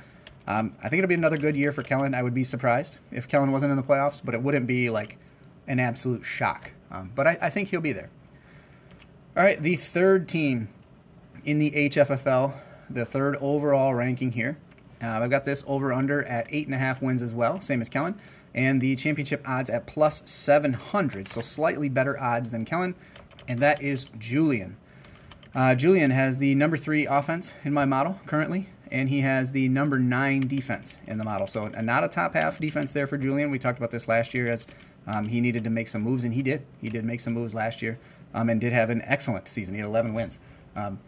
um, 0.46 0.76
I 0.82 0.88
think 0.88 1.00
it'll 1.00 1.08
be 1.08 1.14
another 1.14 1.36
good 1.36 1.56
year 1.56 1.72
for 1.72 1.82
Kellen. 1.82 2.14
I 2.14 2.22
would 2.22 2.34
be 2.34 2.44
surprised 2.44 2.98
if 3.10 3.26
Kellen 3.26 3.52
wasn't 3.52 3.70
in 3.70 3.76
the 3.76 3.82
playoffs, 3.82 4.20
but 4.24 4.34
it 4.34 4.42
wouldn't 4.42 4.66
be 4.66 4.90
like 4.90 5.18
an 5.66 5.80
absolute 5.80 6.24
shock. 6.24 6.70
Um, 6.90 7.10
but 7.14 7.26
I, 7.26 7.38
I 7.42 7.50
think 7.50 7.70
he'll 7.70 7.80
be 7.80 7.92
there. 7.92 8.10
All 9.36 9.42
right, 9.42 9.60
the 9.62 9.76
third 9.76 10.28
team 10.28 10.68
in 11.44 11.58
the 11.58 11.70
HFFL, 11.72 12.54
the 12.88 13.04
third 13.04 13.36
overall 13.40 13.94
ranking 13.94 14.32
here. 14.32 14.56
Uh, 15.02 15.08
I've 15.08 15.30
got 15.30 15.44
this 15.44 15.64
over 15.66 15.92
under 15.92 16.24
at 16.24 16.46
eight 16.50 16.66
and 16.66 16.74
a 16.74 16.78
half 16.78 17.02
wins 17.02 17.22
as 17.22 17.34
well, 17.34 17.60
same 17.60 17.80
as 17.80 17.88
Kellen, 17.88 18.16
and 18.54 18.80
the 18.80 18.96
championship 18.96 19.46
odds 19.46 19.68
at 19.68 19.86
plus 19.86 20.22
700, 20.24 21.28
so 21.28 21.42
slightly 21.42 21.88
better 21.88 22.18
odds 22.18 22.50
than 22.50 22.64
Kellen, 22.64 22.94
and 23.46 23.60
that 23.60 23.82
is 23.82 24.06
Julian. 24.18 24.76
Uh, 25.54 25.74
Julian 25.74 26.10
has 26.10 26.38
the 26.38 26.54
number 26.54 26.76
three 26.76 27.06
offense 27.06 27.52
in 27.64 27.72
my 27.72 27.84
model 27.84 28.20
currently, 28.26 28.68
and 28.90 29.08
he 29.08 29.20
has 29.20 29.52
the 29.52 29.68
number 29.68 29.98
nine 29.98 30.46
defense 30.46 30.98
in 31.06 31.18
the 31.18 31.24
model. 31.24 31.46
So 31.46 31.68
not 31.68 32.04
a 32.04 32.08
top 32.08 32.34
half 32.34 32.58
defense 32.58 32.92
there 32.92 33.06
for 33.06 33.18
Julian. 33.18 33.50
We 33.50 33.58
talked 33.58 33.78
about 33.78 33.90
this 33.90 34.08
last 34.08 34.34
year 34.34 34.50
as 34.50 34.66
um, 35.06 35.28
he 35.28 35.40
needed 35.40 35.64
to 35.64 35.70
make 35.70 35.88
some 35.88 36.02
moves, 36.02 36.24
and 36.24 36.34
he 36.34 36.42
did. 36.42 36.64
He 36.80 36.88
did 36.88 37.04
make 37.04 37.20
some 37.20 37.32
moves 37.32 37.54
last 37.54 37.82
year, 37.82 37.98
um, 38.34 38.48
and 38.48 38.60
did 38.60 38.72
have 38.72 38.90
an 38.90 39.02
excellent 39.02 39.48
season. 39.48 39.74
He 39.74 39.80
had 39.80 39.88
11 39.88 40.14
wins. 40.14 40.38
Um, 40.74 40.98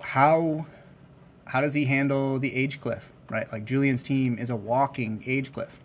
how 0.00 0.66
how 1.46 1.60
does 1.60 1.74
he 1.74 1.84
handle 1.86 2.38
the 2.38 2.54
age 2.54 2.80
cliff, 2.80 3.12
right? 3.28 3.50
Like 3.52 3.64
Julian's 3.64 4.02
team 4.02 4.38
is 4.38 4.48
a 4.48 4.56
walking 4.56 5.22
age 5.26 5.52
cliff. 5.52 5.80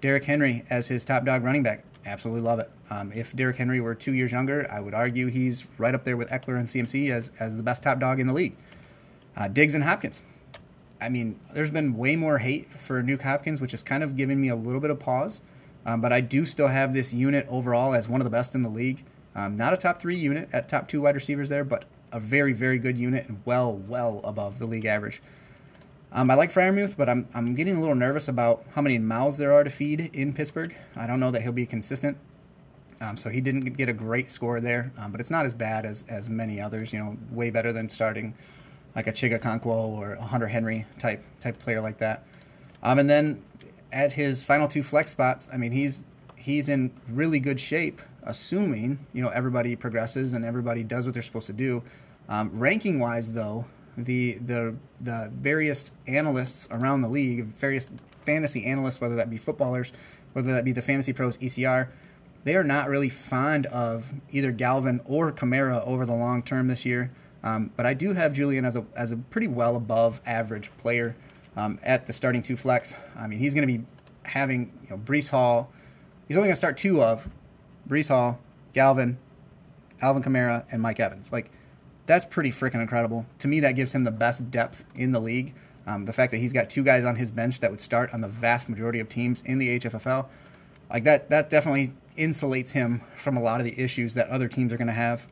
Derrick 0.00 0.24
Henry 0.24 0.64
as 0.68 0.88
his 0.88 1.04
top 1.04 1.24
dog 1.24 1.44
running 1.44 1.62
back, 1.62 1.84
absolutely 2.04 2.42
love 2.42 2.58
it. 2.58 2.70
Um, 2.90 3.12
if 3.12 3.34
Derrick 3.34 3.56
Henry 3.56 3.80
were 3.80 3.94
two 3.94 4.12
years 4.12 4.32
younger, 4.32 4.70
I 4.70 4.80
would 4.80 4.94
argue 4.94 5.28
he's 5.28 5.66
right 5.78 5.94
up 5.94 6.04
there 6.04 6.16
with 6.16 6.28
Ekeler 6.30 6.56
and 6.58 6.66
CMC 6.66 7.10
as, 7.10 7.30
as 7.40 7.56
the 7.56 7.62
best 7.62 7.82
top 7.82 7.98
dog 7.98 8.20
in 8.20 8.26
the 8.26 8.32
league. 8.32 8.56
Uh, 9.36 9.48
Diggs 9.48 9.74
and 9.74 9.84
Hopkins. 9.84 10.22
I 11.00 11.08
mean, 11.08 11.38
there's 11.52 11.70
been 11.70 11.96
way 11.96 12.16
more 12.16 12.38
hate 12.38 12.68
for 12.78 13.02
Nuke 13.02 13.22
Hopkins, 13.22 13.60
which 13.60 13.74
is 13.74 13.82
kind 13.82 14.02
of 14.02 14.16
giving 14.16 14.40
me 14.40 14.48
a 14.48 14.56
little 14.56 14.80
bit 14.80 14.90
of 14.90 14.98
pause. 14.98 15.42
Um, 15.84 16.00
but 16.00 16.12
I 16.12 16.20
do 16.20 16.44
still 16.44 16.68
have 16.68 16.92
this 16.92 17.12
unit 17.12 17.46
overall 17.48 17.94
as 17.94 18.08
one 18.08 18.20
of 18.20 18.24
the 18.24 18.30
best 18.30 18.54
in 18.54 18.62
the 18.62 18.68
league. 18.68 19.04
Um, 19.34 19.56
not 19.56 19.72
a 19.72 19.76
top 19.76 20.00
three 20.00 20.16
unit 20.16 20.48
at 20.52 20.68
top 20.68 20.88
two 20.88 21.02
wide 21.02 21.14
receivers 21.14 21.48
there, 21.48 21.62
but 21.62 21.84
a 22.10 22.18
very, 22.18 22.52
very 22.52 22.78
good 22.78 22.98
unit 22.98 23.28
and 23.28 23.40
well, 23.44 23.72
well 23.72 24.20
above 24.24 24.58
the 24.58 24.66
league 24.66 24.86
average. 24.86 25.22
Um, 26.12 26.30
I 26.30 26.34
like 26.34 26.50
Freiermuth, 26.50 26.96
but 26.96 27.08
I'm, 27.08 27.28
I'm 27.34 27.54
getting 27.54 27.76
a 27.76 27.80
little 27.80 27.94
nervous 27.94 28.26
about 28.26 28.64
how 28.74 28.82
many 28.82 28.98
mouths 28.98 29.38
there 29.38 29.52
are 29.52 29.64
to 29.64 29.70
feed 29.70 30.10
in 30.12 30.32
Pittsburgh. 30.32 30.74
I 30.96 31.06
don't 31.06 31.20
know 31.20 31.30
that 31.30 31.42
he'll 31.42 31.52
be 31.52 31.66
consistent. 31.66 32.16
Um, 33.00 33.16
so 33.16 33.28
he 33.28 33.42
didn't 33.42 33.76
get 33.76 33.88
a 33.90 33.92
great 33.92 34.30
score 34.30 34.58
there, 34.60 34.92
um, 34.96 35.12
but 35.12 35.20
it's 35.20 35.30
not 35.30 35.44
as 35.44 35.52
bad 35.52 35.84
as, 35.84 36.04
as 36.08 36.30
many 36.30 36.60
others. 36.60 36.92
You 36.92 36.98
know, 36.98 37.16
way 37.30 37.50
better 37.50 37.72
than 37.72 37.90
starting 37.90 38.34
like 38.96 39.06
a 39.06 39.12
Chig 39.12 39.38
Okonkwo 39.38 39.66
or 39.66 40.14
a 40.14 40.22
Hunter 40.22 40.48
Henry 40.48 40.86
type 40.98 41.22
type 41.38 41.58
player 41.58 41.80
like 41.82 41.98
that. 41.98 42.24
Um, 42.82 42.98
and 42.98 43.08
then 43.08 43.44
at 43.92 44.14
his 44.14 44.42
final 44.42 44.66
two 44.66 44.82
flex 44.82 45.12
spots, 45.12 45.46
I 45.52 45.58
mean, 45.58 45.72
he's 45.72 46.04
he's 46.34 46.68
in 46.68 46.92
really 47.08 47.38
good 47.38 47.60
shape, 47.60 48.00
assuming 48.22 49.06
you 49.12 49.22
know 49.22 49.28
everybody 49.28 49.76
progresses 49.76 50.32
and 50.32 50.44
everybody 50.44 50.82
does 50.82 51.06
what 51.06 51.12
they're 51.12 51.22
supposed 51.22 51.46
to 51.48 51.52
do. 51.52 51.82
Um, 52.28 52.50
ranking 52.58 52.98
wise, 52.98 53.32
though, 53.32 53.66
the 53.96 54.38
the 54.38 54.74
the 55.00 55.30
various 55.32 55.92
analysts 56.06 56.66
around 56.70 57.02
the 57.02 57.08
league, 57.08 57.44
various 57.54 57.88
fantasy 58.24 58.64
analysts, 58.64 59.00
whether 59.00 59.14
that 59.14 59.28
be 59.28 59.38
Footballguys, 59.38 59.92
whether 60.32 60.52
that 60.54 60.64
be 60.64 60.72
the 60.72 60.82
Fantasy 60.82 61.12
Pros 61.12 61.36
ECR, 61.36 61.88
they 62.44 62.56
are 62.56 62.64
not 62.64 62.88
really 62.88 63.08
fond 63.08 63.66
of 63.66 64.14
either 64.32 64.52
Galvin 64.52 65.00
or 65.04 65.32
Kamara 65.32 65.86
over 65.86 66.06
the 66.06 66.14
long 66.14 66.42
term 66.42 66.68
this 66.68 66.86
year. 66.86 67.12
Um, 67.42 67.70
but 67.76 67.86
I 67.86 67.94
do 67.94 68.14
have 68.14 68.32
Julian 68.32 68.64
as 68.64 68.76
a 68.76 68.84
as 68.94 69.12
a 69.12 69.16
pretty 69.16 69.48
well 69.48 69.76
above 69.76 70.20
average 70.26 70.70
player 70.78 71.16
um, 71.56 71.78
at 71.82 72.06
the 72.06 72.12
starting 72.12 72.42
two 72.42 72.56
flex. 72.56 72.94
I 73.16 73.26
mean, 73.26 73.38
he's 73.38 73.54
going 73.54 73.66
to 73.66 73.78
be 73.78 73.84
having 74.24 74.72
you 74.82 74.90
know 74.90 74.98
Breece 74.98 75.30
Hall. 75.30 75.70
He's 76.28 76.36
only 76.36 76.48
going 76.48 76.54
to 76.54 76.58
start 76.58 76.76
two 76.76 77.02
of 77.02 77.28
Breece 77.88 78.08
Hall, 78.08 78.40
Galvin, 78.72 79.18
Alvin 80.00 80.22
Kamara, 80.22 80.64
and 80.70 80.82
Mike 80.82 80.98
Evans. 80.98 81.30
Like 81.30 81.50
that's 82.06 82.24
pretty 82.24 82.50
freaking 82.50 82.80
incredible. 82.80 83.26
To 83.40 83.48
me, 83.48 83.60
that 83.60 83.72
gives 83.72 83.94
him 83.94 84.04
the 84.04 84.10
best 84.10 84.50
depth 84.50 84.84
in 84.94 85.12
the 85.12 85.20
league. 85.20 85.54
Um, 85.86 86.04
the 86.04 86.12
fact 86.12 86.32
that 86.32 86.38
he's 86.38 86.52
got 86.52 86.68
two 86.68 86.82
guys 86.82 87.04
on 87.04 87.16
his 87.16 87.30
bench 87.30 87.60
that 87.60 87.70
would 87.70 87.80
start 87.80 88.12
on 88.12 88.20
the 88.20 88.28
vast 88.28 88.68
majority 88.68 88.98
of 88.98 89.08
teams 89.08 89.42
in 89.46 89.58
the 89.58 89.78
HFFL, 89.78 90.26
like 90.90 91.04
that, 91.04 91.30
that 91.30 91.48
definitely 91.48 91.92
insulates 92.18 92.72
him 92.72 93.02
from 93.14 93.36
a 93.36 93.42
lot 93.42 93.60
of 93.60 93.64
the 93.64 93.80
issues 93.80 94.14
that 94.14 94.28
other 94.28 94.48
teams 94.48 94.72
are 94.72 94.76
going 94.76 94.88
to 94.88 94.92
have. 94.92 95.28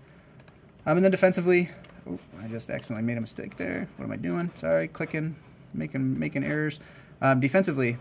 Um, 0.87 0.97
and 0.97 1.05
then 1.05 1.11
defensively, 1.11 1.71
oh, 2.09 2.19
I 2.43 2.49
just 2.49 2.71
accidentally 2.71 3.07
made 3.07 3.19
a 3.19 3.21
mistake 3.21 3.57
there. 3.57 3.89
What 3.97 4.07
am 4.07 4.13
I 4.13 4.17
doing? 4.17 4.51
Sorry, 4.55 4.89
clicking, 4.89 5.37
making 5.73 6.19
making 6.19 6.45
errors. 6.45 6.81
Um, 7.21 7.41
defensively, 7.41 7.99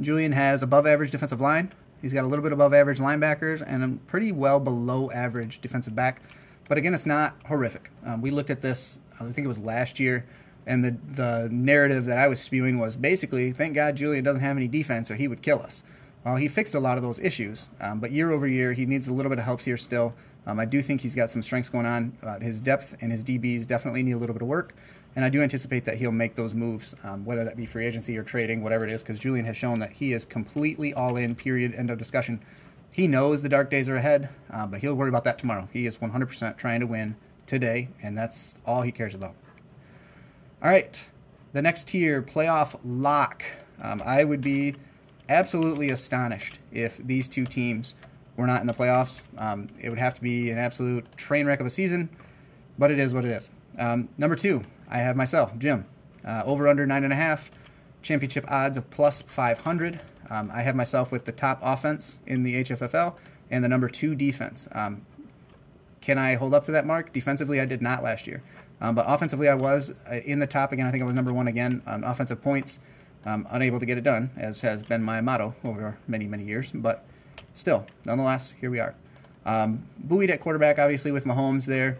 Julian 0.00 0.32
has 0.32 0.62
above 0.62 0.86
average 0.86 1.10
defensive 1.10 1.40
line. 1.40 1.72
He's 2.02 2.12
got 2.12 2.24
a 2.24 2.26
little 2.26 2.42
bit 2.42 2.52
above 2.52 2.74
average 2.74 2.98
linebackers 2.98 3.64
and 3.66 3.82
a 3.82 3.88
pretty 4.06 4.32
well 4.32 4.60
below 4.60 5.10
average 5.10 5.60
defensive 5.60 5.94
back. 5.94 6.22
But 6.68 6.78
again, 6.78 6.94
it's 6.94 7.06
not 7.06 7.36
horrific. 7.46 7.90
Um, 8.04 8.20
we 8.20 8.30
looked 8.30 8.50
at 8.50 8.60
this, 8.60 9.00
I 9.20 9.24
think 9.24 9.44
it 9.44 9.48
was 9.48 9.58
last 9.58 10.00
year, 10.00 10.26
and 10.66 10.84
the, 10.84 10.96
the 11.14 11.48
narrative 11.50 12.04
that 12.06 12.18
I 12.18 12.26
was 12.26 12.40
spewing 12.40 12.78
was 12.78 12.96
basically, 12.96 13.52
thank 13.52 13.74
God 13.74 13.96
Julian 13.96 14.24
doesn't 14.24 14.42
have 14.42 14.56
any 14.56 14.68
defense 14.68 15.10
or 15.10 15.14
he 15.16 15.28
would 15.28 15.42
kill 15.42 15.60
us. 15.60 15.82
Well, 16.24 16.36
he 16.36 16.48
fixed 16.48 16.74
a 16.74 16.80
lot 16.80 16.96
of 16.96 17.04
those 17.04 17.20
issues, 17.20 17.66
um, 17.80 18.00
but 18.00 18.10
year 18.10 18.32
over 18.32 18.48
year, 18.48 18.72
he 18.72 18.84
needs 18.84 19.06
a 19.06 19.12
little 19.12 19.30
bit 19.30 19.38
of 19.38 19.44
help 19.44 19.62
here 19.62 19.76
still. 19.76 20.12
Um, 20.46 20.60
I 20.60 20.64
do 20.64 20.80
think 20.80 21.00
he's 21.00 21.14
got 21.14 21.30
some 21.30 21.42
strengths 21.42 21.68
going 21.68 21.86
on. 21.86 22.16
Uh, 22.22 22.38
his 22.38 22.60
depth 22.60 22.94
and 23.00 23.10
his 23.10 23.24
DBs 23.24 23.66
definitely 23.66 24.02
need 24.02 24.12
a 24.12 24.18
little 24.18 24.34
bit 24.34 24.42
of 24.42 24.48
work, 24.48 24.74
and 25.16 25.24
I 25.24 25.28
do 25.28 25.42
anticipate 25.42 25.84
that 25.86 25.96
he'll 25.96 26.12
make 26.12 26.36
those 26.36 26.54
moves, 26.54 26.94
um, 27.02 27.24
whether 27.24 27.44
that 27.44 27.56
be 27.56 27.66
free 27.66 27.86
agency 27.86 28.16
or 28.16 28.22
trading, 28.22 28.62
whatever 28.62 28.86
it 28.86 28.92
is, 28.92 29.02
because 29.02 29.18
Julian 29.18 29.46
has 29.46 29.56
shown 29.56 29.80
that 29.80 29.92
he 29.92 30.12
is 30.12 30.24
completely 30.24 30.94
all 30.94 31.16
in, 31.16 31.34
period, 31.34 31.74
end 31.74 31.90
of 31.90 31.98
discussion. 31.98 32.40
He 32.92 33.08
knows 33.08 33.42
the 33.42 33.48
dark 33.48 33.70
days 33.70 33.88
are 33.88 33.96
ahead, 33.96 34.28
uh, 34.50 34.66
but 34.66 34.80
he'll 34.80 34.94
worry 34.94 35.08
about 35.08 35.24
that 35.24 35.38
tomorrow. 35.38 35.68
He 35.72 35.86
is 35.86 35.98
100% 35.98 36.56
trying 36.56 36.80
to 36.80 36.86
win 36.86 37.16
today, 37.46 37.88
and 38.02 38.16
that's 38.16 38.56
all 38.64 38.82
he 38.82 38.92
cares 38.92 39.14
about. 39.14 39.34
All 40.62 40.70
right, 40.70 41.08
the 41.52 41.62
next 41.62 41.88
tier, 41.88 42.22
playoff 42.22 42.78
lock. 42.84 43.42
Um, 43.80 44.02
I 44.04 44.24
would 44.24 44.40
be 44.40 44.76
absolutely 45.28 45.90
astonished 45.90 46.58
if 46.72 46.98
these 46.98 47.28
two 47.28 47.46
teams 47.46 47.94
were 48.36 48.46
not 48.46 48.60
in 48.60 48.66
the 48.66 48.74
playoffs. 48.74 49.24
Um, 49.38 49.68
it 49.80 49.90
would 49.90 49.98
have 49.98 50.14
to 50.14 50.22
be 50.22 50.50
an 50.50 50.58
absolute 50.58 51.16
train 51.16 51.46
wreck 51.46 51.60
of 51.60 51.66
a 51.66 51.70
season, 51.70 52.08
but 52.78 52.90
it 52.90 52.98
is 52.98 53.14
what 53.14 53.24
it 53.24 53.30
is. 53.30 53.50
Um, 53.78 54.08
number 54.18 54.36
two, 54.36 54.64
I 54.88 54.98
have 54.98 55.16
myself, 55.16 55.56
Jim. 55.58 55.86
Uh, 56.24 56.42
over 56.44 56.68
under 56.68 56.86
nine 56.86 57.04
and 57.04 57.12
a 57.12 57.16
half, 57.16 57.50
championship 58.02 58.44
odds 58.50 58.76
of 58.76 58.90
plus 58.90 59.22
500. 59.22 60.00
Um, 60.28 60.50
I 60.52 60.62
have 60.62 60.74
myself 60.74 61.12
with 61.12 61.24
the 61.24 61.32
top 61.32 61.60
offense 61.62 62.18
in 62.26 62.42
the 62.42 62.64
HFFL 62.64 63.16
and 63.50 63.62
the 63.62 63.68
number 63.68 63.88
two 63.88 64.14
defense. 64.14 64.68
Um, 64.72 65.06
can 66.00 66.18
I 66.18 66.34
hold 66.34 66.54
up 66.54 66.64
to 66.64 66.72
that 66.72 66.86
mark? 66.86 67.12
Defensively, 67.12 67.60
I 67.60 67.64
did 67.64 67.82
not 67.82 68.02
last 68.02 68.26
year. 68.26 68.42
Um, 68.80 68.94
but 68.94 69.06
offensively, 69.08 69.48
I 69.48 69.54
was 69.54 69.94
uh, 70.10 70.16
in 70.16 70.38
the 70.38 70.46
top 70.46 70.72
again. 70.72 70.86
I 70.86 70.90
think 70.90 71.02
I 71.02 71.06
was 71.06 71.14
number 71.14 71.32
one 71.32 71.48
again 71.48 71.82
on 71.86 72.04
offensive 72.04 72.42
points. 72.42 72.78
Um, 73.24 73.46
unable 73.50 73.80
to 73.80 73.86
get 73.86 73.98
it 73.98 74.04
done, 74.04 74.30
as 74.36 74.60
has 74.60 74.82
been 74.84 75.02
my 75.02 75.20
motto 75.20 75.54
over 75.64 75.98
many, 76.06 76.26
many 76.26 76.44
years. 76.44 76.70
But 76.72 77.04
still, 77.56 77.86
nonetheless, 78.04 78.52
here 78.52 78.70
we 78.70 78.78
are. 78.78 78.94
Um, 79.44 79.86
buoyed 79.98 80.30
at 80.30 80.40
quarterback, 80.40 80.78
obviously, 80.78 81.10
with 81.10 81.24
Mahomes 81.24 81.64
there. 81.64 81.98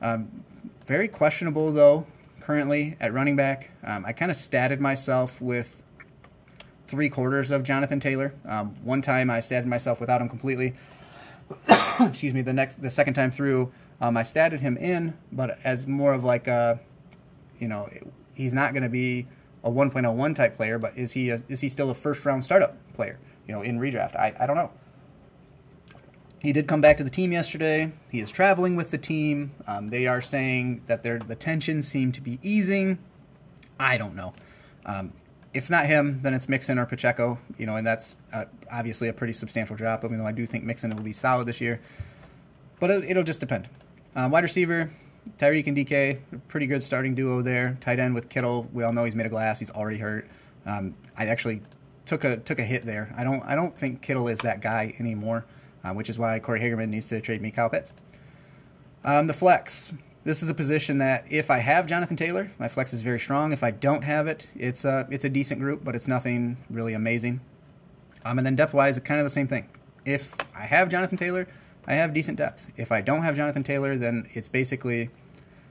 Um, 0.00 0.44
very 0.86 1.08
questionable, 1.08 1.72
though, 1.72 2.06
currently 2.40 2.96
at 3.00 3.12
running 3.12 3.36
back. 3.36 3.70
Um, 3.82 4.04
I 4.04 4.12
kind 4.12 4.30
of 4.30 4.36
statted 4.36 4.78
myself 4.78 5.40
with 5.40 5.82
three 6.86 7.08
quarters 7.08 7.50
of 7.50 7.62
Jonathan 7.62 8.00
Taylor. 8.00 8.34
Um, 8.44 8.76
one 8.82 9.02
time 9.02 9.30
I 9.30 9.38
statted 9.38 9.66
myself 9.66 10.00
without 10.00 10.20
him 10.20 10.28
completely. 10.28 10.74
Excuse 12.00 12.34
me. 12.34 12.42
The 12.42 12.52
next, 12.52 12.82
the 12.82 12.90
second 12.90 13.14
time 13.14 13.30
through, 13.30 13.72
um, 14.00 14.16
I 14.16 14.22
statted 14.22 14.60
him 14.60 14.76
in, 14.76 15.16
but 15.30 15.58
as 15.64 15.86
more 15.86 16.12
of 16.12 16.24
like 16.24 16.48
a, 16.48 16.80
you 17.58 17.68
know, 17.68 17.88
he's 18.34 18.52
not 18.52 18.72
going 18.72 18.82
to 18.82 18.88
be 18.88 19.26
a 19.62 19.70
1.01 19.70 20.34
type 20.34 20.56
player, 20.56 20.78
but 20.78 20.96
is 20.96 21.12
he 21.12 21.30
a, 21.30 21.42
is 21.48 21.60
he 21.60 21.68
still 21.68 21.90
a 21.90 21.94
first 21.94 22.24
round 22.24 22.42
startup 22.42 22.76
player? 22.94 23.18
You 23.46 23.54
know, 23.54 23.62
in 23.62 23.78
redraft, 23.78 24.16
I 24.16 24.34
I 24.38 24.46
don't 24.46 24.56
know. 24.56 24.70
He 26.40 26.52
did 26.54 26.66
come 26.66 26.80
back 26.80 26.96
to 26.96 27.04
the 27.04 27.10
team 27.10 27.32
yesterday. 27.32 27.92
He 28.10 28.20
is 28.20 28.30
traveling 28.30 28.74
with 28.74 28.90
the 28.90 28.98
team. 28.98 29.52
Um, 29.66 29.88
they 29.88 30.06
are 30.06 30.22
saying 30.22 30.82
that 30.86 31.02
their 31.02 31.18
the 31.18 31.34
tensions 31.34 31.86
seem 31.86 32.12
to 32.12 32.20
be 32.20 32.38
easing. 32.42 32.98
I 33.78 33.98
don't 33.98 34.16
know. 34.16 34.32
Um, 34.86 35.12
if 35.52 35.68
not 35.68 35.86
him, 35.86 36.20
then 36.22 36.32
it's 36.32 36.48
Mixon 36.48 36.78
or 36.78 36.86
Pacheco. 36.86 37.38
You 37.58 37.66
know, 37.66 37.76
and 37.76 37.86
that's 37.86 38.16
uh, 38.32 38.44
obviously 38.72 39.08
a 39.08 39.12
pretty 39.12 39.34
substantial 39.34 39.76
drop. 39.76 40.02
Even 40.02 40.18
though 40.18 40.26
I 40.26 40.32
do 40.32 40.46
think 40.46 40.64
Mixon 40.64 40.94
will 40.96 41.02
be 41.02 41.12
solid 41.12 41.46
this 41.46 41.60
year, 41.60 41.80
but 42.78 42.90
it, 42.90 43.14
will 43.14 43.22
just 43.22 43.40
depend. 43.40 43.68
Um, 44.16 44.30
wide 44.30 44.44
receiver, 44.44 44.90
Tyreek 45.38 45.66
and 45.66 45.76
DK, 45.76 46.20
pretty 46.48 46.66
good 46.66 46.82
starting 46.82 47.14
duo 47.14 47.42
there. 47.42 47.76
Tight 47.80 47.98
end 47.98 48.14
with 48.14 48.30
Kittle. 48.30 48.66
We 48.72 48.82
all 48.82 48.94
know 48.94 49.04
he's 49.04 49.14
made 49.14 49.26
of 49.26 49.32
glass. 49.32 49.58
He's 49.58 49.70
already 49.70 49.98
hurt. 49.98 50.26
Um, 50.64 50.94
I 51.16 51.26
actually 51.26 51.60
took 52.06 52.24
a 52.24 52.38
took 52.38 52.58
a 52.58 52.64
hit 52.64 52.82
there. 52.82 53.14
I 53.16 53.24
don't 53.24 53.42
I 53.42 53.54
don't 53.54 53.76
think 53.76 54.00
Kittle 54.00 54.28
is 54.28 54.38
that 54.40 54.62
guy 54.62 54.94
anymore, 54.98 55.44
uh, 55.84 55.92
which 55.92 56.08
is 56.08 56.18
why 56.18 56.38
Corey 56.38 56.60
Hagerman 56.60 56.88
needs 56.88 57.08
to 57.08 57.20
trade 57.20 57.42
me 57.42 57.50
Kyle 57.50 57.70
Pitts. 57.70 57.92
Um, 59.04 59.26
the 59.26 59.34
flex 59.34 59.92
this 60.22 60.42
is 60.42 60.50
a 60.50 60.54
position 60.54 60.98
that 60.98 61.24
if 61.30 61.50
I 61.50 61.58
have 61.58 61.86
Jonathan 61.86 62.16
Taylor, 62.16 62.50
my 62.58 62.68
flex 62.68 62.92
is 62.92 63.00
very 63.00 63.18
strong. 63.18 63.52
If 63.52 63.62
I 63.62 63.70
don't 63.70 64.02
have 64.02 64.26
it, 64.26 64.50
it's 64.54 64.84
a 64.84 65.06
it's 65.10 65.24
a 65.24 65.30
decent 65.30 65.60
group, 65.60 65.82
but 65.82 65.94
it's 65.94 66.06
nothing 66.06 66.58
really 66.68 66.92
amazing. 66.92 67.40
Um, 68.24 68.38
and 68.38 68.46
then 68.46 68.54
depth 68.54 68.74
wise, 68.74 68.98
it's 68.98 69.06
kind 69.06 69.18
of 69.18 69.24
the 69.24 69.30
same 69.30 69.48
thing. 69.48 69.68
If 70.04 70.34
I 70.54 70.66
have 70.66 70.90
Jonathan 70.90 71.16
Taylor, 71.16 71.46
I 71.86 71.94
have 71.94 72.12
decent 72.12 72.36
depth. 72.36 72.70
If 72.76 72.92
I 72.92 73.00
don't 73.00 73.22
have 73.22 73.34
Jonathan 73.34 73.62
Taylor, 73.62 73.96
then 73.96 74.28
it's 74.34 74.48
basically 74.48 75.08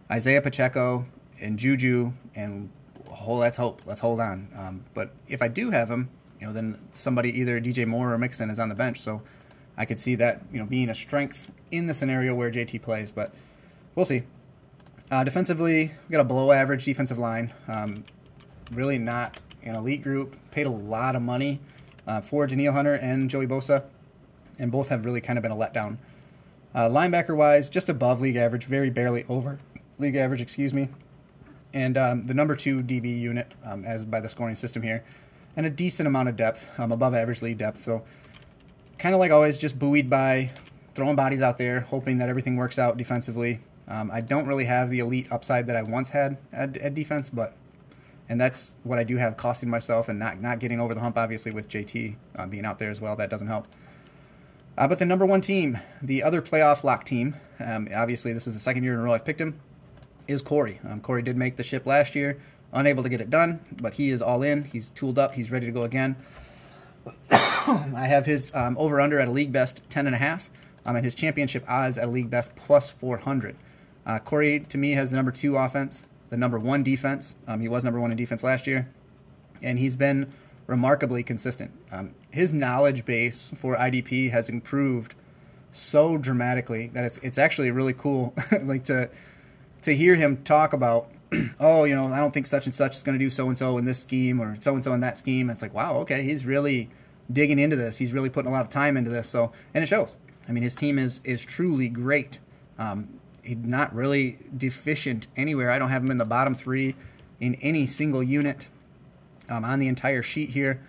Isaiah 0.10 0.42
Pacheco 0.42 1.06
and 1.40 1.60
Juju 1.60 2.14
and 2.34 2.72
oh, 3.10 3.36
let's 3.36 3.58
hope, 3.58 3.82
let's 3.86 4.00
hold 4.00 4.20
on. 4.20 4.48
Um, 4.58 4.86
but 4.96 5.12
if 5.28 5.44
I 5.44 5.48
do 5.48 5.70
have 5.70 5.92
him, 5.92 6.10
you 6.40 6.48
know, 6.48 6.54
then 6.54 6.80
somebody 6.94 7.30
either 7.40 7.62
DJ 7.62 7.86
Moore 7.86 8.14
or 8.14 8.18
Mixon 8.18 8.50
is 8.50 8.60
on 8.60 8.70
the 8.70 8.76
bench, 8.76 9.00
so 9.00 9.22
I 9.80 9.86
could 9.86 9.98
see 9.98 10.14
that 10.16 10.44
you 10.54 10.60
know 10.60 10.66
being 10.66 10.90
a 10.90 10.96
strength 10.96 11.50
in 11.72 11.88
the 11.88 11.96
scenario 11.96 12.36
where 12.36 12.52
JT 12.52 12.84
plays. 12.84 13.10
But 13.10 13.34
we'll 13.96 14.06
see. 14.06 14.24
Uh, 15.10 15.24
defensively, 15.24 15.92
we 16.08 16.14
got 16.14 16.22
a 16.22 16.26
below 16.26 16.52
average 16.52 16.86
defensive 16.86 17.18
line. 17.18 17.52
Um, 17.68 18.04
really 18.72 19.00
not 19.00 19.40
an 19.64 19.76
elite 19.76 20.04
group. 20.04 20.36
Paid 20.52 20.68
a 20.68 20.72
lot 20.72 21.16
of 21.16 21.24
money 21.24 21.60
uh, 22.06 22.22
for 22.22 22.46
Danielle 22.46 22.74
Hunter 22.74 22.94
and 22.94 23.28
Joey 23.28 23.48
Bosa, 23.48 23.86
and 24.60 24.72
both 24.72 24.90
have 24.90 25.06
really 25.06 25.22
kind 25.22 25.40
of 25.40 25.44
been 25.44 25.52
a 25.52 25.56
letdown. 25.56 25.98
Uh, 26.76 26.88
linebacker 26.88 27.36
wise, 27.36 27.68
just 27.70 27.90
above 27.90 28.22
league 28.22 28.36
average, 28.36 28.66
very 28.66 28.92
barely 28.92 29.26
over 29.28 29.60
league 30.00 30.16
average, 30.16 30.42
excuse 30.42 30.74
me. 30.74 30.90
And 31.74 31.98
um, 31.98 32.24
the 32.26 32.34
number 32.34 32.56
two 32.56 32.78
DB 32.80 33.20
unit, 33.20 33.52
um, 33.64 33.86
as 33.86 34.06
by 34.06 34.20
the 34.20 34.30
scoring 34.30 34.56
system 34.56 34.82
here, 34.82 35.04
and 35.56 35.66
a 35.66 35.70
decent 35.70 36.08
amount 36.08 36.30
of 36.30 36.36
depth, 36.36 36.68
um, 36.78 36.92
above 36.92 37.14
average 37.14 37.42
league 37.42 37.58
depth. 37.58 37.84
So, 37.84 38.04
kind 39.00 39.16
of 39.16 39.20
like 39.20 39.32
always, 39.32 39.58
just 39.58 39.80
buoyed 39.80 40.10
by 40.10 40.52
throwing 40.94 41.16
bodies 41.16 41.42
out 41.42 41.58
there, 41.58 41.82
hoping 41.82 42.18
that 42.20 42.30
everything 42.30 42.58
works 42.58 42.78
out 42.78 42.98
defensively. 42.98 43.62
Um, 43.88 44.12
I 44.12 44.22
don't 44.22 44.46
really 44.46 44.66
have 44.66 44.90
the 44.90 45.00
elite 45.00 45.28
upside 45.32 45.66
that 45.68 45.76
I 45.76 45.82
once 45.82 46.10
had 46.10 46.38
at, 46.54 46.78
at, 46.78 46.94
defense, 46.94 47.30
but 47.30 47.56
and 48.28 48.40
that's 48.40 48.76
what 48.84 49.00
I 49.00 49.04
do 49.04 49.18
have 49.18 49.36
costing 49.38 49.70
myself 49.70 50.08
and 50.08 50.20
not 50.20 50.40
not 50.40 50.60
getting 50.60 50.80
over 50.80 50.94
the 50.94 51.00
hump. 51.00 51.18
Obviously, 51.18 51.52
with 51.52 51.70
JT 51.70 52.16
uh, 52.36 52.46
being 52.46 52.66
out 52.66 52.78
there 52.78 52.92
as 52.92 53.02
well, 53.02 53.16
that 53.16 53.30
doesn't 53.30 53.48
help. 53.48 53.68
Uh, 54.78 54.88
but 54.88 55.00
the 55.00 55.06
number 55.06 55.26
one 55.26 55.42
team, 55.42 55.80
the 56.02 56.22
other 56.22 56.42
playoff 56.42 56.84
lock 56.84 57.04
team, 57.04 57.36
um, 57.60 57.90
obviously 57.94 58.32
this 58.32 58.46
is 58.46 58.54
the 58.54 58.60
second 58.60 58.84
year 58.84 58.94
in 58.94 59.00
a 59.00 59.04
row 59.04 59.14
I've 59.14 59.26
picked 59.26 59.42
him, 59.42 59.60
is 60.28 60.42
Corey. 60.42 60.80
Um, 60.88 61.02
Corey 61.02 61.22
did 61.22 61.36
make 61.36 61.58
the 61.58 61.64
ship 61.64 61.86
last 61.86 62.16
year, 62.16 62.40
unable 62.72 63.04
to 63.04 63.10
get 63.10 63.20
it 63.20 63.30
done, 63.30 63.60
but 63.72 63.96
he 63.96 64.10
is 64.10 64.22
all 64.22 64.44
in. 64.44 64.66
He's 64.66 64.90
tooled 64.90 65.18
up. 65.18 65.34
He's 65.34 65.52
ready 65.52 65.66
to 65.66 65.72
go 65.72 65.84
again. 65.84 66.16
I 67.32 68.08
have 68.08 68.26
his 68.26 68.52
um, 68.56 68.78
over 68.78 69.00
under 69.00 69.20
at 69.20 69.28
a 69.28 69.32
league 69.32 69.52
best 69.52 69.82
ten 69.90 70.06
and 70.08 70.16
a 70.16 70.20
half, 70.20 70.50
um, 70.86 70.96
and 70.96 71.06
his 71.06 71.14
championship 71.16 71.64
odds 71.68 71.98
at 71.98 72.06
a 72.06 72.12
league 72.12 72.30
best 72.30 72.56
plus 72.56 72.92
four 72.92 73.18
hundred. 73.18 73.56
Uh, 74.06 74.20
Corey, 74.20 74.60
to 74.60 74.78
me, 74.78 74.92
has 74.94 75.12
the 75.12 75.16
number 75.18 75.32
two 75.32 75.56
offense. 75.58 76.06
the 76.30 76.38
number 76.38 76.58
one 76.60 76.84
defense. 76.84 77.36
Um, 77.48 77.60
he 77.62 77.68
was 77.68 77.84
number 77.84 78.00
one 78.00 78.12
in 78.12 78.18
defense 78.18 78.44
last 78.44 78.68
year, 78.68 78.90
and 79.62 79.80
he's 79.80 79.96
been 79.96 80.32
remarkably 80.68 81.24
consistent. 81.24 81.72
Um, 81.92 82.14
his 82.30 82.54
knowledge 82.54 83.06
base 83.06 83.52
for 83.56 83.76
IDP 83.76 84.32
has 84.32 84.50
improved 84.50 85.16
so 85.72 86.18
dramatically 86.18 86.88
that 86.94 87.04
it's 87.04 87.18
it's 87.20 87.38
actually 87.38 87.72
really 87.72 87.94
cool, 87.94 88.34
like 88.64 88.84
to 88.86 89.10
to 89.84 89.96
hear 89.96 90.16
him 90.16 90.44
talk 90.44 90.74
about. 90.74 91.10
oh, 91.60 91.84
you 91.84 91.96
know, 91.96 92.12
I 92.12 92.18
don't 92.18 92.34
think 92.34 92.48
such 92.48 92.66
and 92.66 92.74
such 92.74 92.96
is 92.96 93.04
going 93.04 93.18
to 93.18 93.24
do 93.24 93.30
so 93.30 93.48
and 93.48 93.58
so 93.58 93.78
in 93.78 93.86
this 93.86 94.00
scheme 94.00 94.40
or 94.40 94.58
so 94.62 94.74
and 94.74 94.84
so 94.84 94.94
in 94.94 95.02
that 95.02 95.18
scheme. 95.18 95.50
It's 95.50 95.62
like, 95.62 95.74
wow, 95.74 95.98
okay, 95.98 96.24
he's 96.24 96.46
really 96.46 96.90
digging 97.32 97.60
into 97.60 97.76
this. 97.76 97.98
He's 97.98 98.14
really 98.14 98.30
putting 98.30 98.50
a 98.50 98.54
lot 98.54 98.66
of 98.66 98.70
time 98.70 98.98
into 98.98 99.10
this. 99.10 99.28
So, 99.28 99.52
and 99.74 99.84
it 99.84 99.88
shows. 99.88 100.18
I 100.48 100.52
mean, 100.52 100.64
his 100.64 100.76
team 100.76 100.98
is 100.98 101.22
is 101.24 101.46
truly 101.46 101.90
great. 101.90 102.40
Um, 102.78 103.20
he's 103.44 103.58
not 103.58 103.94
really 103.94 104.40
deficient 104.56 105.28
anywhere. 105.36 105.70
I 105.70 105.78
don't 105.80 105.90
have 105.90 106.04
him 106.04 106.12
in 106.12 106.18
the 106.18 106.26
bottom 106.26 106.56
three 106.56 106.96
in 107.40 107.56
any 107.56 107.86
single 107.86 108.24
unit 108.24 108.68
um, 109.48 109.64
on 109.64 109.80
the 109.80 109.88
entire 109.88 110.24
sheet 110.24 110.52
here. 110.52 110.82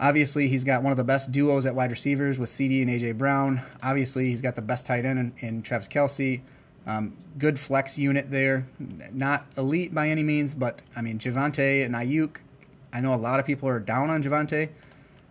Obviously, 0.00 0.48
he's 0.48 0.62
got 0.62 0.82
one 0.84 0.92
of 0.92 0.96
the 0.96 1.04
best 1.04 1.32
duos 1.32 1.66
at 1.66 1.74
wide 1.74 1.90
receivers 1.90 2.38
with 2.38 2.50
CeeDee 2.50 2.82
and 2.82 2.90
AJ 2.90 3.18
Brown. 3.18 3.62
Obviously, 3.82 4.28
he's 4.28 4.40
got 4.40 4.54
the 4.54 4.62
best 4.62 4.86
tight 4.86 5.04
end 5.04 5.18
in, 5.18 5.32
in 5.38 5.62
Travis 5.62 5.88
Kelce. 5.88 6.40
Um, 6.88 7.16
good 7.38 7.60
flex 7.60 7.98
unit 7.98 8.32
there. 8.32 8.66
Not 9.12 9.46
elite 9.56 9.94
by 9.94 10.08
any 10.08 10.24
means, 10.24 10.54
but 10.54 10.82
I 10.96 11.02
mean, 11.02 11.20
Javonte 11.20 11.84
and 11.84 11.94
Aiyuk. 11.94 12.38
I 12.92 13.00
know 13.00 13.14
a 13.14 13.16
lot 13.16 13.38
of 13.38 13.46
people 13.46 13.68
are 13.68 13.78
down 13.78 14.10
on 14.10 14.22
Javonte 14.22 14.70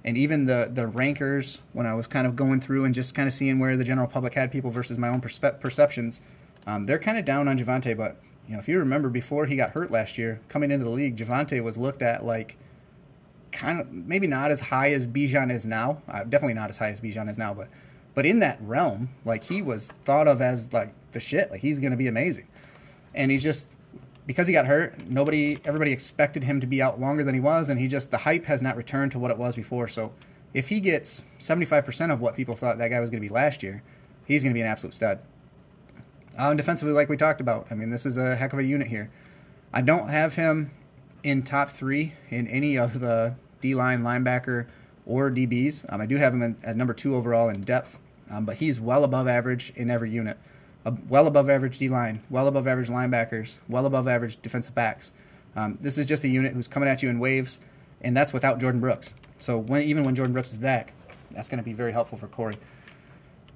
and 0.08 0.18
even 0.18 0.46
the 0.46 0.70
the 0.72 0.88
rankers 0.88 1.60
when 1.74 1.86
I 1.86 1.94
was 1.94 2.08
kind 2.08 2.26
of 2.26 2.38
going 2.38 2.62
through 2.62 2.86
and 2.86 2.96
just 2.96 3.14
kind 3.14 3.28
of 3.28 3.34
seeing 3.34 3.60
where 3.60 3.76
the 3.76 3.84
general 3.84 4.08
public 4.08 4.36
had 4.36 4.52
people 4.54 4.72
versus 4.72 4.98
my 4.98 5.10
own 5.10 5.20
perceptions, 5.20 6.22
um, 6.66 6.86
they're 6.86 6.98
kind 6.98 7.18
of 7.18 7.26
down 7.26 7.50
on 7.50 7.58
Javonte. 7.58 7.96
But 7.98 8.16
you 8.48 8.54
know, 8.54 8.60
if 8.60 8.70
you 8.70 8.80
remember 8.80 9.10
before 9.10 9.48
he 9.48 9.58
got 9.58 9.72
hurt 9.72 9.92
last 9.92 10.18
year, 10.18 10.40
coming 10.48 10.72
into 10.72 10.86
the 10.86 10.92
league, 10.92 11.18
Javonte 11.18 11.62
was 11.62 11.78
looked 11.78 12.02
at 12.02 12.26
like 12.26 12.56
kind 13.52 13.82
of 13.82 13.92
maybe 13.92 14.28
not 14.28 14.50
as 14.50 14.62
high 14.62 14.92
as 14.94 15.06
Bijan 15.06 15.52
is 15.52 15.66
now. 15.66 16.02
Uh, 16.08 16.24
definitely 16.24 16.54
not 16.54 16.70
as 16.70 16.78
high 16.78 16.90
as 16.90 17.02
Bijan 17.02 17.30
is 17.30 17.38
now, 17.38 17.54
but 17.54 17.68
but 18.16 18.26
in 18.26 18.40
that 18.40 18.60
realm, 18.62 19.10
like 19.26 19.44
he 19.44 19.62
was 19.62 19.90
thought 20.06 20.28
of 20.30 20.42
as 20.42 20.72
like 20.72 20.94
the 21.12 21.20
shit. 21.20 21.52
Like 21.52 21.62
he's 21.62 21.80
going 21.80 21.92
to 21.92 21.98
be 21.98 22.08
amazing, 22.08 22.48
and 23.14 23.32
he's 23.32 23.44
just 23.44 23.68
because 24.28 24.46
he 24.46 24.54
got 24.54 24.68
hurt, 24.68 25.08
nobody, 25.08 25.58
everybody 25.64 25.94
expected 25.94 26.44
him 26.44 26.60
to 26.60 26.68
be 26.68 26.82
out 26.82 27.00
longer 27.00 27.24
than 27.24 27.34
he 27.34 27.40
was, 27.40 27.70
and 27.70 27.80
he 27.80 27.88
just 27.88 28.12
the 28.12 28.18
hype 28.20 28.46
has 28.46 28.62
not 28.62 28.76
returned 28.76 29.14
to 29.14 29.20
what 29.20 29.32
it 29.32 29.38
was 29.38 29.56
before. 29.56 29.88
So 29.88 30.12
if 30.54 30.68
he 30.68 30.82
gets 30.82 31.24
75% 31.40 32.12
of 32.12 32.20
what 32.20 32.36
people 32.36 32.56
thought 32.56 32.78
that 32.78 32.90
guy 32.90 33.00
was 33.00 33.10
going 33.10 33.24
to 33.24 33.28
be 33.28 33.34
last 33.34 33.64
year, 33.64 33.82
he's 34.26 34.44
going 34.44 34.52
to 34.52 34.58
be 34.58 34.62
an 34.62 34.68
absolute 34.68 34.94
stud. 34.94 35.22
And 36.38 36.58
defensively, 36.58 36.94
like 36.94 37.10
we 37.10 37.18
talked 37.18 37.42
about, 37.42 37.68
I 37.72 37.76
mean, 37.76 37.90
this 37.90 38.06
is 38.06 38.18
a 38.18 38.36
heck 38.36 38.54
of 38.54 38.60
a 38.60 38.64
unit 38.64 38.88
here. 38.88 39.10
I 39.74 39.82
don't 39.82 40.10
have 40.10 40.36
him 40.36 40.72
in 41.24 41.42
top 41.42 41.70
three 41.70 42.14
in 42.30 42.48
any 42.48 42.78
of 42.78 43.00
the 43.00 43.36
D 43.62 43.74
line, 43.74 44.02
linebacker, 44.04 44.68
or 45.06 45.32
DBs. 45.32 45.92
Um, 45.92 46.02
I 46.02 46.06
do 46.06 46.18
have 46.18 46.34
him 46.34 46.44
in, 46.44 46.58
at 46.64 46.76
number 46.76 46.94
two 46.94 47.16
overall 47.16 47.50
in 47.50 47.62
depth, 47.62 47.98
um, 48.30 48.46
but 48.46 48.58
he's 48.58 48.80
well 48.80 49.04
above 49.04 49.28
average 49.28 49.72
in 49.76 49.90
every 49.90 50.12
unit 50.12 50.38
well 51.08 51.28
above 51.28 51.50
average 51.50 51.78
D 51.78 51.88
line, 51.88 52.22
well 52.30 52.48
above 52.48 52.68
average 52.68 52.90
linebackers, 52.90 53.58
well 53.68 53.86
above 53.86 54.08
average 54.08 54.42
defensive 54.42 54.76
backs. 54.76 55.12
Um, 55.56 55.78
this 55.82 55.98
is 55.98 56.06
just 56.06 56.24
a 56.24 56.28
unit 56.28 56.54
who's 56.54 56.68
coming 56.68 56.88
at 56.88 57.02
you 57.02 57.10
in 57.10 57.20
waves, 57.20 57.60
and 58.02 58.16
that's 58.16 58.34
without 58.34 58.60
Jordyn 58.60 58.80
Brooks. 58.80 59.14
So 59.40 59.58
when, 59.58 59.82
even 59.84 60.04
when 60.04 60.16
Jordyn 60.16 60.34
Brooks 60.34 60.52
is 60.52 60.60
back, 60.60 60.94
that's 61.32 61.48
going 61.48 61.58
to 61.58 61.64
be 61.64 61.74
very 61.74 61.94
helpful 61.94 62.18
for 62.18 62.28
Corey. 62.28 62.58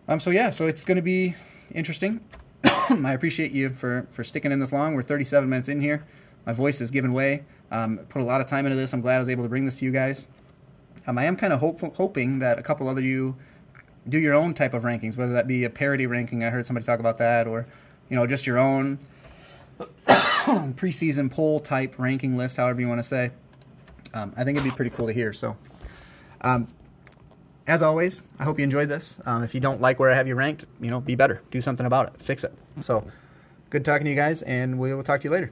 Um, 0.08 0.20
so 0.20 0.32
yeah, 0.32 0.50
so 0.50 0.68
it's 0.68 0.84
going 0.84 0.96
to 0.96 1.02
be 1.02 1.36
interesting. 1.74 2.22
I 2.64 3.14
appreciate 3.14 3.52
you 3.52 3.70
for 3.70 4.08
for 4.12 4.24
sticking 4.24 4.52
in 4.52 4.60
this 4.60 4.72
long. 4.72 4.96
We're 4.96 5.04
37 5.04 5.50
minutes 5.50 5.70
in 5.70 5.82
here. 5.82 6.06
My 6.46 6.54
voice 6.54 6.82
is 6.82 6.92
giving 6.92 7.12
way. 7.12 7.44
Um, 7.72 8.00
put 8.10 8.22
a 8.22 8.26
lot 8.26 8.42
of 8.42 8.48
time 8.48 8.66
into 8.66 8.76
this. 8.76 8.94
I'm 8.94 9.02
glad 9.02 9.16
I 9.16 9.20
was 9.20 9.30
able 9.30 9.44
to 9.44 9.50
bring 9.50 9.66
this 9.66 9.76
to 9.76 9.86
you 9.86 9.92
guys. 9.92 10.28
Um, 11.08 11.18
I 11.18 11.26
am 11.26 11.36
kind 11.36 11.54
of 11.54 11.60
hoping 11.60 12.40
that 12.40 12.60
a 12.60 12.64
couple 12.64 12.90
other 12.90 13.02
you 13.02 13.38
do 14.08 14.18
your 14.18 14.34
own 14.34 14.54
type 14.54 14.74
of 14.74 14.84
rankings, 14.84 15.18
whether 15.18 15.34
that 15.34 15.48
be 15.48 15.64
a 15.64 15.70
parity 15.70 16.08
ranking. 16.08 16.44
I 16.44 16.50
heard 16.50 16.66
somebody 16.66 16.86
talk 16.86 17.00
about 17.00 17.18
that, 17.20 17.48
or 17.48 17.68
you 18.10 18.16
know, 18.16 18.26
just 18.28 18.48
your 18.48 18.58
own 18.58 19.00
preseason 20.08 21.32
poll 21.32 21.60
type 21.60 21.96
ranking 21.98 22.38
list, 22.38 22.58
however 22.58 22.82
you 22.82 22.88
want 22.88 23.00
to 23.00 23.08
say. 23.08 23.32
Um, 24.14 24.34
I 24.36 24.44
think 24.44 24.58
it'd 24.58 24.70
be 24.70 24.76
pretty 24.76 24.92
cool 24.92 25.08
to 25.08 25.14
hear. 25.14 25.32
So, 25.34 25.56
um, 26.42 26.68
as 27.68 27.82
always, 27.82 28.22
I 28.40 28.44
hope 28.44 28.58
you 28.58 28.64
enjoyed 28.64 28.90
this. 28.90 29.18
Um, 29.26 29.44
if 29.44 29.54
you 29.54 29.62
don't 29.62 29.80
like 29.80 30.00
where 30.00 30.10
I 30.10 30.16
have 30.16 30.28
you 30.28 30.36
ranked, 30.36 30.66
you 30.82 30.90
know, 30.90 31.00
be 31.00 31.16
better. 31.16 31.42
Do 31.52 31.62
something 31.62 31.86
about 31.86 32.08
it. 32.08 32.22
Fix 32.22 32.44
it. 32.44 32.54
So, 32.82 33.06
good 33.70 33.86
talking 33.86 34.06
to 34.06 34.10
you 34.10 34.16
guys, 34.16 34.42
and 34.42 34.80
we 34.80 34.94
will 34.94 35.04
talk 35.04 35.22
to 35.22 35.26
you 35.26 35.32
later. 35.32 35.52